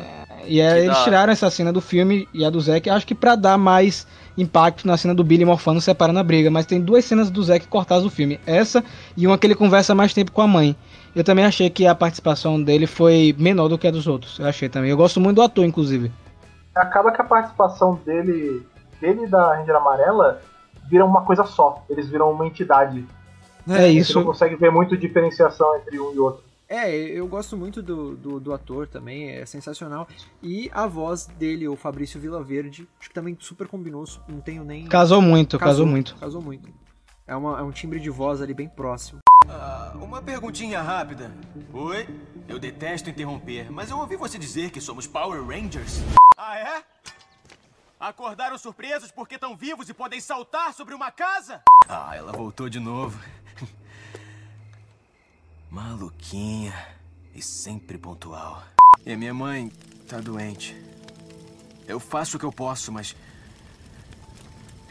[0.47, 3.15] e é, Que eles tiraram essa cena do filme e a do Zack, acho que
[3.15, 4.05] pra dar mais
[4.37, 6.49] impacto na cena do Billy morfando separando a briga.
[6.51, 8.39] Mas tem duas cenas do Zack cortadas do filme.
[8.45, 8.83] Essa
[9.15, 10.75] e uma que ele conversa mais tempo com a mãe.
[11.15, 14.39] Eu também achei que a participação dele foi menor do que a dos outros.
[14.39, 14.89] Eu achei também.
[14.91, 16.11] Eu gosto muito do ator, inclusive.
[16.73, 18.65] Acaba que a participação dele,
[19.01, 20.41] dele e da Ranger Amarela
[20.89, 21.83] viram uma coisa só.
[21.89, 23.05] Eles viram uma entidade.
[23.67, 24.23] É, Você não isso.
[24.23, 26.43] consegue ver muito diferenciação entre um e outro.
[26.67, 30.07] É, eu gosto muito do, do, do ator também, é sensacional.
[30.41, 34.85] E a voz dele, o Fabrício Vilaverde, acho que também super combinou, não tenho nem...
[34.85, 36.15] Casou muito, casou, muito.
[36.15, 36.69] Casou muito.
[37.27, 39.19] É, uma, é um timbre de voz ali bem próximo.
[39.49, 41.29] Ah, uma perguntinha rápida.
[41.73, 42.07] Oi?
[42.47, 46.01] Eu detesto interromper, mas eu ouvi você dizer que somos Power Rangers.
[46.37, 46.83] Ah, é?
[48.01, 51.61] Acordaram surpresos porque estão vivos e podem saltar sobre uma casa?
[51.87, 53.23] Ah, ela voltou de novo.
[55.69, 56.73] Maluquinha
[57.35, 58.63] e sempre pontual.
[59.05, 59.69] E a minha mãe
[60.09, 60.75] tá doente.
[61.87, 63.15] Eu faço o que eu posso, mas.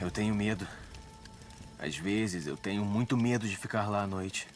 [0.00, 0.64] Eu tenho medo.
[1.80, 4.46] Às vezes eu tenho muito medo de ficar lá à noite.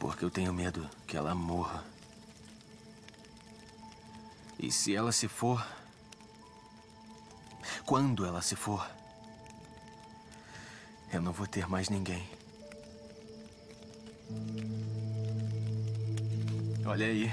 [0.00, 1.84] Porque eu tenho medo que ela morra.
[4.58, 5.75] E se ela se for.
[7.84, 8.86] Quando ela se for.
[11.12, 12.22] Eu não vou ter mais ninguém.
[16.84, 17.30] Olha aí.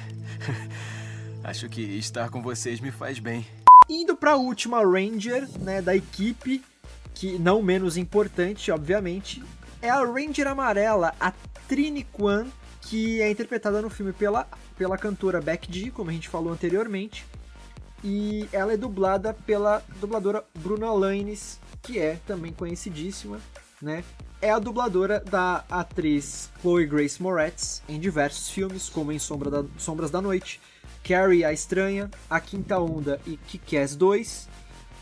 [1.44, 3.46] Acho que estar com vocês me faz bem.
[3.90, 6.64] Indo pra última Ranger, né, da equipe,
[7.14, 9.44] que não menos importante, obviamente,
[9.82, 11.32] é a Ranger Amarela, a
[11.68, 12.48] Trini Kwan,
[12.82, 14.48] que é interpretada no filme pela,
[14.78, 17.26] pela cantora Beck G, como a gente falou anteriormente.
[18.04, 23.40] E ela é dublada pela dubladora Bruna Lanes, que é também conhecidíssima,
[23.82, 24.04] né?
[24.42, 29.64] É a dubladora da atriz Chloe Grace Moretz em diversos filmes, como em Sombra da,
[29.78, 30.60] Sombras da Noite,
[31.02, 34.50] Carrie a Estranha, A Quinta Onda e Kick-Ass 2.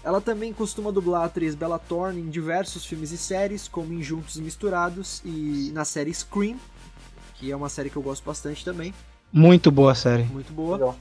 [0.04, 4.02] Ela também costuma dublar a atriz Bella Thorne em diversos filmes e séries, como em
[4.02, 6.58] Juntos e Misturados e na série Scream,
[7.36, 8.94] que é uma série que eu gosto bastante também.
[9.32, 10.24] Muito boa a série.
[10.24, 10.76] Muito boa.
[10.78, 10.98] Legal.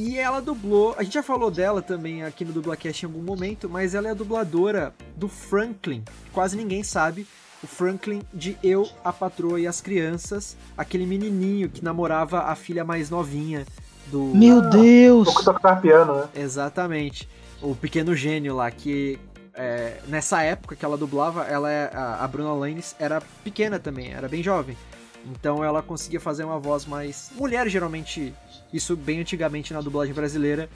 [0.00, 3.68] E ela dublou, a gente já falou dela também aqui no Dublacast em algum momento,
[3.68, 6.02] mas ela é a dubladora do Franklin,
[6.32, 7.26] quase ninguém sabe.
[7.62, 12.82] O Franklin de Eu, a Patroa e as Crianças, aquele menininho que namorava a filha
[12.82, 13.66] mais novinha
[14.06, 14.34] do.
[14.34, 15.28] Meu Deus!
[15.28, 16.28] O que toca piano, né?
[16.34, 17.28] Exatamente.
[17.60, 19.20] O pequeno gênio lá, que
[19.52, 24.14] é, nessa época que ela dublava, ela é, a, a Bruna Lanes era pequena também,
[24.14, 24.78] era bem jovem.
[25.26, 27.30] Então ela conseguia fazer uma voz mais.
[27.36, 28.34] Mulher geralmente,
[28.72, 30.68] isso bem antigamente na dublagem brasileira,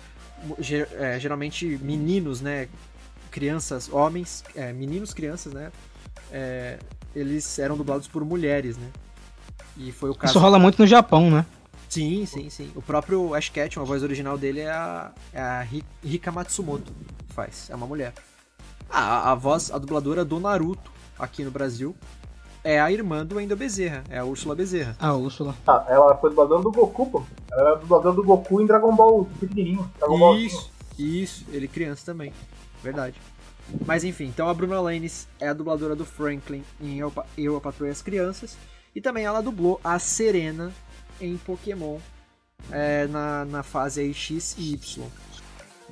[0.98, 2.68] é, geralmente meninos, né?
[3.30, 5.72] Crianças, homens, é, meninos, crianças, né?
[6.30, 6.78] É,
[7.14, 8.90] eles eram dublados por mulheres, né?
[9.76, 10.32] E foi o caso.
[10.32, 11.44] Isso rola muito no Japão, né?
[11.88, 12.72] Sim, sim, sim.
[12.74, 15.66] O próprio Ash Ketchum, a voz original dele é a, é a
[16.02, 16.92] Rika Matsumoto
[17.26, 18.12] que faz, é uma mulher.
[18.90, 21.94] Ah, a, a voz, a dubladora do Naruto aqui no Brasil
[22.64, 24.96] é a irmã do Wendel Bezerra, é a Úrsula Bezerra.
[24.98, 25.54] A Úrsula.
[25.66, 27.22] Ah, ela foi dubladora do Goku, pô.
[27.52, 29.90] Ela era dubladora do Goku em Dragon Ball pequenininho.
[29.98, 32.32] Dragon isso, Ball isso, ele criança também.
[32.82, 33.20] Verdade.
[33.86, 37.60] Mas enfim, então a Bruna Lanes é a dubladora do Franklin em Eu, Eu a
[37.60, 38.56] Patrulha as Crianças.
[38.94, 40.72] E também ela dublou a Serena
[41.20, 41.98] em Pokémon
[42.70, 45.06] é, na, na fase aí X e Y.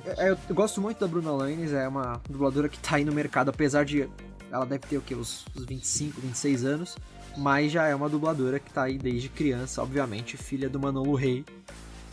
[0.05, 3.13] É, eu, eu, gosto muito da Bruna Lanes, é uma dubladora que tá aí no
[3.13, 4.09] mercado, apesar de
[4.53, 5.15] ela deve ter o que?
[5.15, 6.95] Os, os 25, 26 anos.
[7.35, 11.43] Mas já é uma dubladora que tá aí desde criança, obviamente, filha do Manolo Rey.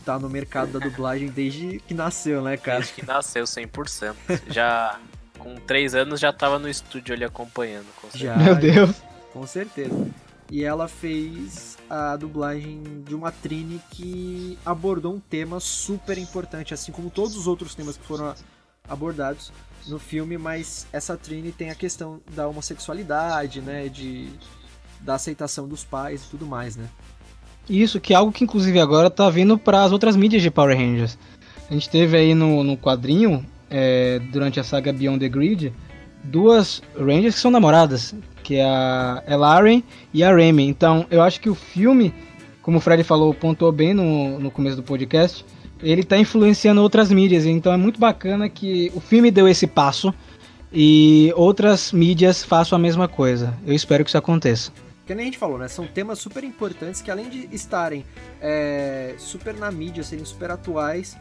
[0.03, 2.79] Tá no mercado da dublagem desde que nasceu, né, cara?
[2.79, 4.15] Desde que nasceu, 100%.
[4.47, 4.99] Já
[5.37, 7.85] com 3 anos já tava no estúdio ali acompanhando.
[8.15, 8.95] Já, Meu Deus!
[9.31, 10.07] Com certeza.
[10.49, 16.91] E ela fez a dublagem de uma Trini que abordou um tema super importante, assim
[16.91, 18.33] como todos os outros temas que foram
[18.89, 19.53] abordados
[19.87, 24.29] no filme, mas essa Trini tem a questão da homossexualidade, né, de
[24.99, 26.85] da aceitação dos pais e tudo mais, né?
[27.67, 30.77] Isso, que é algo que inclusive agora tá vindo para as outras mídias de Power
[30.77, 31.17] Rangers.
[31.69, 35.73] A gente teve aí no, no quadrinho, é, durante a saga Beyond the Grid,
[36.23, 38.13] duas Rangers que são namoradas,
[38.43, 39.81] que é a Elaren
[40.13, 40.67] e a Remy.
[40.67, 42.13] Então, eu acho que o filme,
[42.61, 45.45] como o Fred falou, pontuou bem no, no começo do podcast,
[45.81, 50.13] ele está influenciando outras mídias, então é muito bacana que o filme deu esse passo
[50.71, 53.57] e outras mídias façam a mesma coisa.
[53.65, 54.71] Eu espero que isso aconteça.
[55.05, 55.67] Que nem a gente falou, né?
[55.67, 58.05] São temas super importantes que além de estarem
[58.39, 61.17] é, super na mídia, serem super atuais,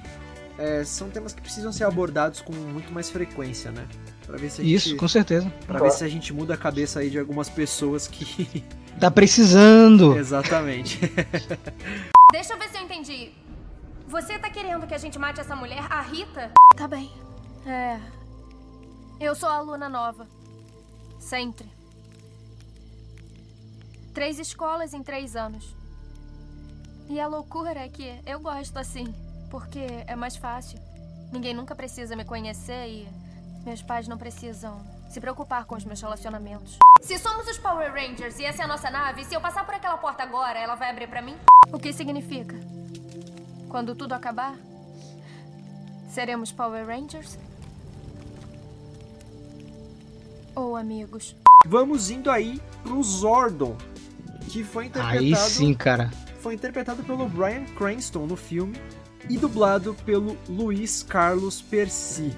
[0.59, 3.87] é, são temas que precisam ser abordados com muito mais frequência, né?
[4.27, 5.53] Pra ver se Isso, com certeza.
[5.67, 8.63] Pra ver se a gente muda a cabeça aí de algumas pessoas que.
[9.01, 10.15] Tá precisando!
[10.19, 11.01] Exatamente.
[12.31, 13.33] Deixa eu ver se eu entendi.
[14.11, 16.51] Você tá querendo que a gente mate essa mulher, a Rita?
[16.77, 17.13] Tá bem.
[17.65, 18.01] É.
[19.21, 20.27] Eu sou a aluna nova.
[21.21, 21.71] Sempre.
[24.13, 25.77] Três escolas em três anos.
[27.09, 29.15] E a loucura é que eu gosto assim,
[29.49, 30.81] porque é mais fácil.
[31.33, 33.09] Ninguém nunca precisa me conhecer e
[33.65, 36.79] meus pais não precisam se preocupar com os meus relacionamentos.
[37.01, 39.77] Se somos os Power Rangers e essa é a nossa nave, se eu passar por
[39.77, 41.37] aquela porta agora, ela vai abrir para mim?
[41.73, 42.57] O que significa?
[43.71, 44.57] Quando tudo acabar,
[46.09, 47.39] seremos Power Rangers?
[50.57, 51.37] Ou amigos?
[51.65, 53.77] Vamos indo aí pro Zordon,
[54.49, 55.25] que foi interpretado.
[55.25, 56.11] Aí sim, cara.
[56.41, 58.77] Foi interpretado pelo Brian Cranston no filme
[59.29, 62.37] e dublado pelo Luiz Carlos Percy.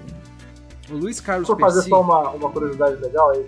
[0.87, 3.43] O Luiz Carlos Deixa eu fazer só uma, uma curiosidade legal aí,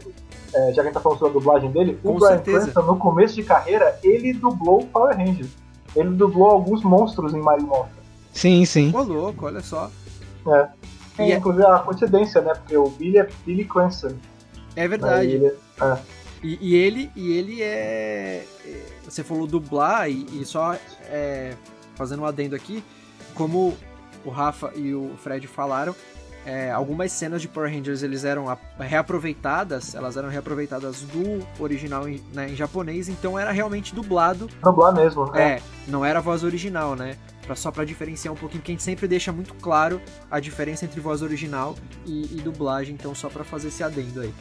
[0.55, 2.71] é, já que a gente tá falando sobre a dublagem dele, Com o Brian certeza.
[2.71, 5.64] Cranston, no começo de carreira, ele dublou o Power Rangers.
[5.95, 8.03] Ele dublou alguns monstros em Mario Monster.
[8.33, 8.91] Sim, sim.
[8.93, 9.89] Ô, louco, olha só.
[10.47, 10.67] É.
[11.19, 11.37] E, é...
[11.37, 12.53] inclusive a coincidência, né?
[12.53, 14.15] Porque o Billy é Billy Cranston.
[14.75, 15.31] É verdade.
[15.31, 15.97] Ele, é.
[16.43, 18.45] E, e, ele, e ele é.
[18.65, 21.53] é você falou dublar, e, e só é,
[21.95, 22.83] fazendo um adendo aqui,
[23.33, 23.75] como
[24.25, 25.95] o Rafa e o Fred falaram,
[26.45, 28.45] é, algumas cenas de Power Rangers eles eram
[28.79, 34.47] reaproveitadas, elas eram reaproveitadas do original em, né, em japonês, então era realmente dublado.
[34.63, 35.53] Dublar mesmo, né?
[35.53, 37.17] É, não era a voz original, né?
[37.45, 39.99] Pra, só para diferenciar um pouquinho, porque a gente sempre deixa muito claro
[40.29, 44.33] a diferença entre voz original e, e dublagem, então só para fazer esse adendo aí.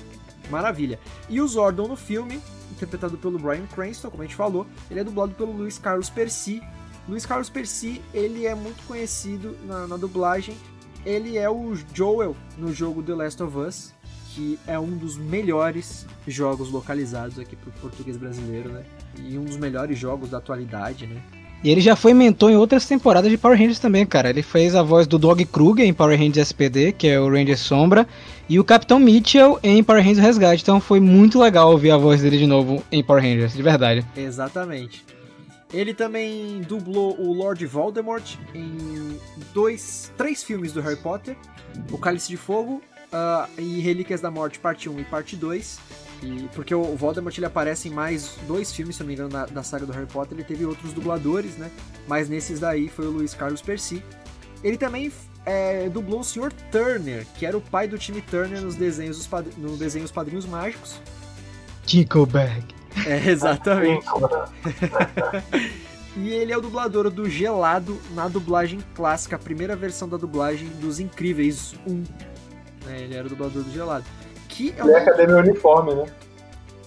[0.50, 0.98] Maravilha.
[1.28, 2.40] E o Zordon no filme,
[2.70, 6.62] interpretado pelo Brian Cranston, como a gente falou, ele é dublado pelo Luiz Carlos Percy.
[7.08, 10.56] Luiz Carlos Percy, ele é muito conhecido na, na dublagem.
[11.04, 13.92] Ele é o Joel no jogo The Last of Us,
[14.34, 18.84] que é um dos melhores jogos localizados aqui pro português brasileiro, né?
[19.18, 21.20] E um dos melhores jogos da atualidade, né?
[21.62, 24.28] E ele já foi mentor em outras temporadas de Power Rangers também, cara.
[24.28, 27.58] Ele fez a voz do Dog Kruger em Power Rangers SPD, que é o Ranger
[27.58, 28.06] Sombra,
[28.48, 30.62] e o Capitão Mitchell em Power Rangers Resgate.
[30.62, 34.04] Então foi muito legal ouvir a voz dele de novo em Power Rangers, de verdade.
[34.16, 35.04] Exatamente.
[35.74, 39.18] Ele também dublou o Lord Voldemort em
[39.52, 41.36] dois, três filmes do Harry Potter:
[41.90, 42.80] O Cálice de Fogo
[43.12, 45.80] uh, e Relíquias da Morte, parte 1 e parte 2.
[46.22, 49.46] E, porque o Voldemort ele aparece em mais dois filmes, se não me engano, da,
[49.46, 50.38] da saga do Harry Potter.
[50.38, 51.68] Ele teve outros dubladores, né?
[52.06, 54.00] Mas nesses daí foi o Luiz Carlos Percy.
[54.62, 55.10] Ele também
[55.44, 56.52] é, dublou o Sr.
[56.70, 59.28] Turner, que era o pai do time Turner nos desenhos, os
[59.58, 61.00] no desenho Os Padrinhos Mágicos.
[61.84, 62.73] Tinkelberg.
[63.06, 64.06] É, exatamente.
[66.16, 70.68] e ele é o dublador do Gelado na dublagem clássica, a primeira versão da dublagem
[70.80, 72.04] dos Incríveis 1.
[72.88, 74.04] É, ele era o dublador do Gelado.
[74.48, 74.92] Que é, uma...
[74.92, 76.06] é Academia Uniforme, né?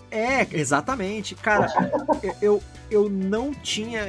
[0.09, 1.35] É, exatamente.
[1.35, 1.67] Cara,
[2.41, 4.07] eu, eu não tinha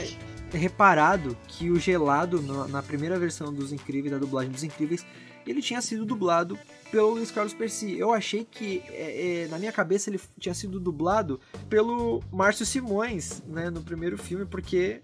[0.52, 5.04] reparado que o Gelado, na primeira versão dos Incríveis, da dublagem dos Incríveis,
[5.50, 6.58] ele tinha sido dublado
[6.90, 7.98] pelo Luiz Carlos Percy.
[7.98, 13.42] Eu achei que, é, é, na minha cabeça, ele tinha sido dublado pelo Márcio Simões,
[13.46, 15.02] né, no primeiro filme, porque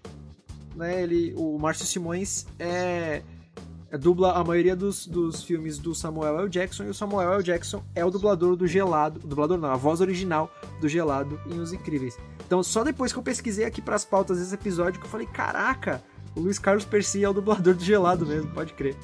[0.75, 3.23] né, ele, o Márcio Simões é
[3.95, 6.49] é, dubla a maioria dos, dos filmes do Samuel L.
[6.49, 7.43] Jackson e o Samuel L.
[7.43, 10.51] Jackson é o dublador do Gelado, o dublador não, a voz original
[10.81, 12.17] do Gelado em Os Incríveis.
[12.45, 15.27] Então só depois que eu pesquisei aqui para as pautas desse episódio que eu falei,
[15.27, 16.03] caraca,
[16.35, 18.95] o Luiz Carlos Percy é o dublador do Gelado mesmo, pode crer.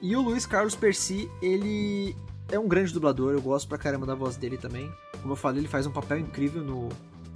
[0.00, 2.16] E o Luiz Carlos Percy, ele
[2.48, 4.90] é um grande dublador, eu gosto pra caramba da voz dele também.
[5.20, 6.88] Como eu falei, ele faz um papel incrível no,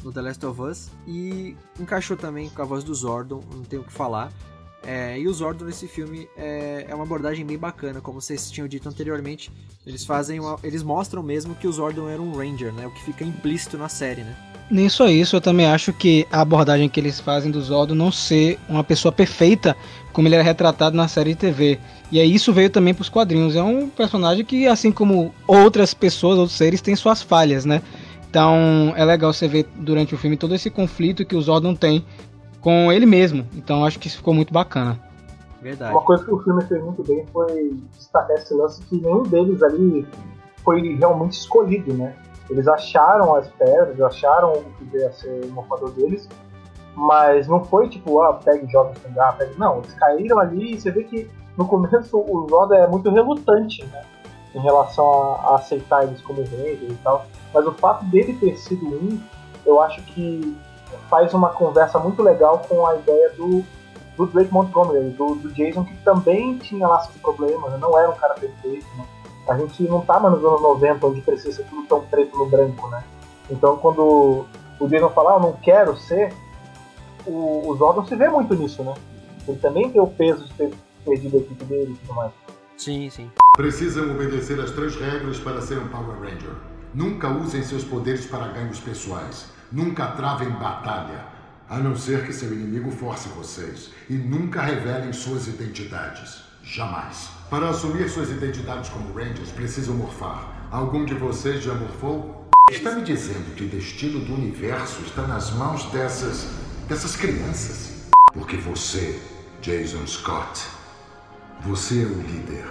[0.03, 3.83] no The Last of Us e encaixou também com a voz do Zordon, não tenho
[3.83, 4.33] o que falar.
[4.83, 8.69] É, e o Zordon nesse filme é, é, uma abordagem bem bacana, como vocês tinham
[8.69, 9.51] dito anteriormente.
[9.85, 12.87] Eles fazem uma, eles mostram mesmo que o Zordon era um Ranger, né?
[12.87, 14.37] O que fica implícito na série, né?
[14.70, 18.12] Nem só isso, eu também acho que a abordagem que eles fazem do Zordon não
[18.12, 19.74] ser uma pessoa perfeita
[20.12, 21.78] como ele era retratado na série de TV.
[22.12, 23.57] E aí isso veio também para os quadrinhos.
[23.57, 27.81] É um personagem que, assim como outras pessoas, outros seres, tem suas falhas, né?
[28.28, 32.05] Então é legal você ver durante o filme todo esse conflito que o Zordon tem
[32.61, 33.47] com ele mesmo.
[33.55, 35.01] Então acho que isso ficou muito bacana.
[35.62, 35.93] Verdade.
[35.93, 39.62] Uma coisa que o filme fez muito bem foi destacar esse lance que nenhum deles
[39.62, 40.07] ali
[40.62, 42.15] foi realmente escolhido, né?
[42.51, 46.29] Eles acharam as pedras, acharam o que ia ser o morfador deles,
[46.95, 48.93] mas não foi tipo, ah, pega e joga
[49.39, 49.53] pega.
[49.57, 53.85] Não, eles caíram ali e você vê que no começo o Roda é muito relutante,
[53.87, 54.03] né?
[54.55, 57.27] Em relação a, a aceitar eles como rei e tal.
[57.53, 59.20] Mas o fato dele ter sido um,
[59.66, 60.57] eu acho que
[61.11, 63.65] faz uma conversa muito legal com a ideia do,
[64.16, 67.79] do Drake Montgomery, do, do Jason, que também tinha lá seus problemas, né?
[67.79, 68.87] não era um cara perfeito.
[68.97, 69.05] Né?
[69.49, 72.47] A gente não tá mais nos anos 90, onde precisa ser tudo tão preto no
[72.47, 73.03] branco, né?
[73.51, 74.45] Então, quando
[74.79, 76.33] o Jason fala, ah, eu não quero ser,
[77.27, 78.95] o, o Zordon se vê muito nisso, né?
[79.47, 80.70] Ele também tem o peso de ter
[81.05, 82.33] perdido a equipe dele e tudo mais.
[82.77, 83.31] Sim, sim.
[83.57, 86.55] Precisam obedecer as três regras para ser um Power Ranger.
[86.95, 89.51] Nunca usem seus poderes para ganhos pessoais.
[89.73, 91.25] Nunca travem batalha,
[91.69, 93.91] a não ser que seu inimigo force vocês.
[94.09, 96.43] E nunca revelem suas identidades.
[96.62, 97.38] Jamais.
[97.51, 100.69] Para assumir suas identidades como Rangers, precisam morfar.
[100.70, 102.47] Algum de vocês já morfou?
[102.70, 106.47] Está me dizendo que o destino do universo está nas mãos dessas.
[106.87, 108.07] dessas crianças?
[108.35, 109.19] Porque você,
[109.62, 110.62] Jason Scott,
[111.62, 112.66] você é o líder.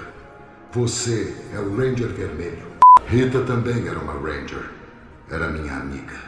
[0.73, 2.67] Você é o Ranger Vermelho.
[3.07, 4.69] Rita também era uma Ranger.
[5.31, 6.21] Era minha amiga.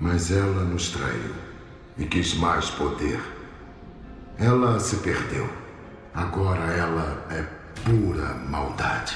[0.00, 1.34] Mas ela nos traiu
[1.96, 3.20] e quis mais poder.
[4.36, 5.48] Ela se perdeu.
[6.16, 7.44] Agora ela é
[7.84, 9.14] pura maldade.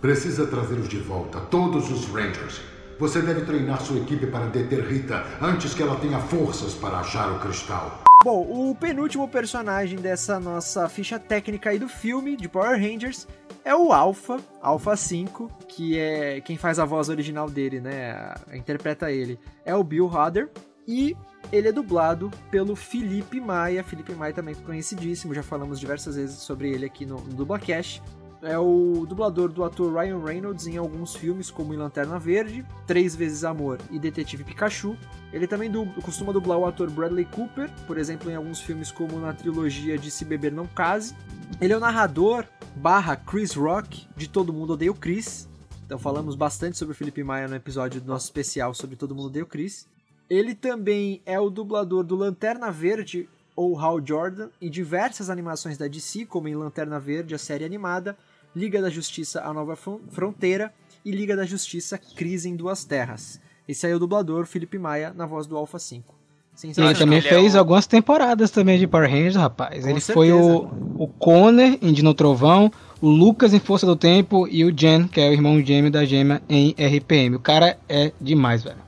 [0.00, 2.60] Precisa trazê-los de volta, todos os Rangers.
[2.98, 7.30] Você deve treinar sua equipe para deter Rita antes que ela tenha forças para achar
[7.30, 8.02] o cristal.
[8.24, 13.28] Bom, o penúltimo personagem dessa nossa ficha técnica aí do filme de Power Rangers
[13.64, 18.34] é o Alpha, Alpha 5, que é quem faz a voz original dele, né?
[18.52, 19.38] Interpreta ele.
[19.64, 20.50] É o Bill Hader.
[20.84, 21.16] E
[21.50, 23.82] ele é dublado pelo Felipe Maia.
[23.82, 28.02] Felipe Maia também conhecidíssimo, já falamos diversas vezes sobre ele aqui no, no Dublacast.
[28.40, 33.16] É o dublador do ator Ryan Reynolds em alguns filmes, como em Lanterna Verde, Três
[33.16, 34.96] Vezes Amor e Detetive Pikachu.
[35.32, 39.18] Ele também du costuma dublar o ator Bradley Cooper, por exemplo, em alguns filmes como
[39.18, 41.16] na trilogia de Se Beber Não Case.
[41.60, 42.44] Ele é o narrador
[42.76, 45.48] barra Chris Rock de Todo Mundo Odeia o Chris.
[45.84, 49.30] Então falamos bastante sobre o Felipe Maia no episódio do nosso especial sobre Todo Mundo
[49.30, 49.88] Deu Chris.
[50.28, 55.88] Ele também é o dublador do Lanterna Verde ou Hal Jordan em diversas animações da
[55.88, 58.16] DC, como em Lanterna Verde, a série animada,
[58.54, 60.72] Liga da Justiça, A Nova Fronteira
[61.04, 63.40] e Liga da Justiça, Crise em Duas Terras.
[63.66, 66.14] Esse aí é o dublador Felipe Maia na voz do Alpha 5.
[66.62, 67.60] Ele também ele fez é o...
[67.60, 69.84] algumas temporadas também de Power Rangers, rapaz.
[69.84, 70.12] Com ele certeza.
[70.12, 74.76] foi o, o Conner em Dino Trovão, o Lucas em Força do Tempo e o
[74.76, 77.36] Jen, que é o irmão gêmeo da Gema em RPM.
[77.36, 78.78] O cara é demais, velho.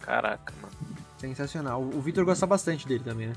[0.00, 0.59] Caraca.
[1.20, 1.82] Sensacional.
[1.82, 3.34] O Victor gosta bastante dele também, né?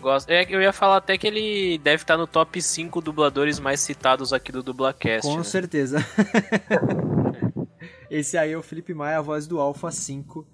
[0.00, 0.30] Gosto.
[0.30, 4.32] É, eu ia falar até que ele deve estar no top 5 dubladores mais citados
[4.32, 5.28] aqui do Dublacast.
[5.28, 5.42] Com né?
[5.42, 5.98] certeza.
[8.08, 10.46] Esse aí é o Felipe Maia, a voz do Alpha 5.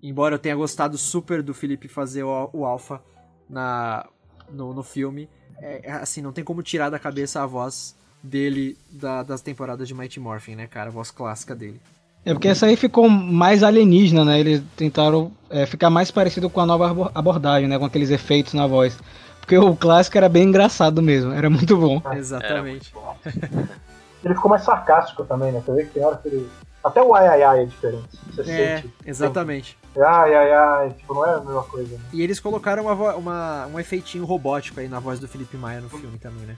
[0.00, 3.02] Embora eu tenha gostado super do Felipe fazer o, o Alpha
[3.48, 4.08] na,
[4.48, 5.28] no, no filme,
[5.60, 9.94] é, assim, não tem como tirar da cabeça a voz dele da, das temporadas de
[9.94, 10.88] Mighty Morphin, né, cara?
[10.88, 11.80] A voz clássica dele.
[12.28, 14.38] É porque essa aí ficou mais alienígena, né?
[14.38, 17.78] Eles tentaram é, ficar mais parecido com a nova abordagem, né?
[17.78, 18.98] Com aqueles efeitos na voz.
[19.40, 22.02] Porque o clássico era bem engraçado mesmo, era muito bom.
[22.14, 22.92] Exatamente.
[24.22, 25.62] ele ficou mais sarcástico também, né?
[25.64, 26.46] Você vê que tem hora que ele.
[26.84, 28.08] Até o ai ai ai é diferente.
[28.30, 28.94] Você é, sente.
[29.06, 29.78] exatamente.
[29.96, 31.94] Ai ai ai, tipo, não é a mesma coisa.
[31.94, 32.00] Né?
[32.12, 35.88] E eles colocaram uma, uma, um efeitinho robótico aí na voz do Felipe Maia no
[35.88, 36.56] filme também, né?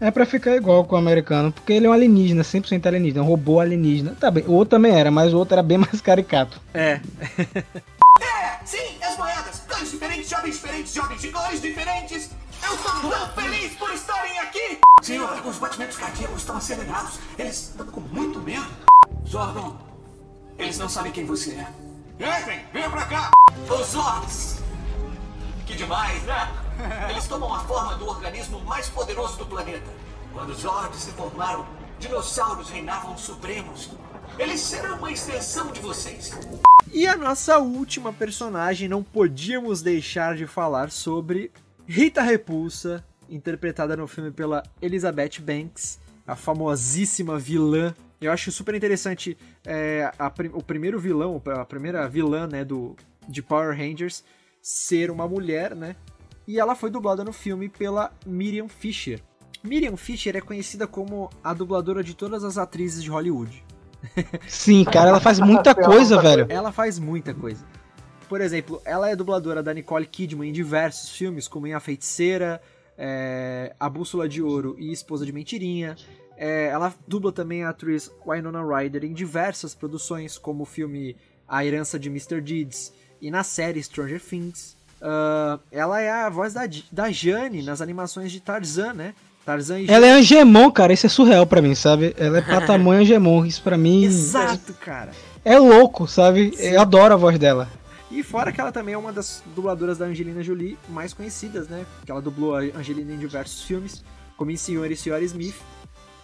[0.00, 3.26] É pra ficar igual com o americano, porque ele é um alienígena, 100% alienígena, um
[3.26, 4.14] robô alienígena.
[4.18, 6.60] Tá bem, o outro também era, mas o outro era bem mais caricato.
[6.72, 7.00] É.
[8.20, 9.58] é, sim, as moedas.
[9.68, 12.30] Cores diferentes, jovens diferentes, jovens de cores diferentes.
[12.62, 14.78] Eu estou tão feliz por estarem aqui.
[15.02, 17.18] Senhor, os batimentos cardíacos estão acelerados.
[17.36, 18.66] Eles estão com muito medo.
[19.26, 19.76] Zordon,
[20.58, 21.66] eles não sabem quem você é.
[22.20, 23.30] Entrem, venham pra cá.
[23.68, 24.58] Os Zords.
[25.66, 26.67] Que demais, né?
[27.10, 29.90] Eles tomam a forma do organismo mais poderoso do planeta.
[30.32, 31.66] Quando os Zords se formaram,
[31.98, 33.90] dinossauros reinavam supremos.
[34.38, 36.32] Eles serão uma extensão de vocês.
[36.92, 41.50] E a nossa última personagem, não podíamos deixar de falar sobre
[41.86, 47.94] Rita Repulsa, interpretada no filme pela Elizabeth Banks, a famosíssima vilã.
[48.20, 49.36] Eu acho super interessante
[49.66, 52.96] é, a, o primeiro vilão, a primeira vilã né, do,
[53.28, 54.22] de Power Rangers
[54.62, 55.96] ser uma mulher, né?
[56.48, 59.20] E ela foi dublada no filme pela Miriam Fisher.
[59.62, 63.62] Miriam Fisher é conhecida como a dubladora de todas as atrizes de Hollywood.
[64.48, 66.46] Sim, cara, ela faz muita coisa, velho.
[66.48, 67.62] Ela faz muita coisa.
[68.30, 72.62] Por exemplo, ela é dubladora da Nicole Kidman em diversos filmes, como em A Feiticeira,
[72.96, 75.96] é, A Bússola de Ouro e Esposa de Mentirinha.
[76.34, 81.14] É, ela dubla também a atriz Winona Ryder em diversas produções, como o filme
[81.46, 82.40] A Herança de Mr.
[82.40, 84.77] Deeds e na série Stranger Things.
[85.00, 89.14] Uh, ela é a voz da, da Jane nas animações de Tarzan, né?
[89.44, 90.92] Tarzan Ela é Angemon, cara.
[90.92, 92.14] Isso é surreal pra mim, sabe?
[92.18, 93.46] Ela é patamão Angemon.
[93.46, 94.04] Isso pra mim.
[94.04, 95.12] Exato, cara.
[95.44, 96.52] É louco, sabe?
[96.54, 96.64] Sim.
[96.64, 97.68] Eu adoro a voz dela.
[98.10, 101.86] E fora que ela também é uma das dubladoras da Angelina Jolie mais conhecidas, né?
[102.04, 104.02] Que ela dublou a Angelina em diversos filmes,
[104.36, 105.56] como em Senhor e Senhora Smith,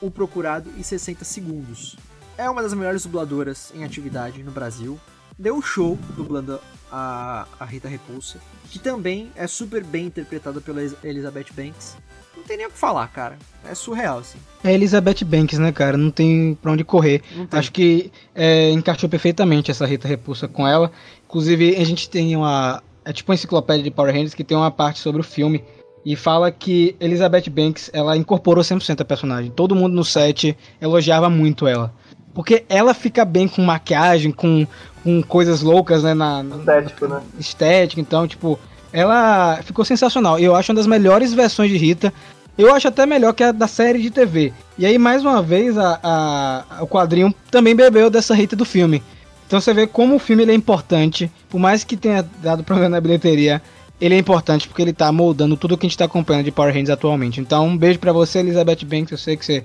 [0.01, 1.97] O Procurado e 60 Segundos.
[2.37, 4.99] É uma das melhores dubladoras em atividade no Brasil.
[5.39, 8.39] Deu show dublando a, a Rita Repulsa,
[8.71, 11.97] que também é super bem interpretada pela Elizabeth Banks.
[12.37, 13.37] Não tem nem o que falar, cara.
[13.65, 14.39] É surreal, assim.
[14.63, 15.97] É Elizabeth Banks, né, cara?
[15.97, 17.23] Não tem pra onde correr.
[17.51, 20.91] Acho que é, encaixou perfeitamente essa Rita Repulsa com ela.
[21.25, 22.83] Inclusive, a gente tem uma.
[23.05, 25.65] É tipo uma enciclopédia de Power Rangers que tem uma parte sobre o filme.
[26.05, 29.51] E fala que Elizabeth Banks, ela incorporou 100% a personagem.
[29.51, 31.95] Todo mundo no set elogiava muito ela.
[32.35, 34.67] Porque ela fica bem com maquiagem, com,
[35.03, 36.13] com coisas loucas, né?
[36.13, 37.23] Na, estético, né?
[37.39, 38.59] Estético, então, tipo,
[38.93, 40.39] ela ficou sensacional.
[40.39, 42.13] Eu acho uma das melhores versões de Rita.
[42.59, 44.53] Eu acho até melhor que a da série de TV.
[44.77, 49.03] E aí, mais uma vez, a, a, o quadrinho também bebeu dessa Rita do filme.
[49.47, 51.31] Então você vê como o filme é importante.
[51.49, 53.63] Por mais que tenha dado problema na bilheteria,
[54.01, 56.73] ele é importante porque ele tá moldando tudo que a gente tá acompanhando de Power
[56.73, 57.41] Rangers atualmente.
[57.41, 59.13] Então, um beijo para você, Elizabeth Banks.
[59.13, 59.65] Eu sei que você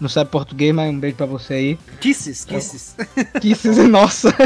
[0.00, 1.76] não sabe português, mas um beijo pra você aí.
[2.00, 2.96] Kisses, kisses.
[3.40, 4.28] Kisses, nossa.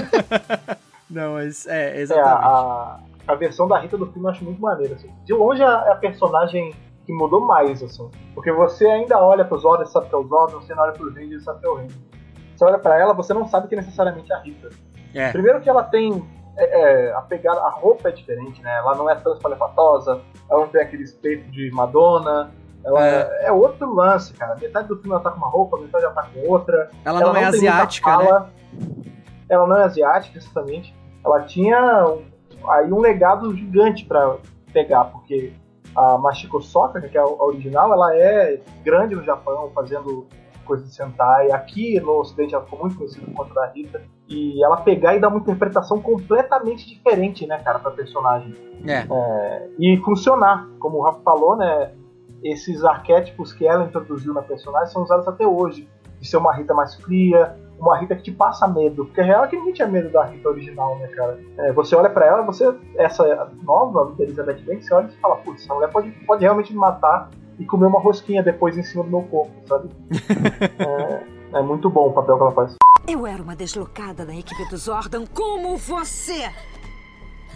[1.10, 2.30] Não, mas é, exatamente.
[2.30, 4.94] É, a, a versão da Rita do filme eu acho muito maneira.
[4.94, 5.10] Assim.
[5.24, 6.72] De longe é a personagem
[7.04, 8.08] que mudou mais, assim.
[8.32, 10.92] Porque você ainda olha pros olhos e sabe que é o Zordon, você não olha
[10.92, 11.96] pros Rangers e sabe que é o Ranger.
[12.54, 14.68] Você olha pra ela, você não sabe que é necessariamente a Rita.
[15.12, 15.32] É.
[15.32, 16.22] Primeiro que ela tem
[16.56, 18.76] é, é, a pegada, a roupa é diferente, né?
[18.78, 22.52] Ela não é tão espalhafatosa, ela não tem aquele peito de Madonna,
[22.84, 23.46] ela é.
[23.46, 23.52] é.
[23.52, 24.56] outro lance, cara.
[24.60, 26.90] Metade do filme ela tá com uma roupa, metade ela tá com outra.
[27.04, 28.50] Ela, ela não, não, é asiática, né?
[29.48, 30.94] Ela não é asiática, exatamente.
[31.24, 34.36] Ela tinha um, aí um legado gigante para
[34.72, 35.52] pegar, porque
[35.94, 40.26] a Machiko Soka, que é a original, ela é grande no Japão, fazendo
[40.64, 41.50] coisa de Sentai.
[41.50, 44.00] Aqui no Ocidente ela ficou muito conhecida por conta da Rita.
[44.28, 48.54] E ela pegar e dar uma interpretação completamente diferente, né, cara, pra personagem.
[48.86, 49.04] É.
[49.10, 51.92] É, e funcionar, como o Rafa falou, né?
[52.42, 55.88] Esses arquétipos que ela introduziu na personagem são usados até hoje.
[56.20, 59.06] De ser uma Rita mais fria, uma Rita que te passa medo.
[59.06, 61.38] Porque a real é que ninguém tinha medo da Rita original, né, cara?
[61.58, 62.74] É, você olha pra ela, você.
[62.96, 66.78] Essa nova, Elizabeth Banks, você olha e fala, putz, essa mulher pode, pode realmente me
[66.78, 69.88] matar e comer uma rosquinha depois em cima do meu corpo, sabe?
[71.52, 72.76] é, é muito bom o papel que ela faz.
[73.08, 76.50] Eu era uma deslocada da equipe do Zordon como você.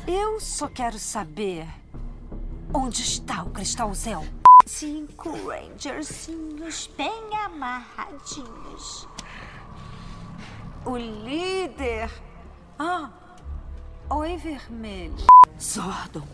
[0.06, 1.66] Eu só quero saber
[2.74, 4.26] onde está o cristalzão.
[4.66, 9.06] Cinco Rangerzinhos bem amarradinhos.
[10.84, 12.10] O líder.
[12.78, 13.10] Ah,
[14.10, 15.26] oi, vermelho.
[15.60, 16.26] Zordon,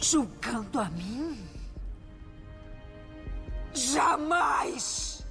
[0.00, 1.44] julgando a mim?
[3.74, 5.26] Jamais!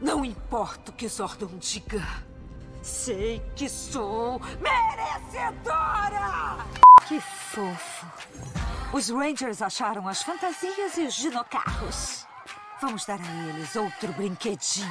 [0.00, 2.29] Não importa o que Zordon diga.
[2.82, 6.64] Sei que sou merecedora!
[7.06, 8.06] Que fofo.
[8.92, 12.26] Os Rangers acharam as fantasias e os dinocarros.
[12.80, 14.88] Vamos dar a eles outro brinquedinho.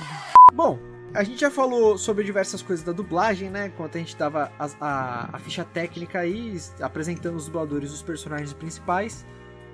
[0.53, 0.77] Bom,
[1.13, 3.67] a gente já falou sobre diversas coisas da dublagem, né?
[3.67, 8.53] Enquanto a gente dava a, a, a ficha técnica aí, apresentando os dubladores dos personagens
[8.53, 9.25] principais.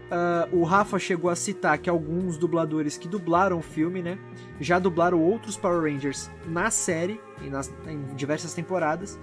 [0.05, 4.19] Uh, o Rafa chegou a citar que alguns dubladores que dublaram o filme, né?
[4.59, 9.19] Já dublaram outros Power Rangers na série, e nas, em diversas temporadas.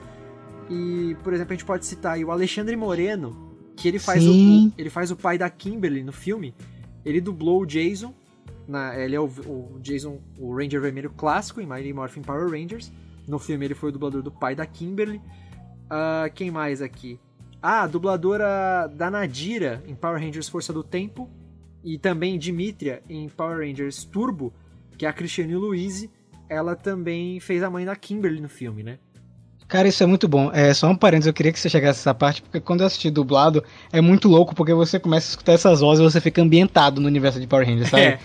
[0.68, 4.90] E, por exemplo, a gente pode citar o Alexandre Moreno, que ele faz, o, ele
[4.90, 6.54] faz o pai da Kimberly no filme.
[7.04, 8.14] Ele dublou o Jason.
[8.66, 12.92] Na, ele é o, o Jason, o Ranger Vermelho clássico em Mighty Morphin Power Rangers.
[13.26, 15.18] No filme ele foi o dublador do pai da Kimberly.
[15.86, 17.18] Uh, quem mais aqui?
[17.62, 21.30] Ah, a dubladora da Nadira em Power Rangers Força do Tempo.
[21.84, 24.52] E também Dimitria em Power Rangers Turbo,
[24.98, 26.10] que é a Cristiane Louise.
[26.48, 28.98] Ela também fez a mãe da Kimberly no filme, né?
[29.68, 30.50] Cara, isso é muito bom.
[30.52, 32.86] É só um parênteses, eu queria que você chegasse a essa parte, porque quando eu
[32.86, 36.42] assisti dublado, é muito louco, porque você começa a escutar essas vozes e você fica
[36.42, 38.02] ambientado no universo de Power Rangers, sabe?
[38.02, 38.18] É.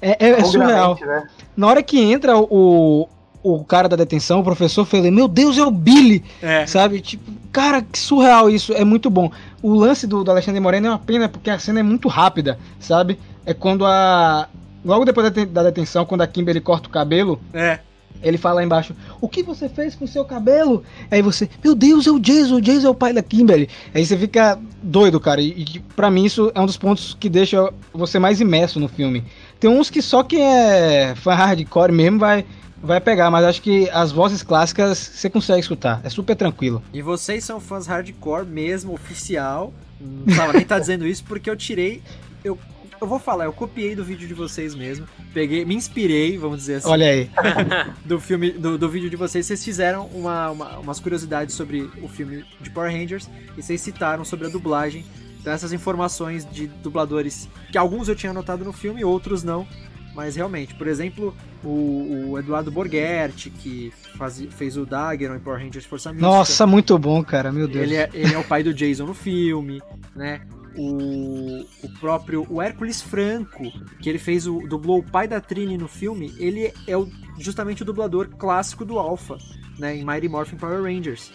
[0.00, 0.98] É, é, é surreal.
[1.00, 1.28] Né?
[1.56, 3.08] Na hora que entra o,
[3.42, 6.22] o cara da detenção, o professor, eu falei, meu Deus, é o Billy!
[6.40, 6.66] É.
[6.66, 7.00] Sabe?
[7.00, 9.30] Tipo, cara, que surreal isso, é muito bom.
[9.62, 12.58] O lance do, do Alexandre Moreno é uma pena, porque a cena é muito rápida,
[12.78, 13.18] sabe?
[13.44, 14.48] É quando a.
[14.84, 17.78] Logo depois da, deten- da detenção, quando a Kimberly corta o cabelo, É.
[18.22, 20.82] ele fala lá embaixo: O que você fez com o seu cabelo?
[21.10, 23.68] Aí você, meu Deus, é o Jason, o Jason é o pai da Kimberly.
[23.94, 25.40] Aí você fica doido, cara.
[25.40, 28.88] E, e pra mim isso é um dos pontos que deixa você mais imerso no
[28.88, 29.24] filme.
[29.60, 32.44] Tem uns que só quem é fã hardcore mesmo vai,
[32.82, 36.00] vai pegar, mas acho que as vozes clássicas você consegue escutar.
[36.04, 36.82] É super tranquilo.
[36.92, 39.72] E vocês são fãs hardcore mesmo, oficial.
[40.00, 42.02] Não precisava nem estar dizendo isso, porque eu tirei.
[42.44, 42.58] Eu,
[43.00, 45.06] eu vou falar, eu copiei do vídeo de vocês mesmo.
[45.32, 46.88] Peguei, me inspirei, vamos dizer assim.
[46.88, 47.30] Olha aí.
[48.04, 52.08] do filme, do, do vídeo de vocês, vocês fizeram uma, uma- umas curiosidades sobre o
[52.08, 55.04] filme de Power Rangers e vocês citaram sobre a dublagem.
[55.40, 59.66] Então essas informações de dubladores, que alguns eu tinha anotado no filme, outros não.
[60.14, 61.34] Mas realmente, por exemplo,
[61.64, 66.28] o, o Eduardo Borghetti, que faz, fez o Daggeron em Power Rangers Força Mística.
[66.28, 67.50] Nossa, muito bom, cara.
[67.50, 67.84] Meu Deus.
[67.84, 69.80] Ele é, ele é o pai do Jason no filme,
[70.14, 70.42] né?
[70.76, 73.62] O, o próprio o Hércules Franco,
[74.00, 77.06] que ele fez o dublou o pai da Trini no filme, ele é o,
[77.38, 79.36] justamente o dublador clássico do Alpha,
[79.78, 81.30] né, em Mighty Morphin Power Rangers.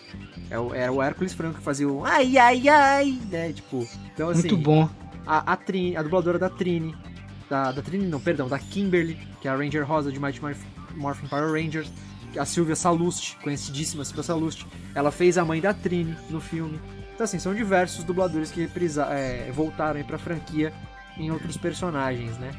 [0.49, 4.29] É o, era o Hércules Franco que fazia o ai ai ai, né, tipo, então
[4.29, 4.89] assim, Muito bom.
[5.23, 6.95] a, a, Trini, a dubladora da Trini,
[7.49, 10.41] da, da Trini não, perdão, da Kimberly, que é a Ranger Rosa de Mighty
[10.95, 11.91] Morphin- Power Rangers,
[12.37, 14.63] a Silvia Salust, conhecidíssima Silvia Salust,
[14.93, 16.79] ela fez a mãe da Trini no filme.
[17.13, 20.71] Então assim, são diversos dubladores que reprisa, é, voltaram aí pra franquia
[21.17, 22.51] em outros personagens, né?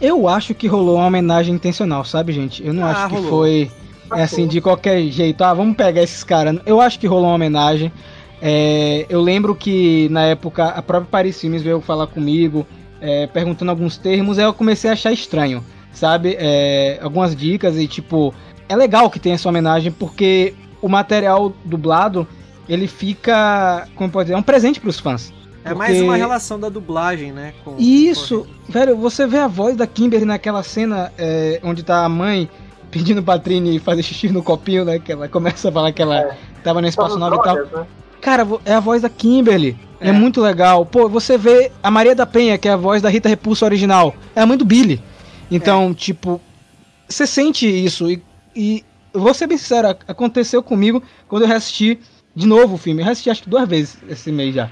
[0.00, 2.66] Eu acho que rolou uma homenagem intencional, sabe, gente?
[2.66, 3.30] Eu não Ah, acho que rolou.
[3.30, 3.70] foi
[4.16, 5.44] é, assim de qualquer jeito.
[5.44, 6.58] Ah, vamos pegar esses caras.
[6.66, 7.92] Eu acho que rolou uma homenagem.
[8.40, 12.66] É, eu lembro que na época a própria Paris Filmes veio falar comigo,
[13.02, 15.62] é, perguntando alguns termos, aí eu comecei a achar estranho,
[15.92, 16.36] sabe?
[16.38, 18.32] É, algumas dicas e tipo,
[18.68, 22.26] é legal que tenha essa homenagem porque o material dublado
[22.68, 25.32] ele fica, como pode dizer, é um presente pros fãs.
[25.64, 27.52] É mais Porque- uma relação da dublagem, né?
[27.64, 32.08] Com, Isso, velho, você vê a voz da Kimberly naquela cena é, onde tá a
[32.08, 32.48] mãe
[32.90, 34.98] pedindo pra Trini fazer xixi no copinho, né?
[34.98, 37.56] Que ela começa a falar que ela tava no nos espaçonave e tal.
[37.56, 37.86] né?
[38.20, 39.76] Cara, é a voz da Kimberly.
[40.06, 40.08] É.
[40.10, 40.12] É.
[40.12, 40.84] muito legal.
[40.86, 44.14] Pô, você vê a Maria da Penha, que é a voz da Rita Repulsa original.
[44.34, 45.00] É a mãe do Billy.
[45.50, 46.40] Então, tipo,
[47.08, 48.10] você sente isso.
[48.10, 48.22] E,
[48.56, 51.98] e vou ser bem sincero, ac- aconteceu comigo quando eu reassisti
[52.34, 53.00] de novo o filme.
[53.02, 54.70] Eu reassisti acho que duas vezes esse mês já.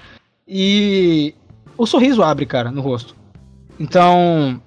[0.49, 1.35] E
[1.77, 3.15] o sorriso abre, cara, no rosto.
[3.79, 4.61] Então,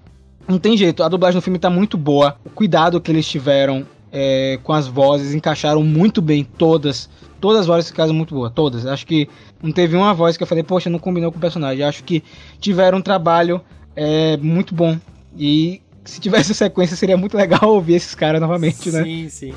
[0.48, 2.38] não tem jeito, a dublagem do filme tá muito boa.
[2.46, 7.10] O cuidado que eles tiveram é, com as vozes, encaixaram muito bem todas.
[7.42, 8.86] Todas as vozes ficaram muito boas, todas.
[8.86, 9.28] Acho que
[9.64, 11.86] não teve uma voz que eu falei, poxa, não combinou com o personagem.
[11.86, 12.22] Acho que
[12.60, 13.62] tiveram um trabalho
[13.96, 15.00] é, muito bom.
[15.38, 19.04] E se tivesse sequência, seria muito legal ouvir esses caras novamente, sim, né?
[19.04, 19.54] Sim, sim.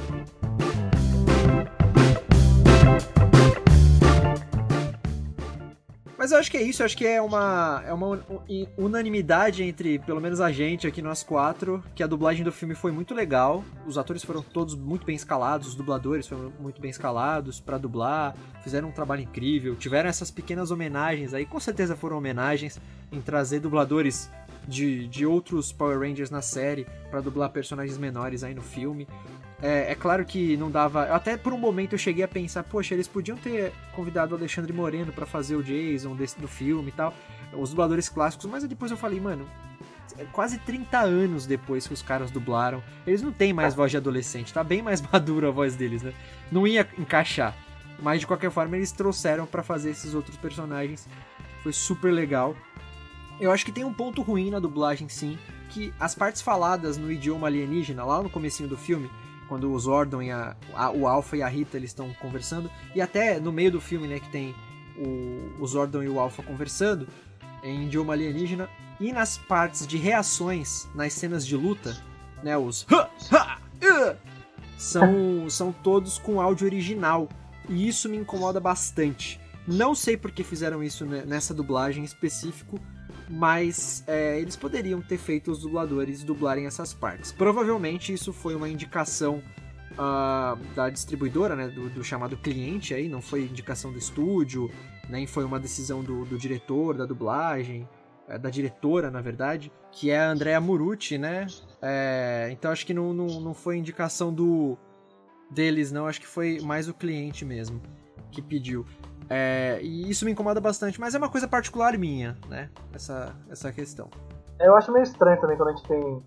[6.27, 8.21] Mas eu acho que é isso, eu acho que é uma, é uma
[8.77, 12.91] unanimidade entre, pelo menos a gente aqui, nós quatro, que a dublagem do filme foi
[12.91, 13.65] muito legal.
[13.87, 18.35] Os atores foram todos muito bem escalados, os dubladores foram muito bem escalados para dublar,
[18.65, 22.81] fizeram um trabalho incrível, tiveram essas pequenas homenagens aí, com certeza foram homenagens
[23.13, 24.29] em trazer dubladores
[24.67, 29.07] de, de outros Power Rangers na série para dublar personagens menores aí no filme.
[29.63, 31.05] É, é, claro que não dava.
[31.05, 34.73] Até por um momento eu cheguei a pensar, poxa, eles podiam ter convidado o Alexandre
[34.73, 37.15] Moreno para fazer o Jason desse, do filme e tal,
[37.53, 39.47] os dubladores clássicos, mas depois eu falei, mano,
[40.19, 43.97] é quase 30 anos depois que os caras dublaram, eles não têm mais voz de
[43.97, 46.13] adolescente, tá bem mais madura a voz deles, né?
[46.51, 47.55] Não ia encaixar.
[48.03, 51.09] Mas de qualquer forma eles trouxeram para fazer esses outros personagens.
[51.63, 52.55] Foi super legal.
[53.39, 55.39] Eu acho que tem um ponto ruim na dublagem, sim,
[55.69, 59.11] que as partes faladas no idioma alienígena, lá no comecinho do filme,
[59.49, 63.01] quando o Zordon e a, a, o Alpha e a Rita eles estão conversando, e
[63.01, 64.55] até no meio do filme, né, que tem
[64.97, 67.07] o, o Zordon e o Alpha conversando
[67.63, 68.69] em idioma alienígena,
[68.99, 71.97] e nas partes de reações, nas cenas de luta,
[72.43, 72.87] né, os
[74.79, 77.29] são, são todos com áudio original,
[77.69, 79.39] e isso me incomoda bastante.
[79.67, 82.81] Não sei por que fizeram isso nessa dublagem em específico,
[83.29, 87.33] mas é, eles poderiam ter feito os dubladores dublarem essas partes.
[87.33, 89.43] Provavelmente isso foi uma indicação
[89.93, 94.71] uh, da distribuidora, né, do, do, chamado cliente aí, não foi indicação do estúdio,
[95.09, 97.89] nem foi uma decisão do, do diretor da dublagem,
[98.29, 101.47] é, da diretora, na verdade, que é a Andrea Murucci, né?
[101.81, 104.77] É, então acho que não, não, não foi indicação do
[105.51, 107.81] deles, não, acho que foi mais o cliente mesmo
[108.31, 108.85] que pediu.
[109.29, 112.71] É, e isso me incomoda bastante, mas é uma coisa particular minha, né?
[112.95, 114.09] Essa, essa questão.
[114.61, 116.23] Eu acho meio estranho também quando a gente tem.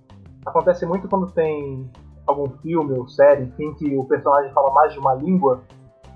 [0.45, 1.89] Acontece muito quando tem
[2.27, 5.63] algum filme ou série, enfim, que o personagem fala mais de uma língua.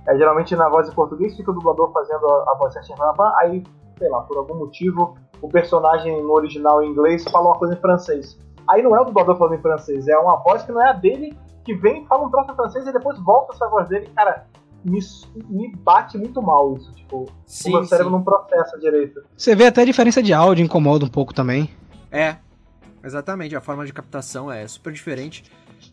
[0.07, 2.97] É, geralmente na voz em português fica o dublador fazendo a, a voz certinha,
[3.39, 3.63] aí,
[3.97, 7.77] sei lá, por algum motivo, o personagem no original em inglês fala uma coisa em
[7.77, 8.37] francês.
[8.67, 10.93] Aí não é o dublador falando em francês, é uma voz que não é a
[10.93, 14.09] dele, que vem, fala um troço em francês e depois volta essa voz dele.
[14.15, 14.45] Cara,
[14.83, 14.99] me,
[15.49, 16.91] me bate muito mal isso.
[16.93, 18.17] Tipo, sim, o meu cérebro sim.
[18.17, 19.23] não processa direito.
[19.35, 21.69] Você vê até a diferença de áudio incomoda um pouco também.
[22.11, 22.37] É,
[23.03, 23.55] exatamente.
[23.55, 25.43] A forma de captação é super diferente.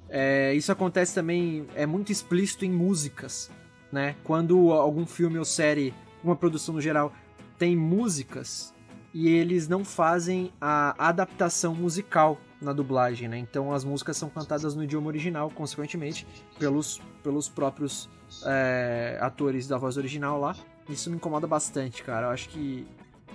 [0.09, 3.51] É, isso acontece também, é muito explícito em músicas,
[3.91, 4.15] né?
[4.25, 7.13] Quando algum filme ou série, uma produção no geral,
[7.59, 8.75] tem músicas
[9.13, 13.39] e eles não fazem a adaptação musical na dublagem, né?
[13.39, 16.27] Então as músicas são cantadas no idioma original, consequentemente,
[16.59, 18.09] pelos, pelos próprios
[18.45, 20.55] é, atores da voz original lá.
[20.89, 22.27] Isso me incomoda bastante, cara.
[22.27, 22.87] Eu acho que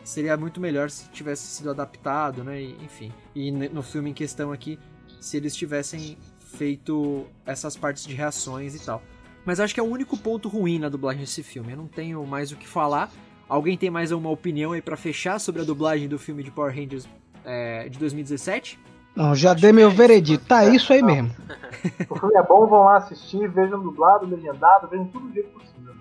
[0.03, 2.61] seria muito melhor se tivesse sido adaptado, né?
[2.61, 3.11] Enfim.
[3.34, 4.80] E no filme em questão aqui,
[5.19, 9.02] se eles tivessem feito essas partes de reações e tal.
[9.43, 11.73] Mas acho que é o único ponto ruim na dublagem desse filme.
[11.73, 13.11] Eu não tenho mais o que falar.
[13.47, 16.76] Alguém tem mais uma opinião aí para fechar sobre a dublagem do filme de Power
[16.76, 17.07] Rangers
[17.43, 18.80] é, de 2017?
[19.15, 20.43] Não, já dei meu veredito.
[20.45, 21.31] Tá isso aí mesmo.
[22.09, 25.93] O filme é bom, vão lá assistir, vejam dublado, legendado, vejam tudo do jeito possível.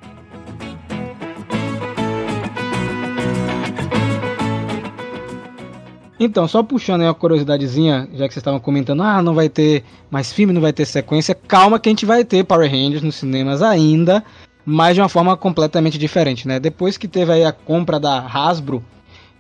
[6.19, 9.85] Então, só puxando aí uma curiosidadezinha, já que vocês estavam comentando, ah, não vai ter
[10.11, 11.35] mais filme, não vai ter sequência.
[11.35, 14.25] Calma que a gente vai ter Power Rangers nos cinemas ainda,
[14.65, 16.59] mas de uma forma completamente diferente, né?
[16.59, 18.85] Depois que teve aí a compra da Hasbro,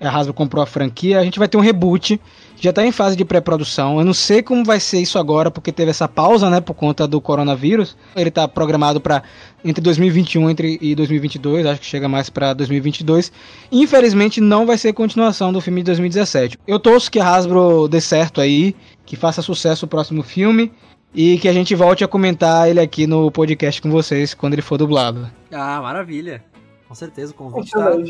[0.00, 2.20] a Hasbro comprou a franquia, a gente vai ter um reboot
[2.60, 3.98] já está em fase de pré-produção.
[3.98, 7.06] Eu não sei como vai ser isso agora, porque teve essa pausa, né, por conta
[7.06, 7.96] do coronavírus.
[8.16, 9.22] Ele está programado para
[9.64, 13.32] entre 2021 entre, e 2022, acho que chega mais para 2022.
[13.70, 16.58] Infelizmente, não vai ser continuação do filme de 2017.
[16.66, 18.74] Eu torço que a Hasbro dê certo aí,
[19.04, 20.72] que faça sucesso o próximo filme
[21.14, 24.62] e que a gente volte a comentar ele aqui no podcast com vocês quando ele
[24.62, 25.28] for dublado.
[25.52, 26.44] Ah, maravilha.
[26.88, 28.06] Com certeza, o convite está feito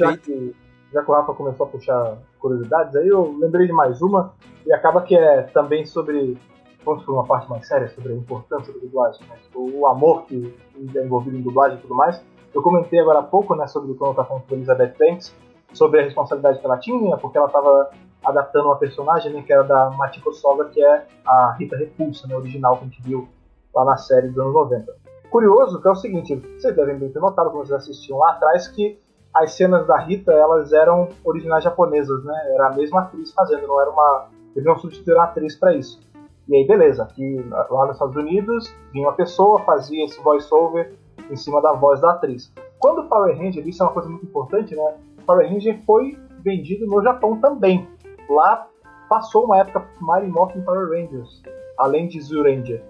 [0.95, 4.33] já que o Rafa começou a puxar curiosidades, aí eu lembrei de mais uma,
[4.65, 6.39] e acaba que é também sobre,
[6.85, 9.35] vamos por uma parte mais séria, sobre a importância da dublagem, né?
[9.43, 10.55] Tipo, o amor que
[10.95, 12.23] é envolvido em dublagem e tudo mais.
[12.55, 15.35] Eu comentei agora há pouco, né, sobre quando eu estava falando com Elizabeth Banks,
[15.73, 17.91] sobre a responsabilidade que ela tinha, porque ela estava
[18.25, 22.37] adaptando uma personagem né, que era da Matiko Soga, que é a Rita Repulsa, né,
[22.37, 23.29] original que a gente viu
[23.75, 24.93] lá na série dos anos 90.
[25.31, 28.99] Curioso que é o seguinte, vocês devem ter notado quando vocês assistiam lá atrás que
[29.35, 32.53] as cenas da Rita, elas eram originais japonesas, né?
[32.55, 36.01] Era a mesma atriz fazendo, não era uma Eles iam substituir uma atriz para isso.
[36.47, 40.93] E aí, beleza, aqui lá nos Estados Unidos, vinha uma pessoa, fazia esse voice-over
[41.29, 42.53] em cima da voz da atriz.
[42.79, 44.95] Quando o Power Ranger, isso é uma coisa muito importante, né?
[45.21, 47.89] O Power Ranger foi vendido no Japão também.
[48.29, 48.67] Lá
[49.09, 51.43] passou uma época Mighty Morphin Power Rangers,
[51.79, 52.83] além de Zyuranger.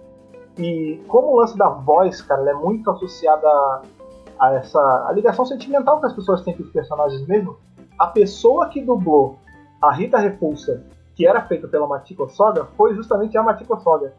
[0.59, 3.83] E como o lance da voz, cara, é muito associada a,
[4.39, 7.57] a essa a ligação sentimental que as pessoas têm com os personagens mesmo,
[7.99, 9.39] a pessoa que dublou
[9.83, 10.85] a Rita Repulsa,
[11.15, 14.15] que era feita pela Matiko Soga, foi justamente a Matiko Soga.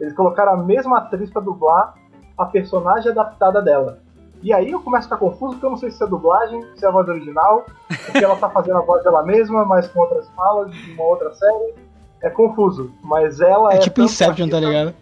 [0.00, 1.94] Eles colocaram a mesma atriz para dublar
[2.36, 4.00] a personagem adaptada dela.
[4.44, 6.84] E aí eu começo a ficar confuso, porque eu não sei se é dublagem, se
[6.84, 7.64] é a voz original,
[8.04, 11.32] porque ela tá fazendo a voz dela mesma, mas com outras falas de uma outra
[11.34, 11.74] série.
[12.22, 13.76] É confuso, mas ela é.
[13.76, 14.94] É tipo Inception, tá ligado?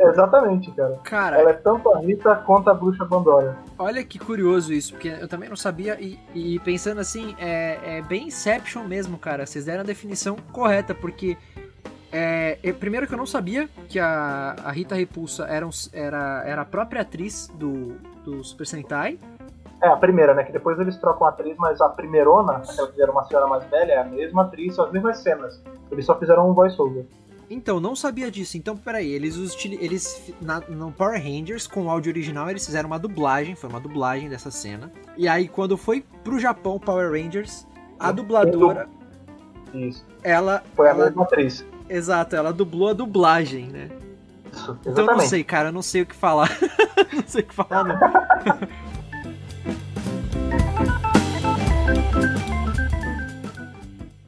[0.00, 0.96] Exatamente, cara.
[1.02, 3.56] Cara, Ela é tanto a Rita quanto a bruxa Pandora.
[3.76, 6.00] olha que curioso isso, porque eu também não sabia.
[6.00, 9.44] E, e pensando assim, é, é bem Inception mesmo, cara.
[9.44, 11.36] Vocês deram a definição correta, porque.
[12.10, 16.42] É, é- primeiro que eu não sabia que a, a Rita Repulsa era, um- era,
[16.46, 17.96] era a própria atriz do,
[18.28, 19.18] do Super Sentai.
[19.82, 20.44] É, a primeira, né?
[20.44, 23.64] Que depois eles trocam a atriz, mas a primeirona, aquela que era uma senhora mais
[23.64, 25.62] velha, é a mesma atriz, são as mesmas cenas.
[25.90, 27.06] Eles só fizeram um voice-over.
[27.50, 28.58] Então, não sabia disso.
[28.58, 32.98] Então, peraí, eles, eles na, no Power Rangers, com o áudio original, eles fizeram uma
[32.98, 34.92] dublagem, foi uma dublagem dessa cena.
[35.16, 37.66] E aí, quando foi pro Japão, Power Rangers,
[37.98, 38.88] a dubladora,
[39.72, 40.04] Isso.
[40.22, 40.62] ela...
[40.74, 41.64] Foi a ela- mesma atriz.
[41.88, 43.88] Exato, ela dublou a dublagem, né?
[44.58, 45.28] Isso, Então eu não exatamente.
[45.28, 46.50] sei, cara, eu não sei o que falar.
[47.12, 47.98] não sei o que falar, não.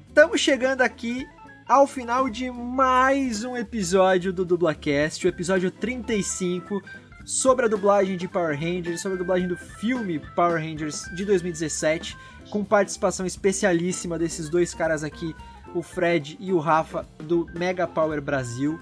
[0.09, 1.27] Estamos chegando aqui
[1.67, 6.83] ao final de mais um episódio do Dublacast, o episódio 35,
[7.25, 12.17] sobre a dublagem de Power Rangers, sobre a dublagem do filme Power Rangers de 2017,
[12.51, 15.35] com participação especialíssima desses dois caras aqui,
[15.75, 18.79] o Fred e o Rafa, do Mega Power Brasil.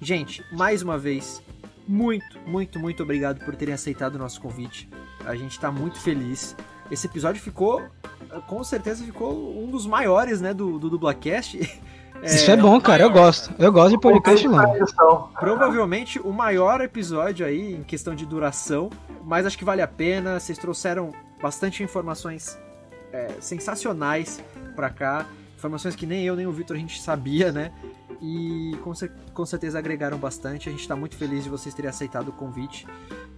[0.00, 1.42] Gente, mais uma vez,
[1.86, 4.88] muito, muito, muito obrigado por terem aceitado o nosso convite.
[5.24, 6.56] A gente tá muito feliz.
[6.90, 7.82] Esse episódio ficou,
[8.46, 11.58] com certeza, ficou um dos maiores, né, do, do Dublacast.
[12.22, 13.02] Isso é bom, cara.
[13.02, 13.52] Eu gosto.
[13.58, 14.86] Eu gosto de podcast longo.
[15.38, 18.88] Provavelmente o maior episódio aí em questão de duração,
[19.22, 20.40] mas acho que vale a pena.
[20.40, 21.12] Vocês trouxeram
[21.42, 22.58] bastante informações
[23.12, 24.42] é, sensacionais
[24.74, 25.26] pra cá,
[25.64, 27.72] informações que nem eu nem o Vitor a gente sabia, né?
[28.20, 28.92] E com,
[29.32, 30.68] com certeza agregaram bastante.
[30.68, 32.86] A gente tá muito feliz de vocês terem aceitado o convite.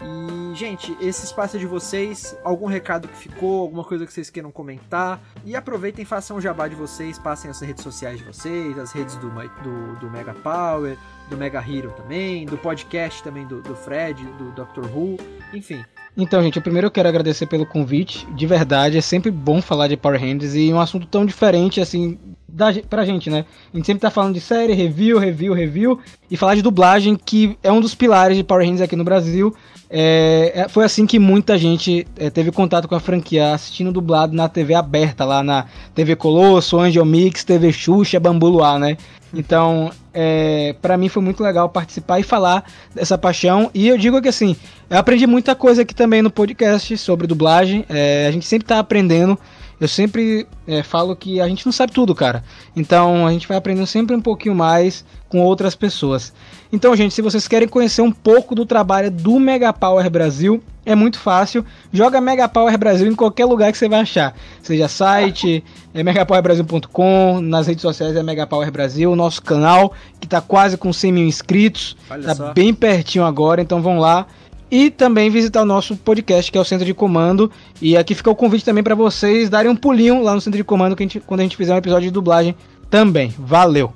[0.01, 2.36] E, gente, esse espaço é de vocês.
[2.44, 5.20] Algum recado que ficou, alguma coisa que vocês queiram comentar.
[5.44, 9.16] E aproveitem, façam o jabá de vocês, passem as redes sociais de vocês, as redes
[9.16, 10.98] do, do, do Mega Power,
[11.31, 15.16] do Mega Hero também, do podcast também do, do Fred, do Doctor Who,
[15.53, 15.85] enfim.
[16.16, 18.26] Então, gente, primeiro eu quero agradecer pelo convite.
[18.32, 22.18] De verdade, é sempre bom falar de Power Rangers e um assunto tão diferente, assim,
[22.56, 23.44] da, pra gente, né?
[23.72, 26.00] A gente sempre tá falando de série, review, review, review,
[26.30, 29.54] e falar de dublagem, que é um dos pilares de Power Rangers aqui no Brasil.
[29.90, 34.34] É, é- foi assim que muita gente é, teve contato com a franquia, assistindo dublado
[34.34, 38.96] na TV aberta, lá na TV Colosso, Angel Mix, TV Xuxa, Bambu Luar, né?
[39.34, 42.64] Então, é, para mim foi muito legal participar e falar
[42.94, 43.70] dessa paixão.
[43.74, 44.56] E eu digo que assim,
[44.88, 47.84] eu aprendi muita coisa aqui também no podcast sobre dublagem.
[47.90, 49.38] É, a gente sempre tá aprendendo.
[49.78, 52.43] Eu sempre é, falo que a gente não sabe tudo, cara.
[52.74, 56.32] Então a gente vai aprendendo sempre um pouquinho mais com outras pessoas.
[56.73, 60.94] Então, gente, se vocês querem conhecer um pouco do trabalho do Mega Power Brasil, é
[60.94, 61.65] muito fácil.
[61.93, 64.35] Joga Mega Power Brasil em qualquer lugar que você vai achar.
[64.62, 65.62] Seja site,
[65.93, 70.77] é megapowerbrasil.com, nas redes sociais é Mega Power Brasil, o nosso canal, que tá quase
[70.77, 71.97] com 100 mil inscritos.
[72.09, 72.53] Olha tá só.
[72.53, 74.27] bem pertinho agora, então vão lá.
[74.70, 77.51] E também visitar o nosso podcast, que é o Centro de Comando.
[77.80, 80.64] E aqui fica o convite também para vocês darem um pulinho lá no Centro de
[80.64, 82.55] Comando a gente- quando a gente fizer um episódio de dublagem
[82.90, 83.32] também.
[83.38, 83.93] Valeu!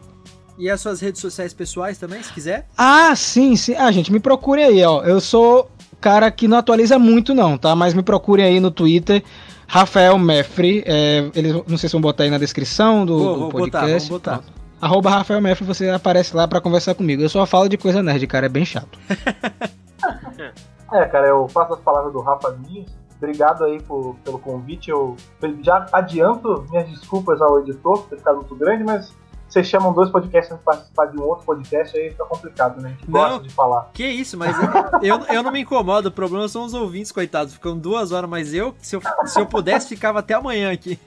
[0.59, 2.68] E as suas redes sociais pessoais também, se quiser?
[2.76, 3.74] Ah, sim, sim.
[3.74, 5.02] Ah, gente, me procure aí, ó.
[5.02, 5.70] Eu sou
[6.01, 7.74] cara que não atualiza muito, não, tá?
[7.74, 9.24] Mas me procure aí no Twitter.
[9.66, 13.51] Rafael Mefre, é, eles, não sei se vão botar aí na descrição do, do vou
[13.51, 14.10] botar, podcast.
[14.10, 14.38] botar.
[14.38, 14.52] Pronto.
[14.80, 17.22] Arroba Rafael Mefre, você aparece lá pra conversar comigo.
[17.22, 18.98] Eu só falo de coisa nerd, cara, é bem chato.
[20.93, 22.90] É, cara, eu faço as palavras do Rafa minhas.
[23.16, 24.90] Obrigado aí por- pelo convite.
[24.90, 25.14] Eu
[25.62, 29.14] já adianto minhas desculpas ao editor por ter ficado muito grande, mas
[29.48, 32.89] vocês chamam dois podcasts pra participar de um outro podcast, aí fica complicado, né?
[32.89, 33.20] A gente Não.
[33.20, 33.89] gosta de falar.
[33.93, 34.56] Que isso, mas
[35.02, 37.55] eu, eu não me incomodo, o problema são os ouvintes, coitados.
[37.55, 40.98] Ficam duas horas, mas eu, se eu, se eu pudesse, ficava até amanhã aqui.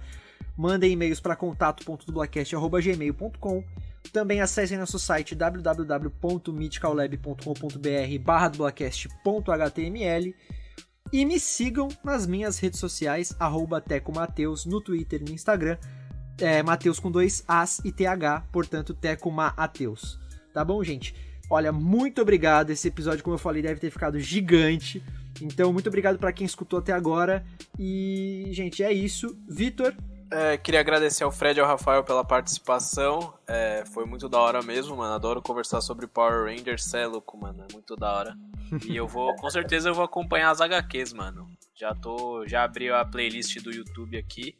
[0.55, 3.63] Mandem e-mails para contato.dublacast.gmail.com
[4.13, 10.33] Também acessem nosso site www.mythicallab.com.br barra dublacast.html
[11.11, 15.77] e me sigam nas minhas redes sociais, arroba Teco Mateus, no Twitter e no Instagram,
[16.41, 20.19] é, Mateus com dois As e TH, portanto, Teco Mateus.
[20.53, 21.13] Tá bom, gente?
[21.49, 22.69] Olha, muito obrigado.
[22.69, 25.03] Esse episódio, como eu falei, deve ter ficado gigante.
[25.41, 27.43] Então, muito obrigado para quem escutou até agora.
[27.77, 29.37] E, gente, é isso.
[29.47, 29.93] Vitor,
[30.31, 33.33] é, queria agradecer ao Fred e ao Rafael pela participação.
[33.47, 35.13] É, foi muito da hora mesmo, mano.
[35.13, 36.83] Adoro conversar sobre Power Rangers.
[36.83, 37.65] Cê é louco, mano.
[37.67, 38.37] É muito da hora.
[38.87, 41.49] E eu vou, com certeza, eu vou acompanhar as HQs, mano.
[41.73, 42.45] Já tô.
[42.47, 44.55] Já abri a playlist do YouTube aqui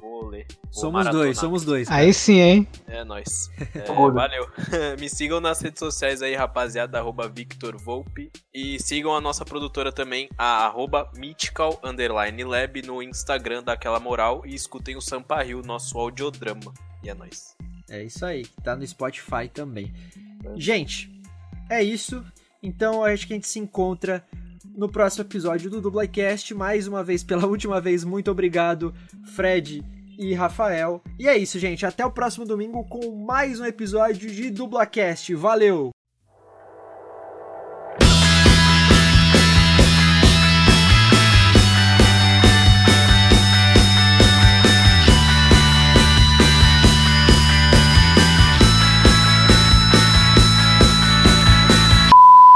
[0.00, 0.46] vou ler.
[0.64, 1.24] Vou somos maratonar.
[1.24, 1.90] dois, somos dois.
[1.90, 2.68] Aí sim, hein?
[2.86, 3.50] É nóis.
[3.74, 4.48] É, valeu.
[4.98, 8.30] Me sigam nas redes sociais aí, rapaziada, arroba Victor Volpe.
[8.52, 14.42] E sigam a nossa produtora também, a arroba Mythical Underline Lab no Instagram, daquela moral.
[14.46, 16.72] E escutem o Sampa Rio, nosso audiodrama.
[17.02, 17.56] E é nóis.
[17.90, 19.92] É isso aí, tá no Spotify também.
[20.56, 21.10] Gente,
[21.70, 22.24] é isso.
[22.62, 24.24] Então acho que a gente se encontra
[24.74, 26.54] no próximo episódio do Dublacast.
[26.54, 28.94] Mais uma vez, pela última vez, muito obrigado,
[29.34, 29.82] Fred
[30.18, 31.02] e Rafael.
[31.18, 31.86] E é isso, gente.
[31.86, 35.34] Até o próximo domingo com mais um episódio de Dublacast.
[35.34, 35.93] Valeu!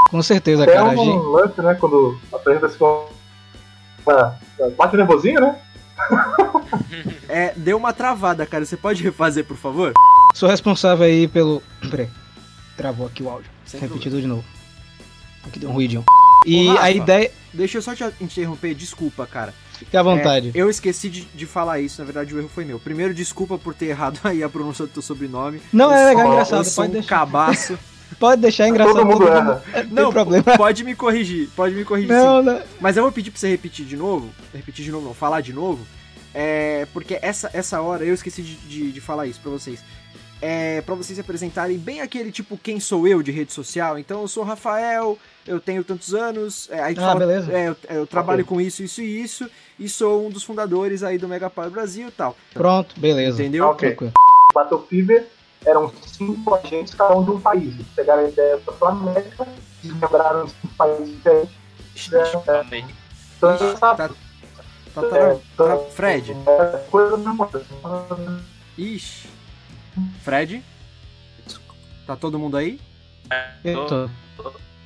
[0.09, 0.87] Com certeza, Até cara.
[0.87, 1.75] a um gente- lance, né?
[1.75, 3.09] Quando apresenta-se com.
[4.07, 4.35] Ah,
[4.77, 5.59] bate o nervosinho, né?
[7.29, 8.65] É, deu uma travada, cara.
[8.65, 9.93] Você pode refazer, por favor?
[10.35, 11.63] Sou responsável aí pelo.
[11.91, 12.09] Peraí.
[12.77, 13.51] Travou aqui o áudio.
[13.67, 14.45] Sem Repetir tudo de novo.
[15.47, 16.05] Aqui deu um ruidinho.
[16.47, 17.31] E Ô, Rafa, a ideia.
[17.53, 19.53] Deixa eu só te interromper, desculpa, cara.
[19.79, 20.53] Fique à vontade.
[20.55, 22.79] É, eu esqueci de, de falar isso, na verdade o erro foi meu.
[22.81, 25.61] Primeiro, desculpa por ter errado aí a pronúncia do teu sobrenome.
[25.73, 27.09] Não, Eu é legal, sou- engraçado, Eu sou pode um deixar.
[27.19, 27.79] cabaço.
[28.19, 28.97] Pode deixar engraçado.
[28.97, 29.63] Todo mundo erra.
[29.73, 30.57] É, Não Não, tem problema.
[30.57, 32.47] pode me corrigir, pode me corrigir Não, sim.
[32.47, 32.63] não.
[32.81, 35.53] Mas eu vou pedir pra você repetir de novo, repetir de novo não, falar de
[35.53, 35.87] novo,
[36.35, 39.81] é, porque essa, essa hora eu esqueci de, de, de falar isso pra vocês.
[40.41, 43.99] É, pra vocês se apresentarem bem aquele tipo quem sou eu de rede social.
[43.99, 47.53] Então eu sou o Rafael, eu tenho tantos anos, é, Ah, fala- beleza.
[47.53, 48.55] é, eu, eu trabalho Ok.
[48.55, 52.07] com isso, isso e isso, e sou um dos fundadores aí do Mega Power Brasil
[52.07, 52.37] e tal.
[52.55, 53.43] Pronto, beleza.
[53.43, 53.65] Entendeu?
[53.67, 53.97] Ok.
[54.55, 55.27] Battle Fever
[55.69, 57.75] eram cinco agentes, cada um de um país.
[57.75, 59.47] Eles pegaram a ideia da América,
[59.83, 61.09] desmembraram em cinco países
[61.95, 62.49] diferentes.
[62.49, 62.87] Amém.
[63.37, 64.09] Então, essa Tá, tá,
[64.95, 67.17] tá, é, tá- Fred, é, coisa
[68.77, 69.29] ixi.
[70.23, 70.65] Fred?
[72.07, 72.81] Tá todo mundo aí?
[73.65, 74.09] Eu tô.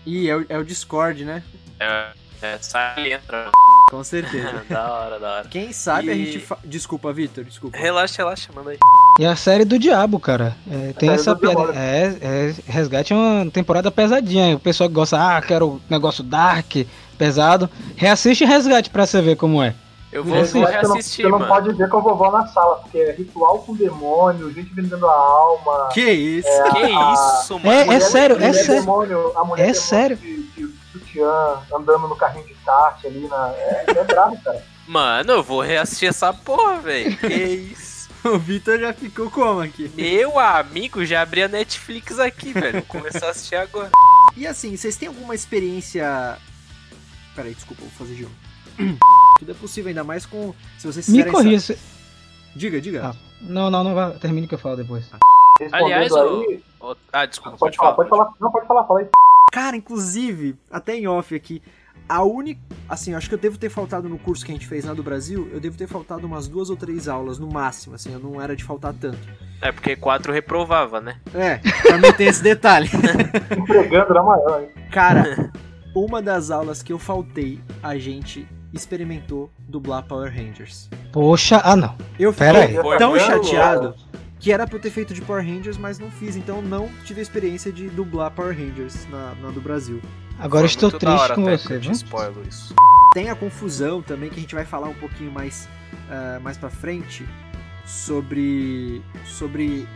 [0.04, 1.42] Ih, é o, é o Discord, né?
[1.78, 3.50] É, é, sai e entra.
[3.90, 4.64] Com certeza.
[4.68, 5.48] da hora, da hora.
[5.48, 6.38] Quem sabe a E- gente.
[6.40, 6.58] Fa...
[6.64, 7.76] Desculpa, Vitor, desculpa.
[7.76, 8.78] Relaxa, relaxa, manda aí.
[9.18, 10.56] E a série do Diabo, cara.
[10.70, 11.72] É, tem essa piada.
[11.74, 14.56] É, é, Resgate é uma temporada pesadinha.
[14.56, 16.74] O pessoal que gosta, ah, quero negócio dark,
[17.18, 17.68] pesado.
[17.96, 19.74] Reassiste Resgate pra você ver como é.
[20.10, 21.50] Eu vou, vou você não, reassistir, você não mano.
[21.54, 25.14] pode ver com a vovó na sala, porque é ritual com demônio, gente vendendo a
[25.14, 25.88] alma.
[25.94, 26.48] Que isso?
[26.70, 27.92] Que isso, mano?
[27.92, 28.80] É, é sério, é mulher sério.
[28.82, 30.16] Demônio, a mulher É demônio sério.
[30.18, 30.71] De, de
[31.12, 33.48] sutiã, andando no carrinho de kart ali na.
[33.50, 34.64] É, é brabo, cara.
[34.86, 37.16] Mano, eu vou reassistir essa porra, velho.
[37.18, 37.92] Que isso?
[38.24, 39.90] O Vitor já ficou como aqui?
[39.96, 42.74] Meu amigo, já abri a Netflix aqui, velho.
[42.74, 43.90] Vou começar a assistir agora.
[44.36, 46.38] E assim, vocês têm alguma experiência.
[47.34, 48.34] Peraí, desculpa, vou fazer de novo.
[49.38, 50.54] Tudo é possível, ainda mais com.
[50.78, 51.72] Se vocês Me fizerem corrija.
[51.74, 51.82] essa-
[52.56, 53.08] Diga, diga.
[53.08, 54.12] Ah, Não, não, não vai.
[54.18, 55.04] Termine que eu falo depois.
[55.72, 58.32] Aliás, aí- o- ah, desculpa, Pode falar, pode falar.
[58.40, 59.08] Não, pode falar, fala aí.
[59.52, 61.62] Cara, inclusive, até em off aqui,
[62.08, 62.58] a única.
[62.88, 64.94] Assim, eu acho que eu devo ter faltado no curso que a gente fez lá
[64.94, 68.18] do Brasil, eu devo ter faltado umas duas ou três aulas no máximo, assim, eu
[68.18, 69.18] não era de faltar tanto.
[69.60, 71.20] É porque 4 reprovava, né?
[71.34, 72.88] É, também tem esse detalhe.
[73.54, 74.70] Entregando na maior, hein?
[74.90, 75.52] Cara,
[75.94, 80.88] uma das aulas que eu faltei, a gente experimentou dublar Power Rangers.
[81.12, 81.94] Poxa, ah não.
[82.18, 82.98] Eu Pera fiquei aí.
[82.98, 83.94] tão chateado
[84.42, 87.20] que era pra eu ter feito de Power Rangers, mas não fiz, então não tive
[87.20, 90.02] a experiência de dublar Power Rangers na, na do Brasil.
[90.36, 91.92] Agora Foi estou triste com você, viu?
[91.92, 92.74] spoilo isso.
[93.14, 95.68] Tem a confusão também, que a gente vai falar um pouquinho mais,
[96.10, 97.24] ah, mais pra frente,
[97.86, 99.00] sobre.
[99.24, 99.86] sobre.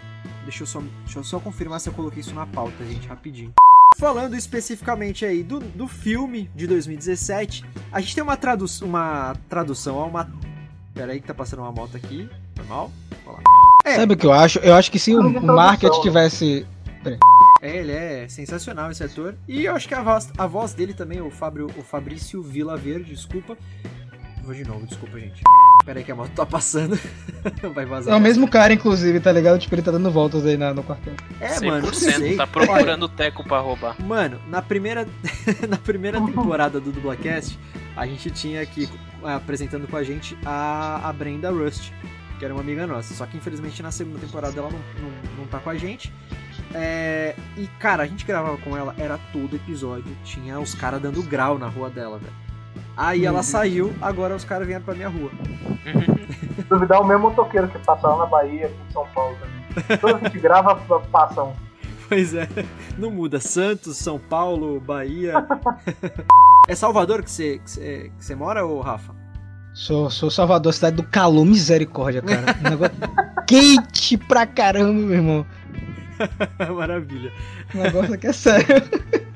[0.45, 3.53] Deixa eu, só, deixa eu só confirmar se eu coloquei isso na pauta, gente, rapidinho.
[3.99, 9.99] Falando especificamente aí do, do filme de 2017, a gente tem uma, tradu uma tradução
[9.99, 10.31] a uma.
[10.95, 12.29] Pera aí que tá passando uma moto aqui.
[12.57, 12.93] Normal?
[13.27, 13.56] Olha lá.
[13.87, 13.95] É.
[13.95, 14.59] Sabe o que eu acho?
[14.59, 16.03] Eu acho que se o, marketing né?
[16.03, 16.67] tivesse.
[17.63, 19.37] É, ele é sensacional esse ator.
[19.47, 22.77] E eu acho que a voz, a voz dele também, o, Fabio, o Fabrício Vila
[22.77, 23.57] Verde, desculpa.
[24.43, 25.43] Vou de novo, desculpa, gente.
[25.85, 26.99] Pera aí que a moto tá passando.
[27.75, 28.13] Vai vazar.
[28.13, 29.59] É o mesmo cara, inclusive, tá ligado?
[29.59, 31.15] Tipo, ele tá dando voltas aí na- no quartel.
[31.41, 32.37] É, mano, não 100% sei.
[32.37, 33.97] tá procurando o teco pra roubar.
[34.05, 35.07] Mano, na primeira,
[35.69, 37.57] na primeira temporada do Dublacast,
[37.97, 38.89] a gente tinha aqui
[39.25, 41.93] é, apresentando com a gente a, a Brenda Rust,
[42.39, 43.15] que era uma amiga nossa.
[43.15, 46.13] Só que infelizmente na segunda temporada ela não, não, não tá com a gente.
[46.75, 51.23] É, e cara, a gente gravava com ela, era todo episódio, tinha os caras dando
[51.23, 52.33] grau na rua dela, velho.
[52.97, 55.31] Aí ela saiu, agora os caras vieram pra minha rua.
[56.69, 59.99] Duvidar, o mesmo motoqueiro que passa lá na Bahia, aqui em São Paulo também.
[59.99, 60.75] Toda vez que a gente grava,
[61.11, 61.53] passa um.
[62.09, 62.49] Pois é,
[62.97, 63.41] não muda.
[63.41, 65.35] Santos, São Paulo, Bahia.
[66.69, 69.15] é Salvador que você que você- que você mora, ou Rafa?
[69.77, 72.57] Sou, sou Salvador, cidade do calor, misericórdia, cara.
[72.61, 72.97] Um negócio
[73.47, 75.47] quente pra caramba, meu irmão.
[76.75, 77.31] Maravilha.
[77.75, 78.67] O negócio aqui é sério.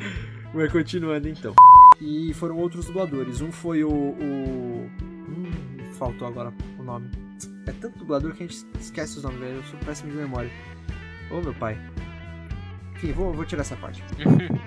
[0.55, 1.55] Mas continuando então.
[2.01, 3.43] E foram outros dubladores.
[3.43, 3.91] Um foi o.
[3.91, 4.91] o...
[5.03, 5.51] Hum,
[5.99, 7.11] faltou agora o nome.
[7.67, 9.57] É tanto dublador que a gente esquece os nomes, velho.
[9.57, 10.51] Eu sou péssimo de memória.
[11.31, 11.79] Ô meu pai.
[12.97, 14.03] Enfim, vou, vou tirar essa parte.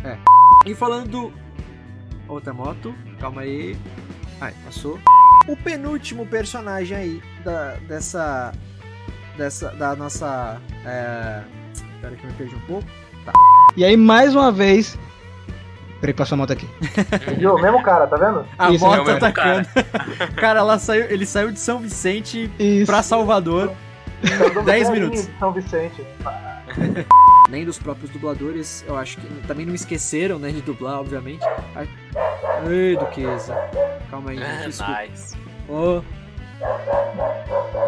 [0.06, 0.20] é.
[0.70, 1.34] E falando do.
[2.28, 2.94] Outra moto.
[3.20, 3.76] Calma aí.
[4.40, 5.00] Ai, passou.
[5.48, 8.52] O penúltimo personagem aí da, dessa.
[9.38, 9.70] Dessa.
[9.72, 10.62] Da nossa.
[10.86, 11.42] É...
[11.74, 12.88] Espera que eu me perdi um pouco.
[13.26, 13.34] Tá.
[13.76, 14.98] E aí, mais uma vez.
[16.00, 16.68] Peraí, passou a moto aqui.
[17.38, 17.56] Viu?
[17.56, 18.46] O mesmo cara, tá vendo?
[18.58, 19.68] A Isso, é moto mesmo atacando.
[20.36, 22.86] Cara, ela saiu, ele saiu de São Vicente Isso.
[22.86, 23.72] pra Salvador.
[24.22, 25.30] Então, 10 vem minutos.
[25.40, 26.06] São Vicente.
[27.54, 31.46] Nem dos próprios dubladores, eu acho que também não esqueceram, né, de dublar, obviamente.
[31.76, 31.88] Ai,
[32.68, 33.54] Ei, Duquesa.
[34.10, 35.02] Calma aí, gente, desculpa.
[35.04, 35.38] nice.
[35.70, 36.02] Ô,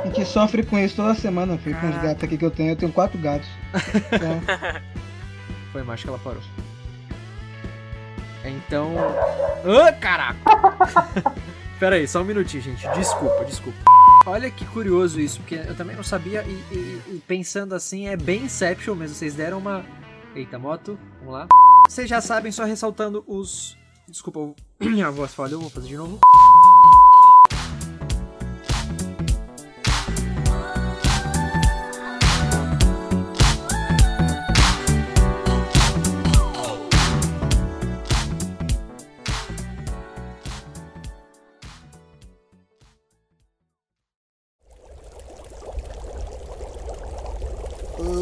[0.03, 1.75] A gente sofre com isso toda semana, filho.
[1.79, 2.73] Com os gatos aqui que eu tenho.
[2.73, 3.49] Eu tenho quatro gatos.
[4.13, 4.39] Então,
[5.73, 6.43] foi mais que ela parou.
[8.43, 8.93] Então.
[8.93, 10.37] Ô, caraca!
[11.79, 12.87] Pera aí, só um minutinho, gente.
[12.93, 13.77] Desculpa, desculpa.
[14.25, 18.15] Olha que curioso isso, porque eu também não sabia e, e- e pensando assim, é
[18.17, 19.15] bem Inception mesmo.
[19.15, 19.85] Vocês deram uma.
[20.35, 21.47] Eita, moto, vamos lá.
[21.87, 23.77] Vocês já sabem, só ressaltando os.
[24.07, 26.19] Desculpa, minha voz falhou, vou fazer de novo.